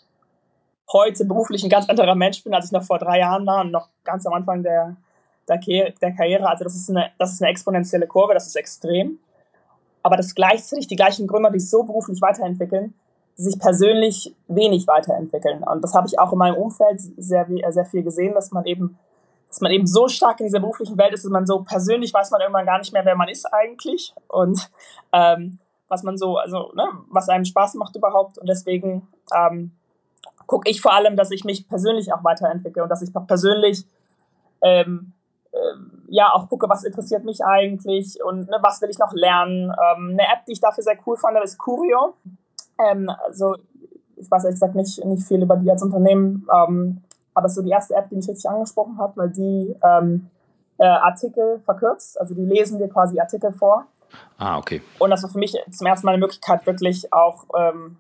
heute 0.93 1.25
beruflich 1.25 1.65
ein 1.65 1.71
ganz 1.71 1.89
anderer 1.89 2.15
Mensch 2.15 2.45
bin, 2.45 2.55
als 2.55 2.67
ich 2.67 2.73
noch 2.73 2.85
vor 2.85 2.99
drei 2.99 3.19
Jahren 3.19 3.47
war 3.47 3.63
und 3.63 3.73
noch 3.73 3.89
ganz 4.05 4.25
am 4.27 4.35
Anfang 4.35 4.63
der, 4.63 4.97
der, 5.49 5.59
der 5.91 6.13
Karriere. 6.13 6.49
Also 6.49 6.63
das 6.65 6.77
ist, 6.77 6.91
eine, 6.91 7.11
das 7.19 7.33
ist 7.33 7.43
eine 7.43 7.51
exponentielle 7.51 8.07
Kurve, 8.07 8.35
das 8.35 8.47
ist 8.47 8.57
extrem. 8.57 9.19
Aber 10.03 10.17
dass 10.17 10.35
gleichzeitig 10.35 10.87
die 10.87 10.97
gleichen 10.97 11.27
Gründer, 11.27 11.51
die 11.51 11.61
sich 11.61 11.71
so 11.71 11.83
beruflich 11.85 12.21
weiterentwickeln, 12.21 12.95
sich 13.37 13.59
persönlich 13.59 14.35
wenig 14.49 14.87
weiterentwickeln. 14.87 15.63
Und 15.65 15.83
das 15.83 15.95
habe 15.95 16.07
ich 16.07 16.19
auch 16.19 16.33
in 16.33 16.39
meinem 16.39 16.57
Umfeld 16.57 17.01
sehr, 17.01 17.47
sehr 17.71 17.85
viel 17.85 18.03
gesehen, 18.03 18.35
dass 18.35 18.51
man 18.51 18.67
eben, 18.67 18.99
dass 19.49 19.61
man 19.61 19.73
eben 19.73 19.87
so 19.87 20.09
stark 20.09 20.41
in 20.41 20.47
dieser 20.47 20.61
beruflichen 20.61 20.99
Welt 20.99 21.13
ist, 21.13 21.25
dass 21.25 21.31
man 21.31 21.47
so 21.47 21.63
persönlich 21.63 22.13
weiß 22.13 22.31
man 22.31 22.41
irgendwann 22.41 22.67
gar 22.67 22.79
nicht 22.79 22.93
mehr, 22.93 23.05
wer 23.05 23.17
man 23.17 23.29
ist 23.29 23.47
eigentlich 23.53 24.15
und 24.29 24.71
ähm, 25.13 25.59
was 25.89 26.03
man 26.03 26.17
so, 26.17 26.37
also 26.39 26.73
ne, 26.75 26.87
was 27.11 27.29
einem 27.29 27.45
Spaß 27.45 27.75
macht 27.75 27.97
überhaupt. 27.97 28.39
Und 28.39 28.49
deswegen 28.49 29.09
ähm, 29.35 29.73
gucke 30.47 30.71
ich 30.71 30.81
vor 30.81 30.93
allem, 30.95 31.17
dass 31.17 31.31
ich 31.31 31.45
mich 31.45 31.69
persönlich 31.69 32.13
auch 32.13 32.25
weiterentwickle 32.25 32.83
und 32.83 32.89
dass 32.89 33.03
ich 33.03 33.11
persönlich 33.27 33.85
ähm, 34.63 35.13
äh, 35.13 35.22
ja 36.09 36.33
auch 36.33 36.49
gucke, 36.49 36.69
was 36.69 36.85
interessiert 36.85 37.25
mich 37.25 37.45
eigentlich 37.45 38.23
und 38.23 38.49
ne, 38.49 38.59
was 38.63 38.81
will 38.83 38.91
ich 38.91 38.99
noch 38.99 39.13
lernen. 39.13 39.71
Ähm, 39.71 40.11
eine 40.13 40.23
App, 40.23 40.45
die 40.47 40.53
ich 40.53 40.61
dafür 40.61 40.83
sehr 40.83 40.99
cool 41.07 41.17
fand, 41.17 41.37
ist 41.43 41.59
Curio. 41.59 42.15
Ähm, 42.79 43.11
also 43.27 43.57
ich 44.17 44.31
weiß 44.31 44.45
ehrlich 44.45 44.57
gesagt 44.57 44.75
nicht, 44.75 45.05
nicht 45.05 45.27
viel 45.27 45.43
über 45.43 45.57
die 45.57 45.71
als 45.71 45.83
Unternehmen, 45.83 46.47
ähm, 46.53 47.03
aber 47.35 47.47
es 47.47 47.53
ist 47.53 47.57
so 47.57 47.63
die 47.63 47.71
erste 47.71 47.95
App, 47.95 48.09
die 48.09 48.17
mich 48.17 48.29
richtig 48.29 48.49
angesprochen 48.49 48.99
hat, 48.99 49.17
weil 49.17 49.31
die 49.31 49.75
ähm, 49.83 50.31
äh, 50.79 50.87
Artikel 50.87 51.61
verkürzt, 51.65 52.21
also 52.21 52.35
die 52.35 52.45
lesen 52.45 52.79
dir 52.79 52.89
quasi 52.89 53.19
Artikel 53.19 53.53
vor. 53.53 53.87
Ah, 54.37 54.59
okay. 54.59 54.83
Und 54.99 55.11
das 55.11 55.23
war 55.23 55.31
für 55.31 55.39
mich 55.39 55.57
zum 55.71 55.87
ersten 55.87 56.07
Mal 56.07 56.13
eine 56.13 56.21
Möglichkeit, 56.21 56.67
wirklich 56.67 57.13
auch 57.13 57.45
ähm, 57.59 57.97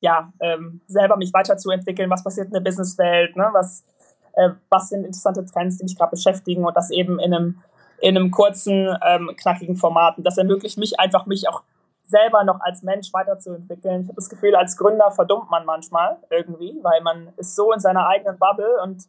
ja, 0.00 0.32
ähm, 0.40 0.80
selber 0.86 1.16
mich 1.16 1.32
weiterzuentwickeln, 1.32 2.10
was 2.10 2.22
passiert 2.22 2.48
in 2.48 2.52
der 2.52 2.60
Businesswelt, 2.60 3.36
ne? 3.36 3.48
was, 3.52 3.84
äh, 4.34 4.50
was 4.70 4.88
sind 4.88 5.04
interessante 5.04 5.44
Trends, 5.44 5.78
die 5.78 5.84
mich 5.84 5.96
gerade 5.96 6.10
beschäftigen 6.10 6.64
und 6.64 6.76
das 6.76 6.90
eben 6.90 7.18
in 7.18 7.34
einem, 7.34 7.62
in 8.00 8.16
einem 8.16 8.30
kurzen, 8.30 8.96
ähm, 9.06 9.30
knackigen 9.36 9.76
Format. 9.76 10.18
Und 10.18 10.24
das 10.24 10.38
ermöglicht 10.38 10.78
mich 10.78 10.98
einfach, 11.00 11.26
mich 11.26 11.48
auch 11.48 11.62
selber 12.06 12.42
noch 12.44 12.60
als 12.60 12.82
Mensch 12.82 13.12
weiterzuentwickeln. 13.12 14.02
Ich 14.02 14.08
habe 14.08 14.16
das 14.16 14.30
Gefühl, 14.30 14.54
als 14.54 14.76
Gründer 14.76 15.10
verdummt 15.10 15.50
man 15.50 15.64
manchmal 15.64 16.16
irgendwie, 16.30 16.78
weil 16.82 17.02
man 17.02 17.28
ist 17.36 17.54
so 17.54 17.72
in 17.72 17.80
seiner 17.80 18.06
eigenen 18.06 18.38
Bubble 18.38 18.82
und 18.82 19.04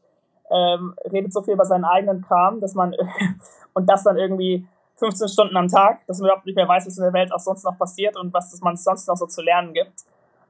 ähm, 0.51 0.95
redet 1.11 1.31
so 1.31 1.41
viel 1.41 1.53
über 1.53 1.65
seinen 1.65 1.85
eigenen 1.85 2.21
Kram, 2.21 2.59
dass 2.59 2.73
man 2.73 2.95
und 3.73 3.89
das 3.89 4.03
dann 4.03 4.17
irgendwie 4.17 4.67
15 4.99 5.29
Stunden 5.29 5.55
am 5.55 5.69
Tag, 5.69 6.05
dass 6.07 6.19
man 6.19 6.27
überhaupt 6.27 6.45
nicht 6.45 6.55
mehr 6.55 6.67
weiß, 6.67 6.85
was 6.85 6.97
in 6.97 7.03
der 7.03 7.13
Welt 7.13 7.31
auch 7.31 7.39
sonst 7.39 7.63
noch 7.63 7.77
passiert 7.77 8.17
und 8.17 8.33
was 8.33 8.59
man 8.61 8.75
sonst 8.75 9.07
noch 9.07 9.15
so 9.15 9.25
zu 9.27 9.41
lernen 9.41 9.73
gibt. 9.73 10.03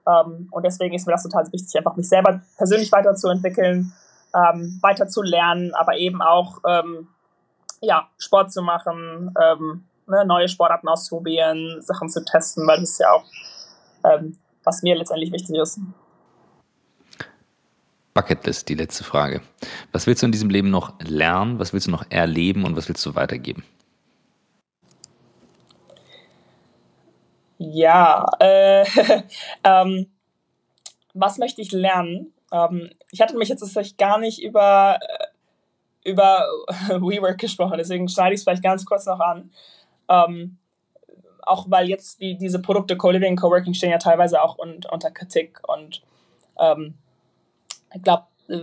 Ähm, 0.07 0.47
und 0.51 0.65
deswegen 0.65 0.95
ist 0.95 1.05
mir 1.05 1.13
das 1.13 1.23
total 1.23 1.45
wichtig, 1.51 1.77
einfach 1.77 1.95
mich 1.95 2.09
selber 2.09 2.41
persönlich 2.57 2.91
weiterzuentwickeln, 2.91 3.93
ähm, 4.35 4.79
weiter 4.81 5.07
zu 5.07 5.21
lernen, 5.21 5.73
aber 5.75 5.97
eben 5.97 6.21
auch 6.21 6.59
ähm, 6.67 7.07
ja, 7.81 8.09
Sport 8.17 8.51
zu 8.51 8.61
machen, 8.61 9.33
ähm, 9.41 9.85
ne, 10.07 10.25
neue 10.25 10.47
Sportarten 10.47 10.87
auszuprobieren, 10.87 11.81
Sachen 11.81 12.09
zu 12.09 12.23
testen, 12.23 12.67
weil 12.67 12.79
das 12.79 12.91
ist 12.91 12.99
ja 12.99 13.11
auch, 13.11 13.25
ähm, 14.03 14.37
was 14.63 14.81
mir 14.81 14.95
letztendlich 14.95 15.31
wichtig 15.31 15.57
ist. 15.57 15.79
Bucketlist, 18.13 18.67
die 18.67 18.75
letzte 18.75 19.03
Frage. 19.03 19.41
Was 19.91 20.07
willst 20.07 20.21
du 20.21 20.25
in 20.25 20.31
diesem 20.31 20.49
Leben 20.49 20.69
noch 20.69 20.93
lernen? 20.99 21.59
Was 21.59 21.71
willst 21.73 21.87
du 21.87 21.91
noch 21.91 22.05
erleben 22.09 22.65
und 22.65 22.75
was 22.75 22.89
willst 22.89 23.05
du 23.05 23.15
weitergeben? 23.15 23.63
Ja, 27.57 28.25
äh, 28.39 28.85
ähm, 29.63 30.07
was 31.13 31.37
möchte 31.37 31.61
ich 31.61 31.71
lernen? 31.71 32.33
Ähm, 32.51 32.89
ich 33.11 33.21
hatte 33.21 33.37
mich 33.37 33.49
jetzt 33.49 33.61
tatsächlich 33.61 33.97
gar 33.97 34.17
nicht 34.17 34.41
über, 34.41 34.99
äh, 35.01 36.09
über 36.09 36.45
WeWork 36.89 37.37
gesprochen, 37.37 37.77
deswegen 37.77 38.07
schneide 38.07 38.33
ich 38.33 38.39
es 38.39 38.43
vielleicht 38.43 38.63
ganz 38.63 38.85
kurz 38.85 39.05
noch 39.05 39.19
an. 39.19 39.51
Ähm, 40.07 40.57
auch 41.43 41.65
weil 41.69 41.89
jetzt 41.89 42.21
die, 42.21 42.37
diese 42.37 42.61
Produkte 42.61 42.97
Co-Living, 42.97 43.35
Co-Working 43.35 43.73
stehen 43.73 43.91
ja 43.91 43.97
teilweise 43.97 44.41
auch 44.41 44.57
un, 44.59 44.81
unter 44.91 45.11
Kritik 45.11 45.59
und 45.67 46.01
ähm, 46.59 46.95
ich 47.93 48.03
glaube, 48.03 48.25
äh, 48.49 48.59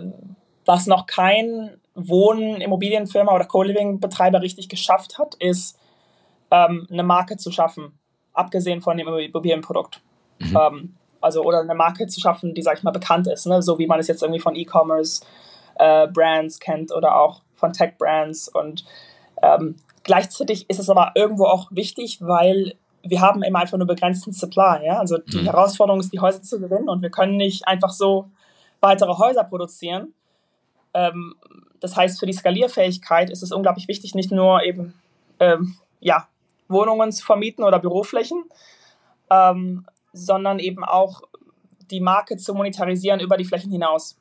was 0.64 0.86
noch 0.86 1.06
kein 1.06 1.80
Wohnen, 1.94 2.60
Immobilienfirma 2.60 3.32
oder 3.32 3.44
Co-Living-Betreiber 3.44 4.42
richtig 4.42 4.68
geschafft 4.68 5.18
hat, 5.18 5.34
ist 5.36 5.78
ähm, 6.50 6.86
eine 6.90 7.02
Marke 7.02 7.36
zu 7.36 7.50
schaffen 7.50 7.98
abgesehen 8.36 8.80
von 8.80 8.96
dem 8.96 9.08
Immobilienprodukt. 9.08 10.02
Mhm. 10.38 10.56
Ähm, 10.56 10.96
also 11.26 11.42
oder 11.42 11.60
eine 11.60 11.74
Marke 11.74 12.06
zu 12.06 12.20
schaffen, 12.20 12.54
die, 12.54 12.62
sag 12.62 12.78
ich 12.78 12.84
mal, 12.84 12.92
bekannt 12.92 13.26
ist, 13.26 13.46
ne? 13.46 13.60
so 13.62 13.78
wie 13.78 13.86
man 13.86 13.98
es 13.98 14.06
jetzt 14.06 14.22
irgendwie 14.22 14.40
von 14.40 14.54
E-Commerce 14.54 15.24
äh, 15.74 16.06
Brands 16.08 16.58
kennt 16.60 16.92
oder 16.92 17.20
auch 17.20 17.42
von 17.56 17.72
Tech 17.72 17.98
Brands. 17.98 18.48
Und 18.48 18.84
ähm, 19.42 19.76
gleichzeitig 20.04 20.70
ist 20.70 20.78
es 20.78 20.88
aber 20.88 21.12
irgendwo 21.14 21.44
auch 21.44 21.68
wichtig, 21.70 22.18
weil 22.20 22.74
wir 23.02 23.20
haben 23.20 23.42
immer 23.42 23.58
einfach 23.58 23.76
nur 23.76 23.86
begrenzten 23.86 24.32
Supply. 24.32 24.84
Ja? 24.84 24.98
Also 24.98 25.18
die 25.18 25.38
mhm. 25.38 25.44
Herausforderung 25.44 26.00
ist, 26.00 26.12
die 26.12 26.20
Häuser 26.20 26.42
zu 26.42 26.60
gewinnen 26.60 26.88
und 26.88 27.02
wir 27.02 27.10
können 27.10 27.36
nicht 27.36 27.66
einfach 27.66 27.90
so 27.90 28.30
weitere 28.80 29.18
Häuser 29.18 29.44
produzieren. 29.44 30.14
Ähm, 30.94 31.34
das 31.80 31.96
heißt, 31.96 32.18
für 32.18 32.26
die 32.26 32.32
Skalierfähigkeit 32.32 33.30
ist 33.30 33.42
es 33.42 33.52
unglaublich 33.52 33.88
wichtig, 33.88 34.14
nicht 34.14 34.30
nur 34.30 34.62
eben 34.62 34.94
ähm, 35.40 35.74
ja, 36.00 36.28
Wohnungen 36.68 37.12
zu 37.12 37.24
vermieten 37.24 37.64
oder 37.64 37.78
Büroflächen, 37.78 38.44
ähm, 39.30 39.86
sondern 40.16 40.58
eben 40.58 40.84
auch 40.84 41.22
die 41.90 42.00
Marke 42.00 42.36
zu 42.36 42.54
monetarisieren 42.54 43.20
über 43.20 43.36
die 43.36 43.44
Flächen 43.44 43.70
hinaus. 43.70 44.18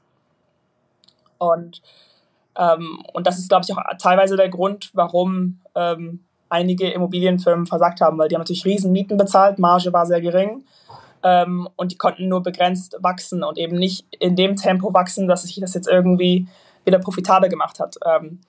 Und, 1.37 1.81
ähm, 2.57 3.03
und 3.13 3.27
das 3.27 3.39
ist, 3.39 3.49
glaube 3.49 3.65
ich, 3.67 3.75
auch 3.75 3.81
teilweise 3.99 4.37
der 4.37 4.49
Grund, 4.49 4.91
warum 4.93 5.59
ähm, 5.75 6.23
einige 6.49 6.89
Immobilienfirmen 6.89 7.65
versagt 7.65 8.01
haben, 8.01 8.17
weil 8.17 8.29
die 8.29 8.35
haben 8.35 8.41
natürlich 8.41 8.65
riesen 8.65 8.91
Mieten 8.91 9.17
bezahlt, 9.17 9.59
Marge 9.59 9.91
war 9.91 10.05
sehr 10.05 10.21
gering 10.21 10.63
ähm, 11.23 11.67
und 11.75 11.91
die 11.91 11.97
konnten 11.97 12.27
nur 12.27 12.43
begrenzt 12.43 12.97
wachsen 13.01 13.43
und 13.43 13.57
eben 13.57 13.77
nicht 13.77 14.05
in 14.19 14.35
dem 14.35 14.55
Tempo 14.55 14.93
wachsen, 14.93 15.27
dass 15.27 15.41
sich 15.41 15.59
das 15.59 15.73
jetzt 15.73 15.87
irgendwie 15.87 16.47
wieder 16.85 16.99
profitabel 16.99 17.49
gemacht 17.49 17.79
hat. 17.79 17.97
Ähm, 18.05 18.41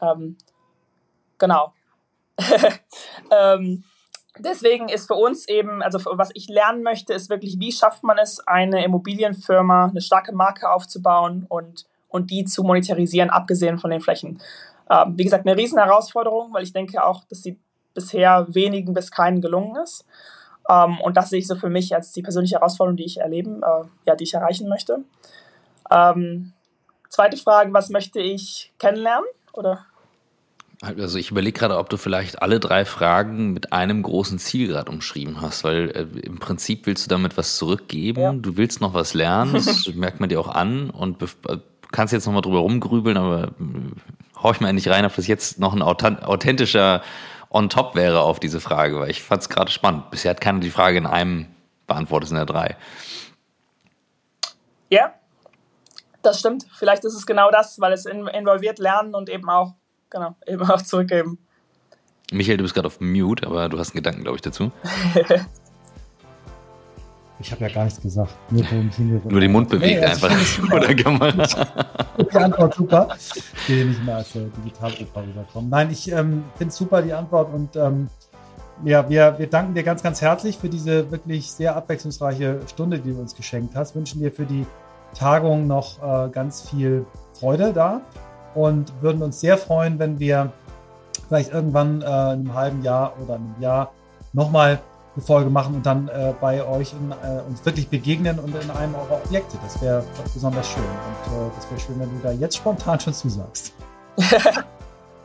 ähm, 0.00 0.36
genau. 1.38 1.72
deswegen 4.38 4.88
ist 4.88 5.06
für 5.06 5.14
uns 5.14 5.48
eben, 5.48 5.82
also 5.82 5.98
was 6.12 6.30
ich 6.34 6.48
lernen 6.48 6.82
möchte, 6.82 7.12
ist 7.12 7.30
wirklich, 7.30 7.58
wie 7.58 7.72
schafft 7.72 8.02
man 8.02 8.18
es, 8.18 8.40
eine 8.46 8.84
Immobilienfirma, 8.84 9.86
eine 9.86 10.00
starke 10.00 10.34
Marke 10.34 10.70
aufzubauen 10.70 11.46
und, 11.48 11.86
und 12.08 12.30
die 12.30 12.44
zu 12.44 12.62
monetarisieren, 12.62 13.30
abgesehen 13.30 13.78
von 13.78 13.90
den 13.90 14.00
Flächen. 14.00 14.40
Ähm, 14.90 15.14
wie 15.16 15.24
gesagt, 15.24 15.46
eine 15.46 15.56
riesen 15.56 15.78
Herausforderung, 15.78 16.52
weil 16.52 16.62
ich 16.62 16.72
denke 16.72 17.04
auch, 17.04 17.24
dass 17.24 17.42
sie 17.42 17.58
bisher 17.94 18.46
wenigen 18.48 18.94
bis 18.94 19.10
keinen 19.10 19.40
gelungen 19.40 19.76
ist. 19.76 20.04
Ähm, 20.68 21.00
und 21.00 21.16
das 21.16 21.30
sehe 21.30 21.38
ich 21.38 21.46
so 21.46 21.56
für 21.56 21.70
mich 21.70 21.94
als 21.94 22.12
die 22.12 22.22
persönliche 22.22 22.56
Herausforderung, 22.56 22.96
die 22.96 23.04
ich 23.04 23.20
erleben, 23.20 23.62
äh, 23.62 23.86
ja, 24.06 24.14
die 24.14 24.24
ich 24.24 24.34
erreichen 24.34 24.68
möchte. 24.68 25.04
Ähm, 25.90 26.52
zweite 27.08 27.36
Frage, 27.36 27.72
was 27.72 27.90
möchte 27.90 28.20
ich 28.20 28.72
kennenlernen? 28.78 29.28
Oder 29.52 29.86
also 30.82 31.18
ich 31.18 31.30
überlege 31.30 31.58
gerade, 31.58 31.76
ob 31.76 31.90
du 31.90 31.98
vielleicht 31.98 32.40
alle 32.40 32.58
drei 32.58 32.84
Fragen 32.84 33.52
mit 33.52 33.72
einem 33.72 34.02
großen 34.02 34.38
Ziel 34.38 34.68
gerade 34.68 34.90
umschrieben 34.90 35.40
hast, 35.42 35.62
weil 35.62 35.90
äh, 35.90 36.20
im 36.20 36.38
Prinzip 36.38 36.86
willst 36.86 37.04
du 37.04 37.08
damit 37.08 37.36
was 37.36 37.56
zurückgeben, 37.56 38.20
ja. 38.20 38.32
du 38.32 38.56
willst 38.56 38.80
noch 38.80 38.94
was 38.94 39.12
lernen, 39.12 39.52
das 39.52 39.86
merkt 39.94 40.20
man 40.20 40.30
dir 40.30 40.40
auch 40.40 40.48
an 40.48 40.88
und 40.90 41.22
äh, 41.22 41.58
kannst 41.92 42.12
jetzt 42.12 42.24
nochmal 42.26 42.42
drüber 42.42 42.60
rumgrübeln, 42.60 43.18
aber 43.18 43.48
äh, 43.48 44.42
hau 44.42 44.52
ich 44.52 44.60
mal 44.60 44.68
endlich 44.68 44.88
rein, 44.88 45.04
ob 45.04 45.14
das 45.14 45.26
jetzt 45.26 45.58
noch 45.58 45.74
ein 45.74 45.82
authentischer 45.82 47.02
On-Top 47.50 47.94
wäre 47.94 48.20
auf 48.20 48.40
diese 48.40 48.60
Frage, 48.60 48.98
weil 49.00 49.10
ich 49.10 49.22
fand 49.22 49.42
es 49.42 49.48
gerade 49.48 49.70
spannend. 49.70 50.10
Bisher 50.10 50.30
hat 50.30 50.40
keiner 50.40 50.60
die 50.60 50.70
Frage 50.70 50.96
in 50.96 51.06
einem 51.06 51.46
beantwortet, 51.86 52.28
sind 52.28 52.38
ja 52.38 52.44
drei. 52.44 52.76
Ja, 54.88 55.14
das 56.22 56.38
stimmt. 56.38 56.66
Vielleicht 56.72 57.04
ist 57.04 57.14
es 57.14 57.26
genau 57.26 57.50
das, 57.50 57.80
weil 57.80 57.92
es 57.92 58.06
involviert 58.06 58.78
Lernen 58.78 59.14
und 59.14 59.28
eben 59.28 59.48
auch 59.50 59.74
genau, 60.10 60.36
eben 60.46 60.62
auch 60.62 60.82
zurückgeben. 60.82 61.38
Michael, 62.32 62.58
du 62.58 62.62
bist 62.64 62.74
gerade 62.74 62.86
auf 62.86 63.00
Mute, 63.00 63.46
aber 63.46 63.68
du 63.68 63.78
hast 63.78 63.90
einen 63.90 63.96
Gedanken, 63.96 64.22
glaube 64.22 64.36
ich, 64.36 64.42
dazu. 64.42 64.70
ich 67.40 67.50
habe 67.50 67.62
ja 67.62 67.74
gar 67.74 67.84
nichts 67.84 68.00
gesagt. 68.00 68.32
Nur, 68.50 68.64
Nur 69.28 69.40
den 69.40 69.50
Mund 69.50 69.68
bewegt 69.68 70.00
nee, 70.00 70.06
also 70.06 70.26
einfach. 70.28 70.72
Oder 70.72 70.94
kann 70.94 71.18
man? 71.18 71.42
die 72.32 72.36
Antwort 72.36 72.74
super. 72.74 73.08
Ich 73.18 73.68
will 73.68 73.86
nicht 73.86 74.04
mehr 74.04 74.16
als 74.16 74.32
der 74.32 74.42
Digitaloper 74.42 75.22
rüberkommen. 75.22 75.70
Nein, 75.70 75.90
ich 75.90 76.12
ähm, 76.12 76.44
finde 76.56 76.70
es 76.70 76.76
super, 76.76 77.02
die 77.02 77.12
Antwort. 77.12 77.52
Und 77.52 77.74
ähm, 77.74 78.08
ja, 78.84 79.08
wir, 79.10 79.34
wir 79.38 79.48
danken 79.48 79.74
dir 79.74 79.82
ganz, 79.82 80.02
ganz 80.02 80.22
herzlich 80.22 80.56
für 80.56 80.68
diese 80.68 81.10
wirklich 81.10 81.50
sehr 81.50 81.74
abwechslungsreiche 81.74 82.60
Stunde, 82.68 83.00
die 83.00 83.10
du 83.12 83.18
uns 83.18 83.34
geschenkt 83.34 83.74
hast. 83.74 83.96
Wünschen 83.96 84.20
dir 84.20 84.30
für 84.30 84.46
die 84.46 84.66
Tagung 85.14 85.66
noch 85.66 86.00
äh, 86.00 86.30
ganz 86.30 86.68
viel 86.68 87.04
Freude 87.32 87.72
da 87.72 88.02
und 88.54 88.92
würden 89.02 89.22
uns 89.22 89.40
sehr 89.40 89.58
freuen, 89.58 89.98
wenn 89.98 90.18
wir 90.18 90.52
vielleicht 91.28 91.52
irgendwann 91.52 92.02
äh, 92.02 92.04
in 92.04 92.10
einem 92.10 92.54
halben 92.54 92.82
Jahr 92.82 93.12
oder 93.22 93.34
einem 93.34 93.54
Jahr 93.60 93.92
nochmal 94.32 94.80
eine 95.14 95.24
Folge 95.24 95.50
machen 95.50 95.74
und 95.76 95.86
dann 95.86 96.08
äh, 96.08 96.34
bei 96.40 96.64
euch 96.64 96.92
in, 96.92 97.10
äh, 97.10 97.40
uns 97.48 97.64
wirklich 97.64 97.88
begegnen 97.88 98.38
und 98.38 98.54
in 98.54 98.70
einem 98.70 98.94
eurer 98.94 99.20
Objekte. 99.24 99.56
Das 99.62 99.80
wäre 99.82 100.04
besonders 100.32 100.68
schön. 100.68 100.82
Und 100.82 101.32
äh, 101.32 101.50
das 101.56 101.70
wäre 101.70 101.80
schön, 101.80 102.00
wenn 102.00 102.10
du 102.10 102.22
da 102.22 102.30
jetzt 102.32 102.56
spontan 102.56 102.98
schon 103.00 103.12
zusagst. 103.12 103.72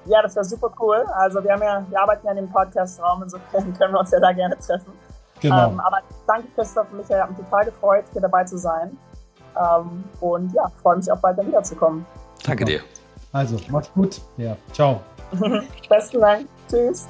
ja, 0.06 0.22
das 0.22 0.36
wäre 0.36 0.46
super 0.46 0.72
cool. 0.80 1.06
Also 1.16 1.44
wir 1.44 1.52
haben 1.52 1.62
ja, 1.62 1.86
wir 1.90 2.02
arbeiten 2.02 2.26
ja 2.26 2.32
in 2.32 2.38
dem 2.38 2.52
Podcast-Raum, 2.52 3.24
insofern 3.24 3.74
können 3.78 3.94
wir 3.94 4.00
uns 4.00 4.12
ja 4.12 4.20
da 4.20 4.32
gerne 4.32 4.58
treffen. 4.58 4.92
Genau. 5.42 5.70
Ähm, 5.70 5.80
aber 5.80 6.00
danke, 6.28 6.48
Christoph, 6.56 6.92
mich 6.92 7.08
hat 7.10 7.30
mich 7.30 7.40
total 7.40 7.66
gefreut, 7.66 8.06
hier 8.12 8.22
dabei 8.22 8.44
zu 8.44 8.58
sein. 8.58 8.98
Ähm, 9.56 10.04
und 10.20 10.54
ja, 10.54 10.72
freue 10.82 10.98
mich 10.98 11.12
auch 11.12 11.20
bald 11.20 11.38
dann 11.38 11.48
wiederzukommen. 11.48 12.06
Danke 12.46 12.66
dir. 12.66 12.82
Also, 13.36 13.60
macht's 13.70 13.92
gut. 13.94 14.22
Ja, 14.38 14.56
ciao. 14.72 15.04
Besten 15.90 16.22
Dank. 16.22 16.48
Tschüss. 16.70 17.06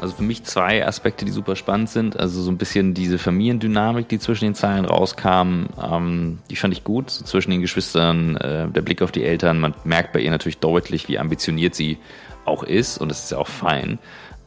Also 0.00 0.16
für 0.16 0.24
mich 0.24 0.42
zwei 0.42 0.84
Aspekte, 0.84 1.24
die 1.24 1.30
super 1.30 1.54
spannend 1.54 1.88
sind. 1.88 2.18
Also 2.18 2.42
so 2.42 2.50
ein 2.50 2.58
bisschen 2.58 2.92
diese 2.92 3.18
Familiendynamik, 3.18 4.08
die 4.08 4.18
zwischen 4.18 4.46
den 4.46 4.56
Zeilen 4.56 4.84
rauskam, 4.84 5.66
ähm, 5.80 6.40
die 6.50 6.56
fand 6.56 6.74
ich 6.74 6.82
gut. 6.82 7.10
So 7.10 7.24
zwischen 7.24 7.52
den 7.52 7.60
Geschwistern, 7.60 8.36
äh, 8.38 8.66
der 8.66 8.82
Blick 8.82 9.02
auf 9.02 9.12
die 9.12 9.22
Eltern. 9.22 9.60
Man 9.60 9.72
merkt 9.84 10.12
bei 10.12 10.18
ihr 10.18 10.32
natürlich 10.32 10.58
deutlich, 10.58 11.06
wie 11.06 11.16
ambitioniert 11.16 11.76
sie 11.76 11.98
auch 12.44 12.64
ist. 12.64 12.98
Und 12.98 13.08
das 13.08 13.22
ist 13.22 13.30
ja 13.30 13.38
auch 13.38 13.46
fein 13.46 14.00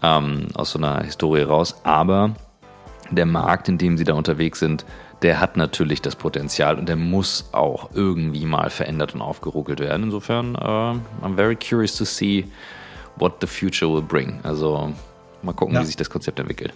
ähm, 0.04 0.48
aus 0.54 0.72
so 0.72 0.80
einer 0.80 1.02
Historie 1.02 1.44
raus. 1.44 1.80
Aber 1.84 2.36
der 3.10 3.26
Markt, 3.26 3.70
in 3.70 3.78
dem 3.78 3.98
sie 3.98 4.04
da 4.04 4.16
unterwegs 4.16 4.60
sind, 4.60 4.86
der 5.26 5.40
hat 5.40 5.58
natürlich 5.58 6.04
das 6.04 6.16
Potenzial 6.16 6.78
und 6.78 6.88
der 6.88 6.98
muss 6.98 7.50
auch 7.52 7.90
irgendwie 7.96 8.46
mal 8.46 8.70
verändert 8.70 9.16
und 9.16 9.24
aufgeruckelt 9.24 9.80
werden. 9.80 10.04
Insofern, 10.04 10.54
uh, 10.56 11.00
I'm 11.26 11.36
very 11.36 11.56
curious 11.56 11.96
to 11.96 12.06
see 12.06 12.46
what 13.16 13.38
the 13.42 13.48
future 13.48 13.92
will 13.92 14.04
bring. 14.04 14.40
Also 14.44 14.94
mal 15.42 15.54
gucken, 15.54 15.74
ja. 15.74 15.82
wie 15.82 15.86
sich 15.88 15.96
das 15.96 16.12
Konzept 16.12 16.40
entwickelt. 16.40 16.74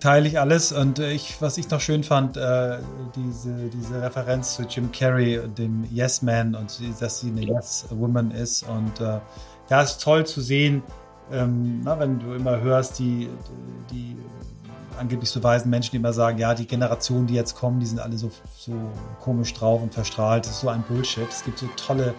Teile 0.00 0.26
ich 0.28 0.40
alles 0.40 0.72
und 0.72 0.98
äh, 0.98 1.12
ich, 1.12 1.36
was 1.42 1.58
ich 1.58 1.68
noch 1.68 1.82
schön 1.82 2.04
fand, 2.04 2.38
äh, 2.38 2.78
diese, 3.14 3.68
diese 3.68 4.00
Referenz 4.00 4.54
zu 4.56 4.62
Jim 4.62 4.90
Carrey, 4.90 5.46
dem 5.46 5.86
Yes 5.90 6.22
Man 6.22 6.54
und 6.54 6.80
dass 7.02 7.20
sie 7.20 7.28
eine 7.28 7.42
Yes 7.42 7.84
Woman 7.90 8.30
ist 8.30 8.62
und 8.62 8.98
äh, 9.02 9.18
ja, 9.68 9.82
es 9.82 9.90
ist 9.90 10.02
toll 10.02 10.24
zu 10.24 10.40
sehen, 10.40 10.82
ähm, 11.30 11.82
na, 11.84 11.98
wenn 11.98 12.18
du 12.18 12.32
immer 12.32 12.62
hörst, 12.62 12.98
die, 12.98 13.28
die 13.90 14.16
angeblich 14.98 15.30
so 15.30 15.42
weisen 15.42 15.70
Menschen, 15.70 15.92
die 15.92 15.96
immer 15.98 16.12
sagen, 16.12 16.38
ja, 16.38 16.54
die 16.54 16.66
Generationen, 16.66 17.26
die 17.26 17.34
jetzt 17.34 17.56
kommen, 17.56 17.80
die 17.80 17.86
sind 17.86 18.00
alle 18.00 18.16
so, 18.18 18.30
so 18.56 18.72
komisch 19.20 19.52
drauf 19.54 19.82
und 19.82 19.92
verstrahlt. 19.92 20.44
Das 20.44 20.52
ist 20.52 20.60
so 20.60 20.68
ein 20.68 20.82
Bullshit. 20.82 21.28
Es 21.28 21.44
gibt 21.44 21.58
so 21.58 21.66
tolle, 21.76 22.14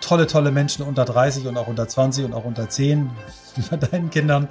tolle, 0.00 0.26
tolle 0.26 0.50
Menschen 0.50 0.84
unter 0.84 1.04
30 1.04 1.46
und 1.46 1.56
auch 1.56 1.68
unter 1.68 1.88
20 1.88 2.24
und 2.24 2.34
auch 2.34 2.44
unter 2.44 2.68
10, 2.68 3.10
wie 3.56 3.62
bei 3.70 3.76
deinen 3.76 4.10
Kindern, 4.10 4.48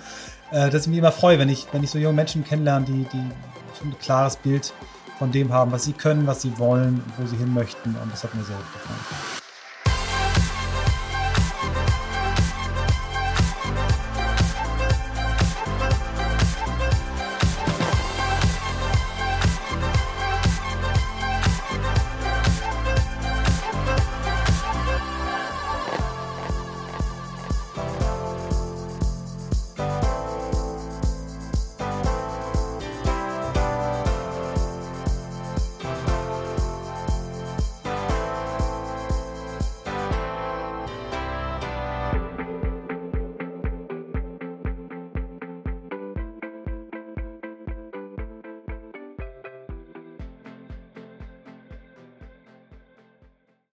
äh, 0.51 0.69
dass 0.69 0.83
ich 0.83 0.87
mich 0.87 0.99
immer 0.99 1.11
freue, 1.11 1.39
wenn 1.39 1.49
ich, 1.49 1.67
wenn 1.71 1.83
ich 1.83 1.89
so 1.89 1.97
junge 1.97 2.15
Menschen 2.15 2.43
kennenlerne, 2.43 2.85
die, 2.85 3.05
die 3.11 3.31
schon 3.77 3.89
ein 3.89 3.99
klares 3.99 4.35
Bild 4.35 4.73
von 5.17 5.31
dem 5.31 5.53
haben, 5.53 5.71
was 5.71 5.83
sie 5.83 5.93
können, 5.93 6.27
was 6.27 6.41
sie 6.41 6.57
wollen, 6.57 7.03
wo 7.17 7.27
sie 7.27 7.37
hin 7.37 7.53
möchten. 7.53 7.95
Und 8.01 8.11
das 8.11 8.23
hat 8.23 8.33
mir 8.35 8.43
sehr 8.43 8.55
gut 8.55 8.73
gefallen. 8.73 9.40